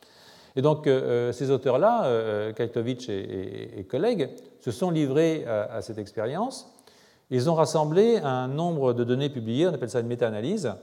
[0.55, 0.89] Et donc,
[1.31, 4.29] ces auteurs-là, Kajtovic et, collègues,
[4.59, 6.75] se sont livrés à cette expérience
[7.31, 10.73] ils ont rassemblé un nombre de données publiées, on appelle ça une méta-analyse.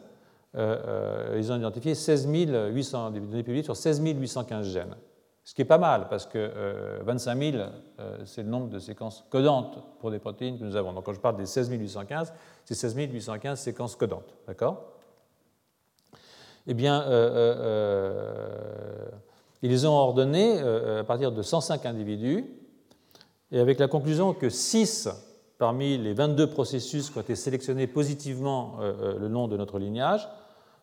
[0.54, 4.94] Euh, euh, ils ont identifié 16 800, des données publiées sur 16 815 gènes.
[5.46, 7.64] Ce qui est pas mal, parce que 25 euh, 000,
[8.26, 10.92] c'est le nombre de séquences codantes pour des protéines que nous avons.
[10.92, 12.34] Donc quand je parle des 16 815,
[12.66, 14.34] c'est 16 815 séquences codantes.
[14.46, 14.92] D'accord?
[16.66, 17.04] Eh bien,
[19.62, 22.44] ils les ont ordonnées à partir de 105 individus,
[23.52, 25.08] et avec la conclusion que 6
[25.58, 29.78] parmi les 22 processus qui ont été sélectionnés positivement euh, euh, le long de notre
[29.78, 30.28] lignage,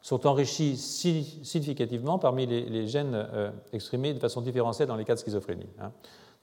[0.03, 5.19] sont enrichis significativement parmi les, gènes euh, exprimés de façon différenciée dans les cas de
[5.19, 5.69] schizophrénie.
[5.80, 5.91] Hein.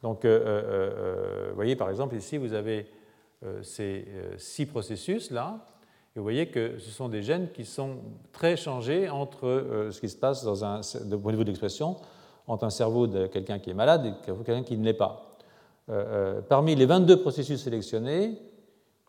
[0.02, 2.86] Donc, vous voyez par exemple ici, vous avez
[3.60, 4.06] ces
[4.38, 5.68] six processus là,
[6.16, 7.98] et vous voyez que ce sont des gènes qui sont
[8.32, 10.80] très changés entre ce qui se passe dans un,
[11.12, 11.96] au niveau d'expression
[12.50, 15.30] entre un cerveau de quelqu'un qui est malade et quelqu'un qui ne l'est pas.
[15.88, 18.38] Euh, euh, parmi les 22 processus sélectionnés,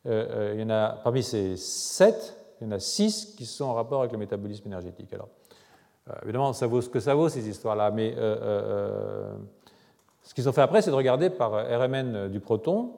[0.07, 3.66] euh, il y en a, parmi ces 7, il y en a 6 qui sont
[3.66, 5.12] en rapport avec le métabolisme énergétique.
[5.14, 5.30] Alors,
[6.24, 8.16] évidemment, ça vaut ce que ça vaut, ces histoires-là, mais
[10.24, 12.92] ce qu'ils ont fait après, c'est de regarder par RMN du proton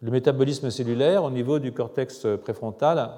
[0.00, 3.10] le métabolisme cellulaire au niveau du cortex préfrontal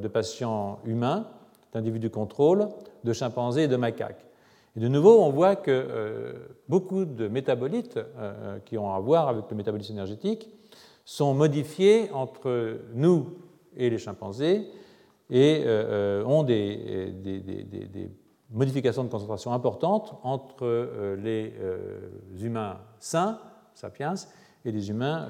[0.00, 1.26] de patients humains,
[1.72, 2.68] d'individus contrôle,
[3.04, 4.24] de chimpanzés et de macaques.
[4.76, 6.32] Et de nouveau, on voit que euh,
[6.68, 10.48] beaucoup de métabolites euh, qui ont à voir avec le métabolisme énergétique
[11.04, 13.26] sont modifiés entre nous
[13.76, 14.66] et les chimpanzés
[15.30, 17.14] et euh, ont des,
[18.50, 21.52] modification de concentration importante entre les
[22.38, 23.38] humains sains,
[23.74, 24.14] sapiens,
[24.64, 25.26] et les humains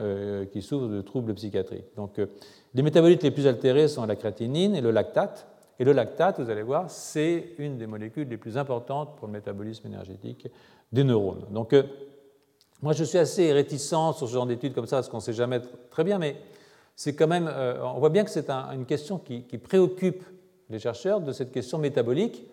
[0.53, 1.95] qui souffrent de troubles psychiatriques.
[1.97, 2.21] Donc,
[2.75, 5.47] les métabolites les plus altérés sont la créatinine et le lactate.
[5.79, 9.33] Et le lactate, vous allez voir, c'est une des molécules les plus importantes pour le
[9.33, 10.49] métabolisme énergétique
[10.91, 11.47] des neurones.
[11.51, 11.75] Donc,
[12.83, 15.33] moi, je suis assez réticent sur ce genre d'études comme ça, parce qu'on ne sait
[15.33, 15.61] jamais
[15.91, 16.37] très bien, mais
[16.97, 20.25] c'est quand même, euh, on voit bien que c'est une question qui, préoccupe
[20.71, 22.47] les chercheurs de cette question métabolique.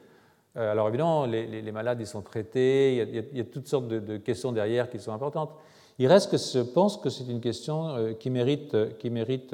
[0.57, 4.51] Euh, alors évidemment, les, malades, ils sont traités, il y a, toutes sortes de, questions
[4.51, 5.51] derrière qui sont importantes.
[5.99, 9.53] Il reste que je pense que c'est une question euh, qui mérite, qui mérite,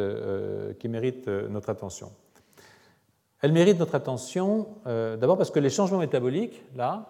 [1.49, 2.11] notre attention.
[3.41, 7.09] Elle mérite notre attention d'abord parce que les changements métaboliques, là,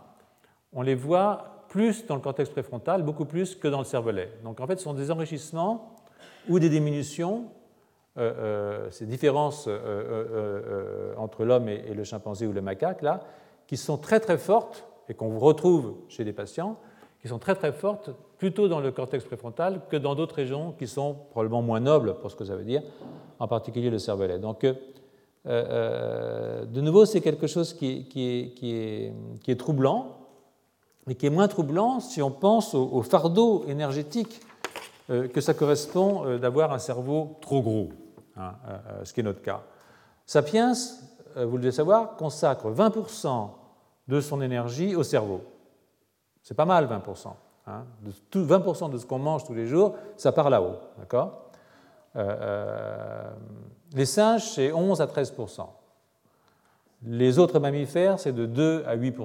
[0.74, 4.32] on les voit plus dans le cortex préfrontal, beaucoup plus que dans le cervelet.
[4.44, 5.96] Donc en fait, ce sont des enrichissements
[6.48, 7.46] ou des diminutions,
[8.18, 13.22] ces différences euh, entre l'homme et, le chimpanzé ou le macaque, là,
[13.68, 16.78] qui sont très très fortes et qu'on retrouve chez des patients,
[17.22, 20.88] qui sont très très fortes plutôt dans le cortex préfrontal que dans d'autres régions qui
[20.88, 22.84] sont probablement moins nobles pour ce que ça veut dire,
[23.40, 24.40] en particulier le cervelet.
[24.40, 24.66] Donc,
[25.46, 28.08] de nouveau, c'est quelque chose qui,
[29.48, 30.18] est, troublant,
[31.08, 34.42] mais qui est moins troublant si on pense au, fardeau énergétique
[35.12, 37.90] euh, que ça correspond euh, d'avoir un cerveau trop gros,
[38.38, 39.62] hein, euh, ce qui est notre cas.
[40.26, 40.74] Sapiens,
[41.36, 43.50] vous devez savoir, consacre 20%
[44.08, 45.42] de son énergie au cerveau.
[46.42, 47.34] C'est pas mal 20%.
[47.68, 47.84] Hein.
[48.34, 50.78] 20% de ce qu'on mange tous les jours, ça part là-haut.
[50.98, 51.50] D'accord?
[53.94, 55.68] Les singes, c'est 11 à 13%.
[57.04, 59.16] Les autres mammifères, c'est de 2 à 8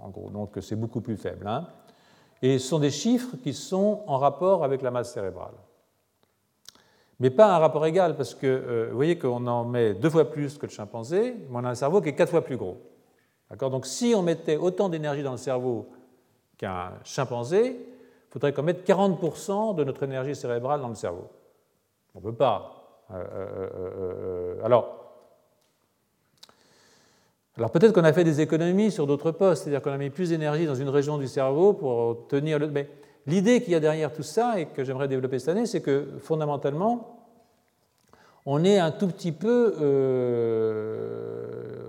[0.00, 1.46] en gros, donc c'est beaucoup plus faible.
[1.46, 1.66] Hein.
[2.42, 5.54] Et ce sont des chiffres qui sont en rapport avec la masse cérébrale.
[7.20, 10.30] Mais pas un rapport égal, parce que euh, vous voyez qu'on en met deux fois
[10.30, 12.78] plus que le chimpanzé, mais on a un cerveau qui est quatre fois plus gros.
[13.58, 15.88] Donc si on mettait autant d'énergie dans le cerveau
[16.58, 21.28] qu'un chimpanzé, il faudrait qu'on mette 40% de notre énergie cérébrale dans le cerveau.
[22.14, 23.04] On ne peut pas.
[23.12, 25.04] Euh, euh, alors,
[27.56, 30.30] alors peut-être qu'on a fait des économies sur d'autres postes, c'est-à-dire qu'on a mis plus
[30.30, 32.72] d'énergie dans une région du cerveau pour tenir le...
[33.26, 36.08] l'idée qu'il y a derrière tout ça et que j'aimerais développer cette année, c'est que
[36.20, 37.14] fondamentalement,
[38.46, 40.74] on est un tout petit peu euh,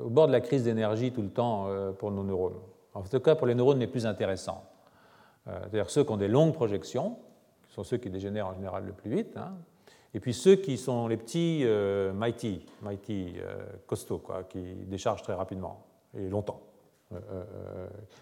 [0.06, 2.60] au bord de la crise d'énergie tout le temps euh, pour nos neurones.
[2.94, 4.64] En tout cas, pour les neurones les plus intéressants.
[5.48, 7.18] Euh, c'est-à-dire ceux qui ont des longues projections,
[7.68, 9.54] qui sont ceux qui dégénèrent en général le plus vite, hein,
[10.14, 11.66] et puis ceux qui sont les petits
[12.14, 13.36] mighty, mighty
[13.86, 15.86] costauds, qui déchargent très rapidement
[16.18, 16.62] et longtemps,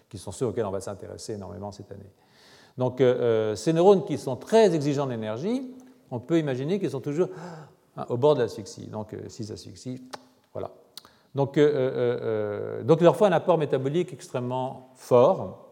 [0.08, 2.10] qui sont ceux auxquels on va s'intéresser énormément cette année.
[2.76, 3.02] Donc
[3.54, 5.70] ces neurones qui sont très exigeants d'énergie,
[6.10, 7.28] on peut imaginer qu'ils sont toujours
[7.96, 8.86] hein, au bord de l'asphyxie.
[8.86, 10.02] Donc s'ils asphyxient,
[10.52, 10.70] voilà.
[11.34, 15.64] Donc, donc il leur faut un apport métabolique extrêmement fort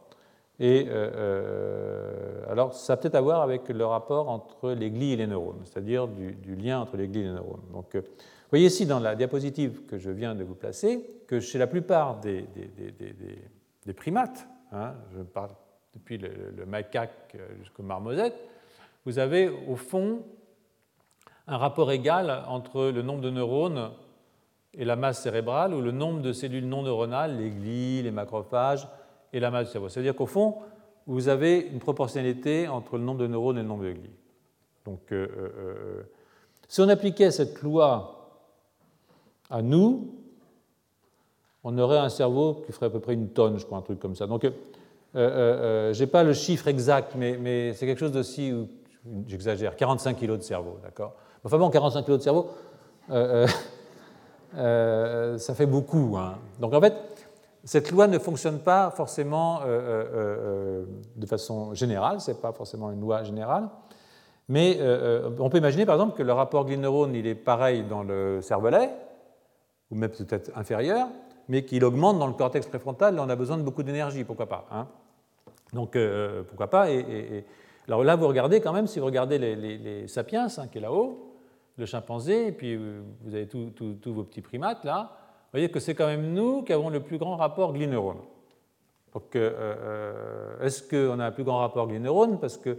[0.62, 5.12] et euh, euh, alors, ça a peut-être à voir avec le rapport entre les glies
[5.12, 7.64] et les neurones, c'est-à-dire du, lien entre les glies et les neurones.
[7.72, 11.40] Donc, euh, vous voyez ici dans la diapositive que je viens de vous placer que
[11.40, 12.44] chez la plupart des,
[13.84, 15.50] des, primates, hein, je parle
[15.94, 18.34] depuis le, macaque jusqu'au marmosette,
[19.04, 20.22] vous avez au fond
[21.46, 23.90] un rapport égal entre le nombre de neurones
[24.74, 28.86] et la masse cérébrale, ou le nombre de cellules non neuronales, les glies, les macrophages,
[29.32, 29.88] et la masse du cerveau.
[29.88, 30.56] C'est-à-dire qu'au fond,
[31.06, 34.10] vous avez une proportionnalité entre le nombre de neurones et le nombre de glies.
[34.84, 36.02] Donc, euh, euh, euh,
[36.68, 38.48] si on appliquait cette loi
[39.50, 40.14] à nous,
[41.64, 44.00] on aurait un cerveau qui ferait à peu près une tonne, je crois, un truc
[44.00, 44.26] comme ça.
[44.26, 44.46] Donc,
[45.14, 48.52] je n'ai pas le chiffre exact, mais, c'est quelque chose d'aussi,
[49.26, 51.14] j'exagère, 45 kg de cerveau, d'accord?
[51.44, 52.50] Enfin bon, 45 kg de cerveau,
[55.38, 56.16] ça fait beaucoup.
[56.16, 56.34] Hein.
[56.60, 56.94] Donc en fait,
[57.64, 60.84] cette loi ne fonctionne pas forcément euh, euh, euh,
[61.16, 63.68] de façon générale, ce n'est pas forcément une loi générale,
[64.48, 64.78] mais
[65.38, 68.90] on peut imaginer par exemple que le rapport glyneurone il est pareil dans le cervelet,
[69.90, 71.08] ou même peut-être inférieur,
[71.48, 74.46] mais qu'il augmente dans le cortex préfrontal, là on a besoin de beaucoup d'énergie, pourquoi
[74.46, 74.88] pas hein?
[75.72, 75.96] Donc
[76.48, 77.44] pourquoi pas et,
[77.88, 81.34] Alors là vous regardez quand même, si vous regardez les, sapiens, hein, qui est là-haut,
[81.78, 85.16] le chimpanzé, et puis vous avez tous vos petits primates là,
[85.52, 88.16] vous voyez que c'est quand même nous qui avons le plus grand rapport glyneurone.
[89.12, 92.78] Donc, euh, euh, est-ce qu'on a un plus grand rapport glyneurone Parce que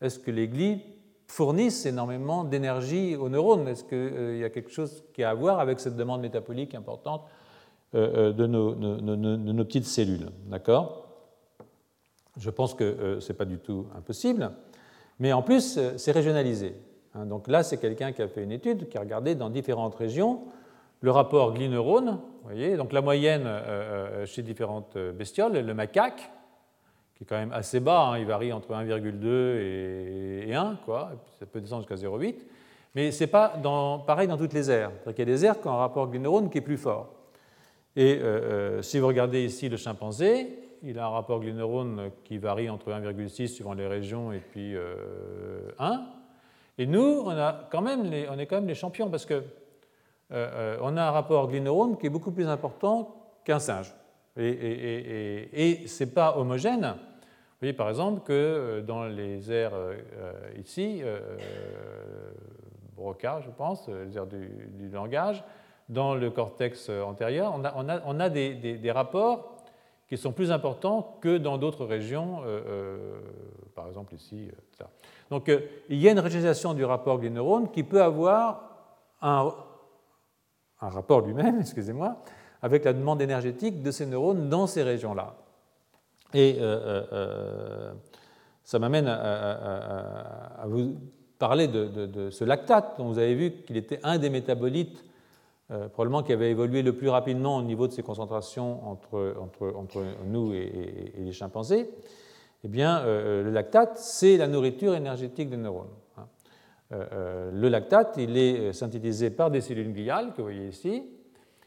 [0.00, 0.82] est-ce que les glis
[1.26, 3.66] fournissent énormément d'énergie aux neurones?
[3.66, 6.74] Est-ce qu'il euh, y a quelque chose qui a à voir avec cette demande métabolique
[6.74, 7.22] importante
[7.92, 10.28] de nos, petites cellules?
[10.46, 11.05] D'accord?
[12.38, 14.50] Je pense que ce n'est pas du tout impossible.
[15.18, 16.74] Mais en plus, c'est régionalisé.
[17.14, 17.24] Hein.
[17.26, 20.42] donc là, c'est quelqu'un qui a fait une étude, qui a regardé dans différentes régions
[21.00, 23.48] le rapport gli-neurone, voyez, donc la moyenne
[24.24, 26.30] chez différentes bestioles, le macaque,
[27.14, 31.46] qui est quand même assez bas, hein, il varie entre 1,2 et 1, quoi, ça
[31.46, 32.36] peut descendre jusqu'à 0,8,
[32.94, 33.60] mais ce n'est pas
[34.06, 34.90] pareil dans toutes les aires.
[35.06, 37.12] Il y a des aires qui ont un rapport gli-neurone qui est plus fort.
[37.94, 38.20] Et
[38.80, 43.48] si vous regardez ici le chimpanzé, il a un rapport glyneurone qui varie entre 1,6
[43.48, 44.76] suivant les régions et puis 1.
[44.76, 45.96] Euh,
[46.78, 49.40] et nous, on, a quand même on est quand même les champions parce que euh,
[50.30, 53.92] euh, on a un rapport glyneurone qui est beaucoup plus important qu'un singe.
[54.36, 56.82] Et, ce n'est pas homogène.
[56.82, 59.72] Vous voyez par exemple que dans les aires
[60.58, 61.02] ici,
[62.94, 65.42] Broca, je pense, les aires du, langage,
[65.88, 69.55] dans le cortex antérieur, on a, des rapports
[70.08, 73.20] qui sont plus importants que dans d'autres régions, euh, euh,
[73.74, 74.48] par exemple ici.
[74.80, 74.84] Euh,
[75.30, 75.50] Donc
[75.88, 78.62] il y a une régionalisation du rapport des neurones qui peut avoir
[79.20, 79.52] un,
[80.80, 82.16] rapport lui-même, excusez-moi,
[82.62, 85.34] avec la demande énergétique de ces neurones dans ces régions-là.
[86.34, 86.58] Et
[88.64, 90.96] ça m'amène à, vous
[91.38, 95.04] parler de, ce lactate dont vous avez vu qu'il était un des métabolites
[95.70, 99.72] euh, probablement qui avait évolué le plus rapidement au niveau de ces concentrations entre, entre,
[99.76, 101.90] entre nous et, les chimpanzés,
[102.64, 105.88] eh bien, euh, le lactate, c'est la nourriture énergétique des neurones.
[106.16, 106.26] Hein.
[106.92, 111.02] Euh, le lactate, il est synthétisé par des cellules gliales, que vous voyez ici,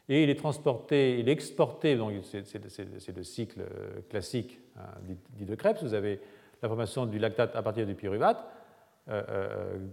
[0.08, 3.62] et il est transporté, il est exporté, donc c'est le cycle
[4.08, 4.82] classique hein,
[5.36, 6.20] dit de Krebs, vous avez
[6.62, 8.59] la formation du lactate à partir du pyruvate, euh, euh,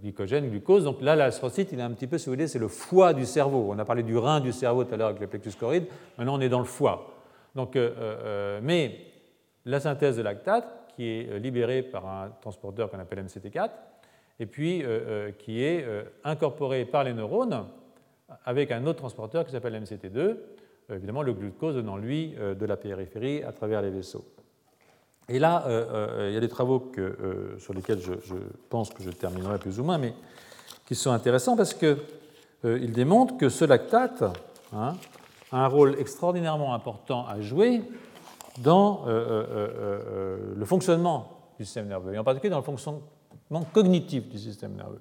[0.02, 0.84] glycogène, glucose.
[0.84, 3.26] Donc là, l'astrocyte, il est un petit peu, si vous voulez, c'est le foie du
[3.26, 3.68] cerveau.
[3.70, 5.86] On a parlé du rein du cerveau tout à l'heure avec le plexus choride.
[6.16, 7.14] Maintenant, on est dans le foie.
[7.54, 8.98] Donc, euh, mais
[9.64, 13.70] la synthèse de lactate, qui est libérée par un transporteur qu'on appelle MCT4,
[14.40, 14.84] et puis
[15.38, 15.84] qui est
[16.22, 17.66] incorporée par les neurones
[18.44, 20.36] avec un autre transporteur qui s'appelle MCT2,
[20.90, 24.24] évidemment le glucose donnant lui de la périphérie à travers les vaisseaux.
[25.30, 28.34] Et là, euh, euh, il y a des travaux euh, sur lesquels je,
[28.70, 30.14] pense que je terminerai plus ou moins, mais
[30.86, 34.24] qui sont intéressants parce qu'ils démontrent que ce lactate
[34.72, 34.94] hein,
[35.52, 37.82] a un rôle extraordinairement important à jouer
[38.62, 43.02] dans le fonctionnement du système nerveux, et en particulier dans le fonctionnement
[43.72, 45.00] cognitif du système nerveux.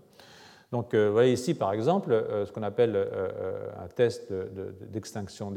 [0.72, 2.12] Donc, vous voyez ici, par exemple,
[2.46, 2.96] ce qu'on appelle
[3.80, 4.32] un test
[4.92, 5.54] d'extinction,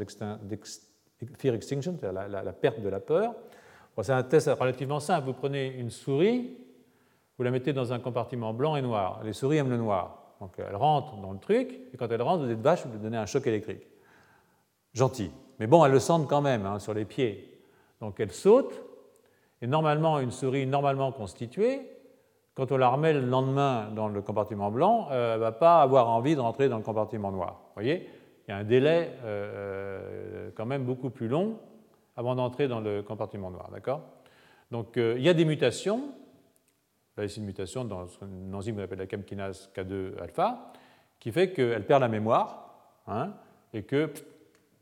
[1.37, 3.35] fear extinction, c'est-à-dire la, perte de la peur
[4.01, 5.27] c'est un test relativement simple.
[5.27, 6.57] Vous prenez une souris,
[7.37, 9.21] vous la mettez dans un compartiment blanc et noir.
[9.23, 10.35] Les souris aiment le noir.
[10.39, 12.99] Donc elle rentre dans le truc, et quand elle rentre, vous êtes vache, vous lui
[12.99, 13.87] donnez un choc électrique.
[14.93, 15.31] Gentil.
[15.59, 17.59] Mais bon, elle le sentent quand même hein, sur les pieds.
[17.99, 18.73] Donc elle saute,
[19.61, 21.81] et normalement, une souris normalement constituée,
[22.55, 25.81] quand on la remet le lendemain dans le compartiment blanc, euh, elle ne va pas
[25.81, 27.61] avoir envie de rentrer dans le compartiment noir.
[27.67, 28.09] Vous voyez?
[28.47, 31.57] Il y a un délai euh, euh, quand même beaucoup plus long
[32.15, 33.69] avant d'entrer dans le compartiment noir.
[33.71, 34.01] D'accord?
[34.71, 36.13] Donc euh, il y a des mutations.
[37.17, 40.71] Là, ici, une mutation dans une enzyme qu'on appelle la camkinase K2-alpha,
[41.19, 42.73] qui fait qu'elle perd la mémoire
[43.05, 43.33] hein,
[43.73, 44.09] et que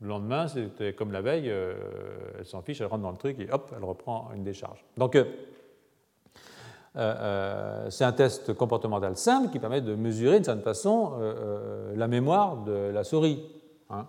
[0.00, 1.74] le lendemain, c'était comme la veille, euh,
[2.38, 4.84] elle s'en fiche, elle rentre dans le truc et hop, elle reprend une décharge.
[4.96, 5.18] Donc,
[6.96, 11.12] euh, c'est un test comportemental simple qui permet de mesurer d'une certaine façon
[11.94, 13.44] la mémoire de la souris.
[13.90, 14.06] Hein.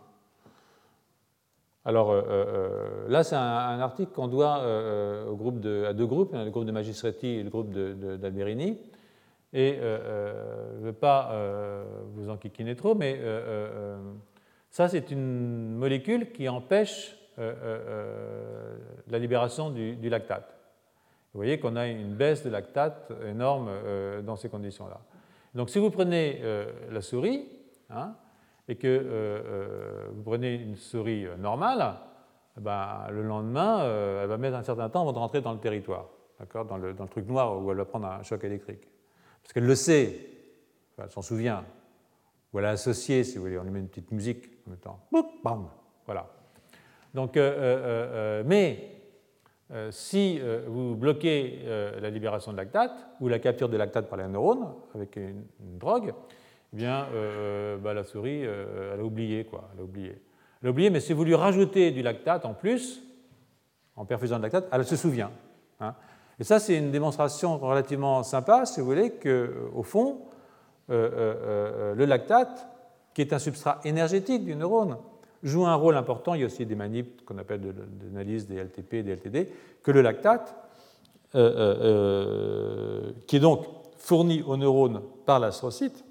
[1.83, 6.05] Alors euh, euh, là, c'est un, article qu'on doit euh, au groupe de, à deux
[6.05, 8.77] groupes, hein, le groupe de Magistretti et le groupe d'Alberini.
[9.53, 11.35] Et je ne veux pas
[12.13, 13.19] vous enquiquiner trop, mais
[14.69, 20.57] ça, c'est une molécule qui empêche la libération du, lactate.
[21.33, 23.69] Vous voyez qu'on a une baisse de lactate énorme
[24.23, 25.01] dans ces conditions-là.
[25.53, 26.41] Donc si vous prenez
[26.89, 27.45] la souris,
[27.89, 28.15] hein,
[28.67, 31.95] et que euh, euh, vous prenez une souris euh, normale,
[32.57, 33.83] eh ben, le lendemain,
[34.21, 36.09] elle va mettre un certain temps avant de rentrer dans le territoire,
[36.53, 38.87] dans le, dans le truc noir où elle va prendre un choc électrique.
[39.41, 40.19] Parce qu'elle le sait,
[40.97, 41.63] elle s'en souvient,
[42.51, 44.79] ou elle a associé, si vous voulez, on lui met une petite musique en même
[44.79, 44.99] temps.
[45.43, 45.69] Bam,
[46.05, 46.27] voilà.
[47.13, 49.01] Donc, mais
[49.91, 51.63] si vous bloquez
[52.01, 56.13] la libération de lactate ou la capture de lactate par les neurones avec une drogue,
[56.73, 59.69] bien, euh, bah, la souris, euh, elle a oublié, quoi.
[59.73, 60.21] Elle a oublié.
[60.63, 63.01] Elle oublié, mais si vous lui rajoutez du lactate en plus,
[63.95, 65.31] en perfusant de lactate, elle se souvient.
[65.79, 65.95] Hein.
[66.39, 70.21] Et ça, c'est une démonstration relativement sympa, si vous voulez, qu'au euh, fond,
[70.89, 72.67] le lactate,
[73.13, 74.97] qui est un substrat énergétique du neurone,
[75.43, 76.33] joue un rôle important.
[76.35, 79.49] Il y a aussi des manips qu'on appelle d'analyse des LTP, des LTD,
[79.83, 80.55] que le lactate,
[81.31, 81.37] qui
[83.35, 83.65] est donc
[83.97, 86.03] fourni au neurone par l'astrocyte,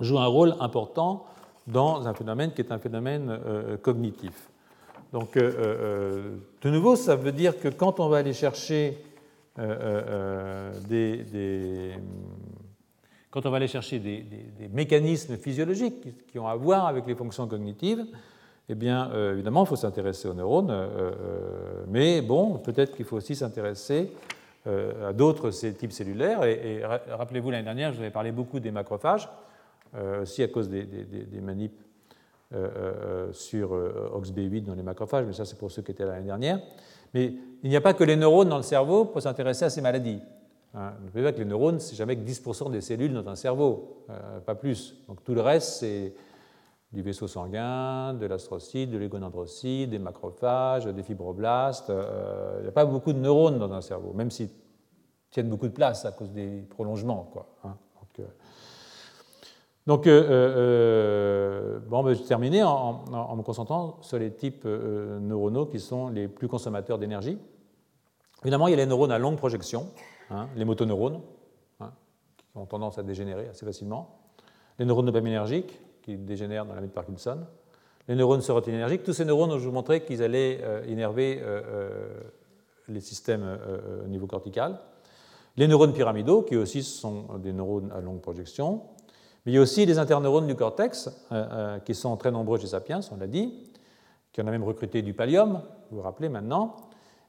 [0.00, 1.26] joue un rôle important
[1.66, 3.38] dans un phénomène qui est un phénomène
[3.82, 4.50] cognitif.
[5.12, 8.98] Donc, de nouveau, ça veut dire que quand on va aller chercher
[10.88, 11.24] des,
[13.32, 14.24] quand on va aller chercher des,
[14.72, 18.04] mécanismes physiologiques qui ont à voir avec les fonctions cognitives,
[18.68, 23.06] eh bien, euh, évidemment, il faut s'intéresser aux neurones, euh, euh, mais bon, peut-être qu'il
[23.06, 24.12] faut aussi s'intéresser
[24.64, 26.44] à d'autres types cellulaires.
[26.44, 29.28] Et, rappelez-vous, l'année dernière, je vous avais parlé beaucoup des macrophages,
[30.22, 31.80] aussi à cause des, des manips
[33.32, 36.60] sur OXB8 dans les macrophages, mais ça, c'est pour ceux qui étaient l'année dernière.
[37.14, 39.80] Mais il n'y a pas que les neurones dans le cerveau pour s'intéresser à ces
[39.80, 40.20] maladies.
[40.74, 44.04] Hein, pouvez pas que les neurones, c'est jamais que 10% des cellules dans un cerveau,
[44.08, 44.96] euh, pas plus.
[45.06, 46.14] Donc tout le reste, c'est
[46.92, 51.90] du vaisseau sanguin, de l'astrocyte, de l'égonadrocyte, des macrophages, des fibroblastes.
[51.90, 54.48] Euh, il n'y a pas beaucoup de neurones dans un cerveau, même s'ils
[55.30, 57.28] tiennent beaucoup de place à cause des prolongements.
[57.32, 57.76] Quoi, hein.
[58.00, 58.30] Donc, euh,
[59.86, 59.98] bon,
[62.02, 66.48] ben, je vais terminer en, me concentrant sur les types neuronaux qui sont les plus
[66.48, 67.38] consommateurs d'énergie.
[68.42, 69.86] Évidemment, il y a les neurones à longue projection,
[70.32, 71.20] Hein, les motoneurones,
[71.80, 71.92] hein,
[72.38, 74.18] qui ont tendance à dégénérer assez facilement,
[74.78, 77.40] les neurones dopaminergiques, qui dégénèrent dans la de Parkinson,
[78.08, 82.20] les neurones sérotonergiques, tous ces neurones, je vous montrais qu'ils allaient euh, énerver euh, euh,
[82.88, 83.58] les systèmes
[84.04, 84.80] au niveau cortical,
[85.56, 88.82] les neurones pyramidaux, qui aussi sont des neurones à longue projection,
[89.44, 91.10] mais il y a aussi les interneurones du cortex,
[91.84, 93.52] qui sont très nombreux chez Sapiens, on l'a dit,
[94.32, 96.76] qui en a même recruté du pallium, vous vous rappelez maintenant,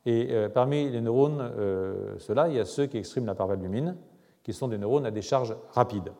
[0.05, 3.95] et euh, parmi les neurones, euh, ceux-là, il y a ceux qui expriment la parvalbumine,
[4.43, 6.11] qui sont des neurones à décharge rapide.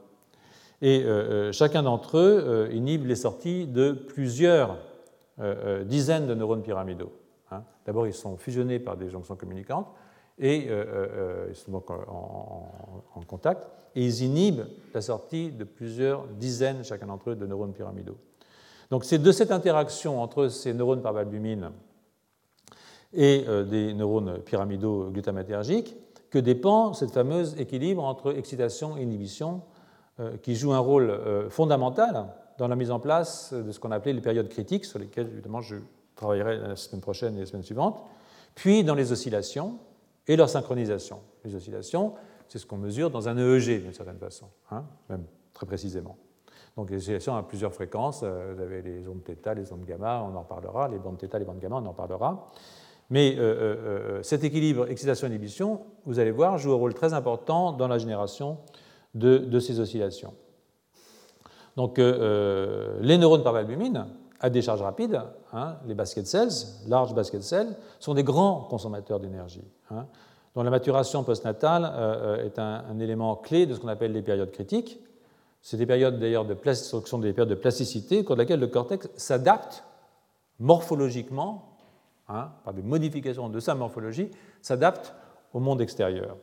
[0.82, 4.78] Et euh, chacun d'entre eux inhibe les sorties de plusieurs
[5.86, 7.12] dizaines de neurones pyramidaux.
[7.52, 7.64] Hein.
[7.86, 9.88] D'abord, ils sont fusionnés par des jonctions communicantes
[10.40, 10.68] et
[11.50, 17.32] ils sont donc en, contact, et ils inhibent la sortie de plusieurs dizaines, chacun d'entre
[17.32, 18.18] eux, de neurones pyramidaux.
[18.90, 21.72] Donc c'est de cette interaction entre ces neurones par valbumine
[23.14, 25.96] et euh, des neurones pyramidaux glutamatergiques
[26.30, 29.62] que dépend cette fameuse équilibre entre excitation et inhibition
[30.20, 32.28] euh, qui joue un rôle euh, fondamental
[32.58, 35.62] dans la mise en place de ce qu'on appelait les périodes critiques, sur lesquelles évidemment
[35.62, 35.78] je
[36.16, 38.00] travaillerai la semaine prochaine et la semaine suivante,
[38.54, 39.80] puis dans les oscillations
[40.28, 41.20] et leur synchronisation.
[41.44, 42.14] Les oscillations,
[42.48, 46.18] c'est ce qu'on mesure dans un EEG d'une certaine façon, hein, même très précisément.
[46.78, 50.36] Donc les oscillations à plusieurs fréquences, vous avez les ondes θ, les ondes gamma, on
[50.36, 52.52] en parlera, les bandes θ, les bandes gamma, on en parlera.
[53.10, 53.76] Mais euh, euh,
[54.18, 58.58] euh, cet équilibre excitation-inhibition, vous allez voir, joue un rôle très important dans la génération
[59.14, 60.34] de, ces oscillations.
[61.76, 64.08] Donc, les neurones par albumine,
[64.44, 65.22] à décharge rapide,
[65.54, 70.06] hein, les basket cells, large basket cells, sont des grands consommateurs d'énergie, hein,
[70.54, 75.00] dont la maturation postnatale est un, élément clé de ce qu'on appelle les périodes critiques.
[75.62, 78.68] C'est des périodes d'ailleurs de sont des périodes de plasticité, au cours de laquelle le
[78.68, 79.84] cortex s'adapte
[80.60, 81.74] morphologiquement
[82.30, 85.14] Hein, par des modifications de sa morphologie, s'adapte
[85.54, 86.38] au monde extérieur.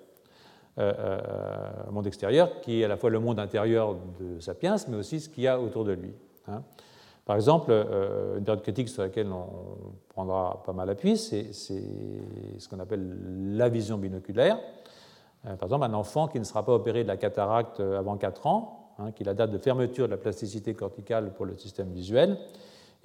[0.78, 4.96] Euh, euh, monde extérieur qui est à la fois le monde intérieur de Sapiens, mais
[4.96, 6.12] aussi ce qu'il y a autour de lui.
[6.48, 6.62] Hein.
[7.30, 9.46] Par exemple, euh, une période critique sur laquelle on
[10.08, 14.58] prendra pas mal appui, c'est ce qu'on appelle la vision binoculaire.
[15.44, 18.94] par exemple, un enfant qui ne sera pas opéré de la cataracte avant 4 ans,
[18.98, 22.36] hein, qui est la date de fermeture de la plasticité corticale pour le système visuel,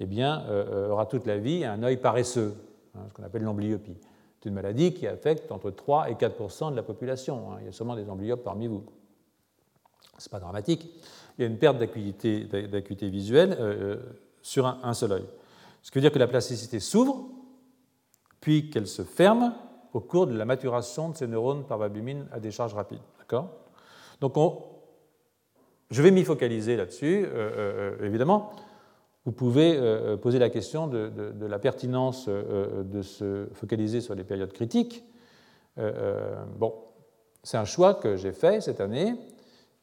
[0.00, 0.44] eh bien,
[0.90, 2.56] aura toute la vie un œil paresseux,
[2.96, 3.96] Hein, ce qu'on appelle l'amblyopie.
[4.40, 7.52] C'est une maladie qui affecte entre 3 et 4% de la population.
[7.52, 7.58] Hein.
[7.60, 8.84] Il y a sûrement des amblyopes parmi vous.
[10.18, 10.88] Ce n'est pas dramatique.
[11.38, 13.96] Il y a une perte d'acuité visuelle euh,
[14.42, 15.24] sur un, seul œil.
[15.82, 17.28] Ce qui veut dire que la plasticité s'ouvre,
[18.40, 19.54] puis qu'elle se ferme
[19.92, 23.00] au cours de la maturation de ces neurones par valbumine à décharge rapide.
[23.18, 23.50] D'accord?
[24.20, 24.34] Donc,
[25.90, 28.52] je vais m'y focaliser là-dessus, euh, euh, évidemment
[29.26, 31.10] vous pouvez euh, euh, poser la question de,
[31.40, 35.04] la pertinence euh, de se focaliser sur les périodes critiques.
[36.56, 36.72] bon,
[37.42, 39.14] c'est un choix que j'ai fait cette année.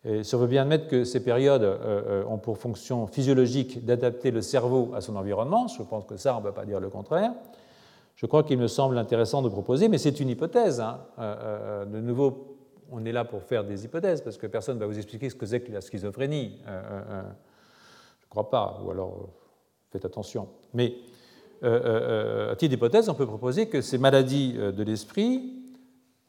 [0.05, 1.63] Et on veut bien admettre que ces périodes
[2.27, 6.39] ont pour fonction physiologique d'adapter le cerveau à son environnement, je pense que ça, on
[6.39, 7.31] ne peut pas dire le contraire,
[8.15, 10.81] je crois qu'il me semble intéressant de proposer, mais c'est une hypothèse.
[10.81, 10.99] Hein.
[11.85, 12.57] de nouveau,
[12.91, 15.35] on est là pour faire des hypothèses, parce que personne ne va vous expliquer ce
[15.35, 16.59] que c'est que la schizophrénie
[18.33, 19.27] crois pas, ou alors euh,
[19.91, 20.49] faites attention.
[20.73, 20.95] Mais
[21.63, 25.53] euh, euh, à titre d'hypothèse, on peut proposer que ces maladies de l'esprit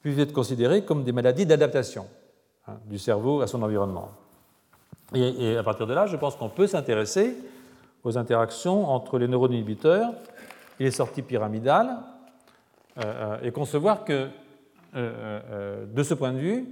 [0.01, 2.07] puissent être considérées comme des maladies d'adaptation
[2.67, 4.11] hein, du cerveau à son environnement.
[5.15, 7.37] Et, à partir de là, je pense qu'on peut s'intéresser
[8.03, 10.13] aux interactions entre les neurones inhibiteurs
[10.81, 11.99] et les sorties pyramidales
[13.43, 14.29] et concevoir que,
[14.95, 16.67] de ce point de vue,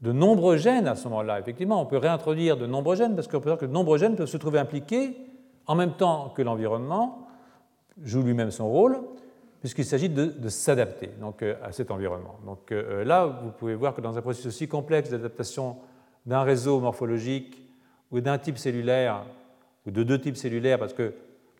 [0.00, 1.38] de nombreux gènes à ce moment-là.
[1.38, 4.16] Effectivement, on peut réintroduire de nombreux gènes parce qu'on peut dire que de nombreux gènes
[4.16, 5.16] peuvent se trouver impliqués
[5.66, 7.26] en même temps que l'environnement
[8.02, 8.98] joue lui-même son rôle,
[9.60, 12.38] puisqu'il s'agit de, s'adapter donc, euh, à cet environnement.
[12.44, 15.76] Donc euh, là, vous pouvez voir que dans un processus aussi complexe d'adaptation
[16.26, 17.62] d'un réseau morphologique
[18.10, 19.24] ou d'un type cellulaire,
[19.86, 21.14] ou de deux types cellulaires, parce que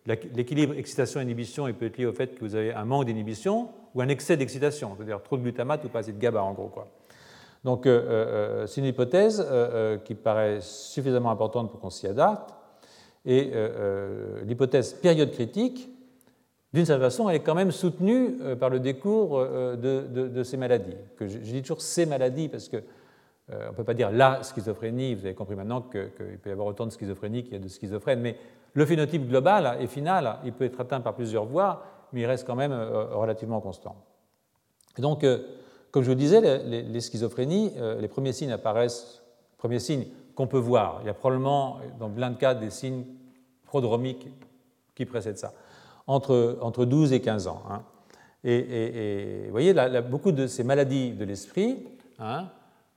[0.05, 4.07] l'équilibre excitation-inhibition peut être lié au fait que vous avez un manque d'inhibition ou un
[4.07, 6.67] excès d'excitation, c'est-à-dire trop de glutamate ou pas assez de GABA en gros.
[6.67, 6.87] Quoi.
[7.63, 9.47] Donc euh, c'est une hypothèse
[10.03, 12.53] qui paraît suffisamment importante pour qu'on s'y adapte.
[13.25, 13.51] Et
[14.43, 15.90] l'hypothèse période critique,
[16.73, 20.57] d'une certaine façon, elle est quand même soutenue euh, par le décours euh, de, ces
[20.57, 20.95] maladies.
[21.17, 24.41] Que je, dis toujours ces maladies parce que euh, on ne peut pas dire la
[24.43, 26.09] schizophrénie, vous avez compris maintenant qu'il
[26.41, 28.37] peut y avoir autant de schizophrénie qu'il y a de schizophrènes, mais
[28.73, 31.83] le phénotype global et final, il peut être atteint par plusieurs voies,
[32.13, 33.97] mais il reste quand même relativement constant.
[34.97, 35.25] Et donc,
[35.91, 39.21] comme je vous disais, les, les schizophrénies, les premiers signes apparaissent,
[39.57, 40.99] premiers signes qu'on peut voir.
[41.01, 43.03] Il y a probablement, dans plein de cas, des signes
[43.65, 44.29] prodromiques
[44.95, 45.53] qui précèdent ça
[46.11, 47.63] entre, entre 12 et 15 ans.
[47.69, 47.83] Hein.
[48.43, 49.73] Et, vous voyez,
[50.09, 51.87] beaucoup de ces maladies de l'esprit
[52.19, 52.49] hein,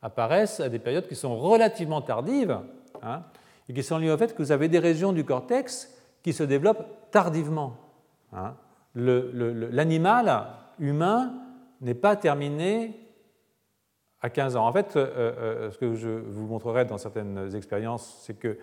[0.02, 2.58] apparaissent à des périodes qui sont relativement tardives
[3.02, 3.22] hein,
[3.68, 6.42] et qui sont liées au fait que vous avez des régions du cortex qui se
[6.42, 7.76] développent tardivement.
[8.94, 10.46] L'animal
[10.80, 11.34] humain
[11.82, 12.98] n'est pas terminé
[14.22, 14.66] à 15 ans.
[14.66, 18.58] En fait, euh, euh, ce que je vous montrerai dans certaines expériences, c'est que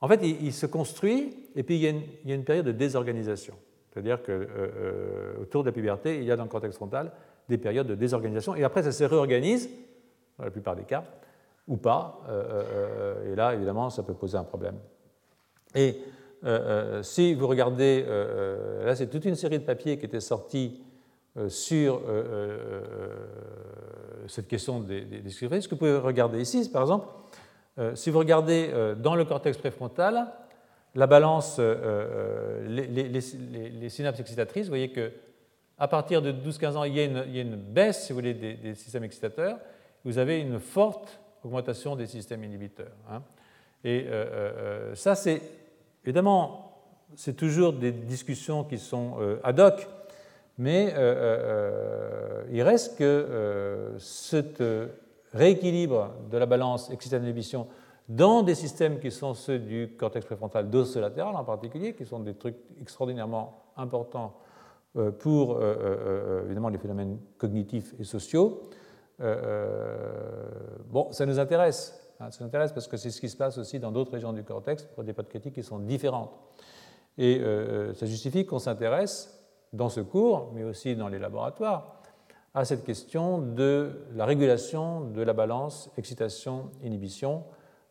[0.00, 3.54] en fait, il, se construit et puis il y, a une, période de désorganisation.
[3.90, 7.12] C'est-à-dire qu'autour euh, de la puberté, il y a dans le cortex frontal
[7.48, 9.70] des périodes de désorganisation et après ça se réorganise,
[10.38, 11.04] dans la plupart des cas,
[11.66, 12.20] ou pas.
[12.28, 14.76] Euh, euh, et là, évidemment, ça peut poser un problème.
[15.74, 15.98] Et
[17.02, 18.04] si vous regardez,
[18.84, 20.80] là c'est toute une série de papiers qui étaient sortis
[21.48, 22.00] sur
[24.28, 27.08] cette question des, des, Ce que vous pouvez regarder ici, par exemple,
[27.78, 30.26] euh, si vous regardez euh, dans le cortex préfrontal,
[30.94, 35.12] la balance, euh, les, synapses excitatrices, vous voyez que
[35.78, 39.58] à partir de 12-15 ans, il y, a une, baisse, des, systèmes excitateurs.
[40.04, 42.96] Vous avez une forte augmentation des systèmes inhibiteurs.
[43.08, 43.22] Hein.
[43.84, 44.06] Et
[44.94, 45.40] ça, c'est
[46.04, 46.82] évidemment,
[47.14, 49.86] c'est toujours des discussions qui sont ad hoc,
[50.58, 50.92] mais
[52.50, 54.64] il reste que cette
[55.32, 57.68] rééquilibre de la balance excitation-inhibition
[58.08, 62.34] dans des systèmes qui sont ceux du cortex préfrontal dorsolatéral en particulier, qui sont des
[62.34, 64.34] trucs extraordinairement importants
[64.96, 68.62] euh, pour euh, euh, évidemment les phénomènes cognitifs et sociaux.
[70.88, 71.94] bon, ça nous intéresse.
[72.18, 74.32] Hein, ça nous intéresse parce que c'est ce qui se passe aussi dans d'autres régions
[74.32, 76.30] du cortex pour des potes critiques qui sont différentes.
[77.18, 77.42] Et
[77.94, 82.00] ça justifie qu'on s'intéresse dans ce cours, mais aussi dans les laboratoires,
[82.54, 87.42] à cette question de la régulation de la balance excitation-inhibition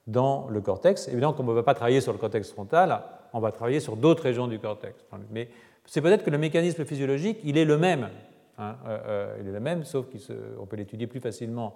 [0.07, 1.07] dans le cortex.
[1.09, 3.01] Évidemment, comme on ne va pas travailler sur le cortex frontal,
[3.33, 5.05] on va travailler sur d'autres régions du cortex.
[5.31, 5.49] Mais
[5.85, 8.09] c'est peut-être que le mécanisme physiologique, il est le même.
[8.57, 11.75] Hein, euh, euh, il est le même, sauf qu'on peut l'étudier plus facilement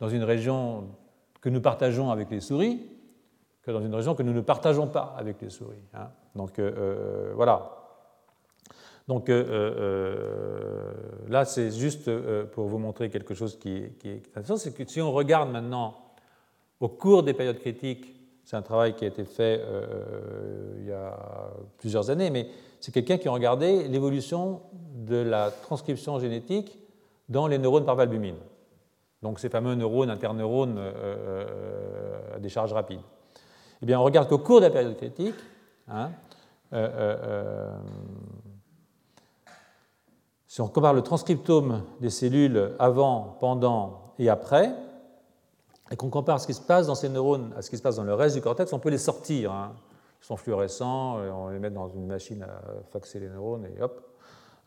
[0.00, 0.88] dans une région
[1.40, 2.80] que nous partageons avec les souris
[3.62, 5.82] que dans une région que nous ne partageons pas avec les souris.
[5.94, 6.08] Hein.
[6.34, 7.70] Donc euh, voilà,
[9.06, 9.28] donc
[11.28, 12.10] là, c'est juste
[12.46, 16.03] pour vous montrer quelque chose qui, est intéressant, c'est que si on regarde maintenant
[16.80, 18.14] au cours des périodes critiques,
[18.44, 19.62] c'est un travail qui a été fait
[20.78, 21.16] il y a
[21.78, 22.48] plusieurs années, mais
[22.80, 24.60] c'est quelqu'un qui a regardé l'évolution
[24.94, 26.78] de la transcription génétique
[27.28, 28.36] dans les neurones par valbumine.
[29.22, 30.78] Donc ces fameux neurones, interneurones
[32.34, 33.00] à des charges rapides.
[33.80, 35.34] Eh bien, on regarde qu'au cours de la période critique,
[35.88, 36.10] hein,
[40.46, 44.74] si on compare le transcriptome des cellules avant, pendant et après,
[45.90, 47.96] et qu'on compare ce qui se passe dans ces neurones à ce qui se passe
[47.96, 49.52] dans le reste du cortex, on peut les sortir.
[49.52, 49.72] Hein.
[50.22, 54.00] Ils sont fluorescents, on les met dans une machine à faxer les neurones et hop,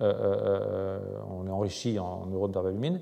[0.02, 1.00] euh, euh, euh,
[1.32, 3.02] on les enrichit en neurones d'arvalumine.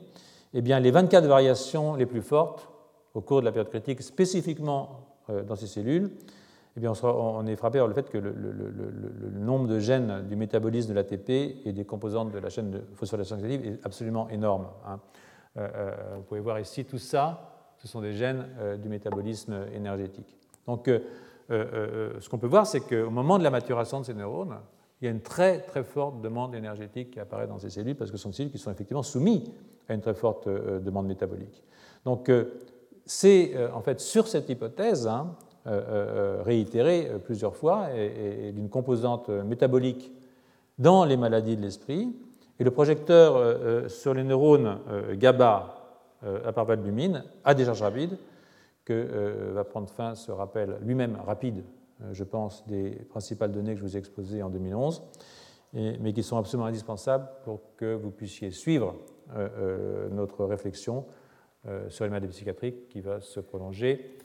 [0.53, 2.69] Eh bien, les 24 variations les plus fortes
[3.13, 6.11] au cours de la période critique, spécifiquement dans ces cellules,
[6.77, 8.33] eh bien, on, est frappé par le fait que le,
[9.33, 11.29] nombre de gènes du métabolisme de l'ATP
[11.65, 14.67] et des composantes de la chaîne de phosphorylation oxydative est absolument énorme.
[14.85, 14.99] Hein.
[15.57, 17.54] Euh, euh, vous pouvez voir ici tout ça,
[17.85, 20.35] ce sont des gènes euh, du métabolisme énergétique.
[20.67, 20.89] Donc,
[21.47, 24.57] ce qu'on peut voir, c'est qu'au moment de la maturation de ces neurones,
[24.99, 28.09] il y a une très très forte demande énergétique qui apparaît dans ces cellules parce
[28.09, 29.51] que ce sont des cellules qui sont effectivement soumises
[29.87, 31.63] à une très forte demande métabolique.
[32.03, 32.31] Donc,
[33.05, 35.35] c'est en fait sur cette hypothèse hein,
[35.67, 40.13] euh, euh, réitérée euh, plusieurs fois et, d'une composante métabolique
[40.77, 42.15] dans les maladies de l'esprit.
[42.59, 44.77] Et le projecteur sur les neurones
[45.13, 45.84] GABA
[46.23, 48.17] à parvalbumine à décharge rapide
[48.83, 51.63] que va prendre fin ce rappel lui-même rapide,
[52.11, 55.03] je pense, des principales données que je vous ai exposées en 2011,
[55.73, 58.95] mais qui sont absolument indispensables pour que vous puissiez suivre
[60.11, 61.05] notre réflexion
[61.89, 64.17] sur les maladies psychiatriques qui va se prolonger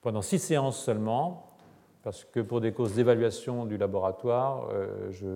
[0.00, 1.56] pendant six séances seulement,
[2.02, 5.26] parce que pour des causes d'évaluation du laboratoire, euh, j'ai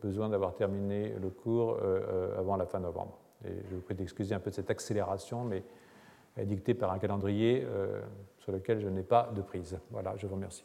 [0.00, 3.18] besoin d'avoir terminé le cours euh, euh, avant la fin novembre.
[3.44, 5.64] Je vous prie d'excuser un peu de cette accélération, mais
[6.36, 7.66] elle est dictée par un calendrier
[8.38, 9.78] sur lequel je n'ai pas de prise.
[9.90, 10.64] Voilà, je vous remercie.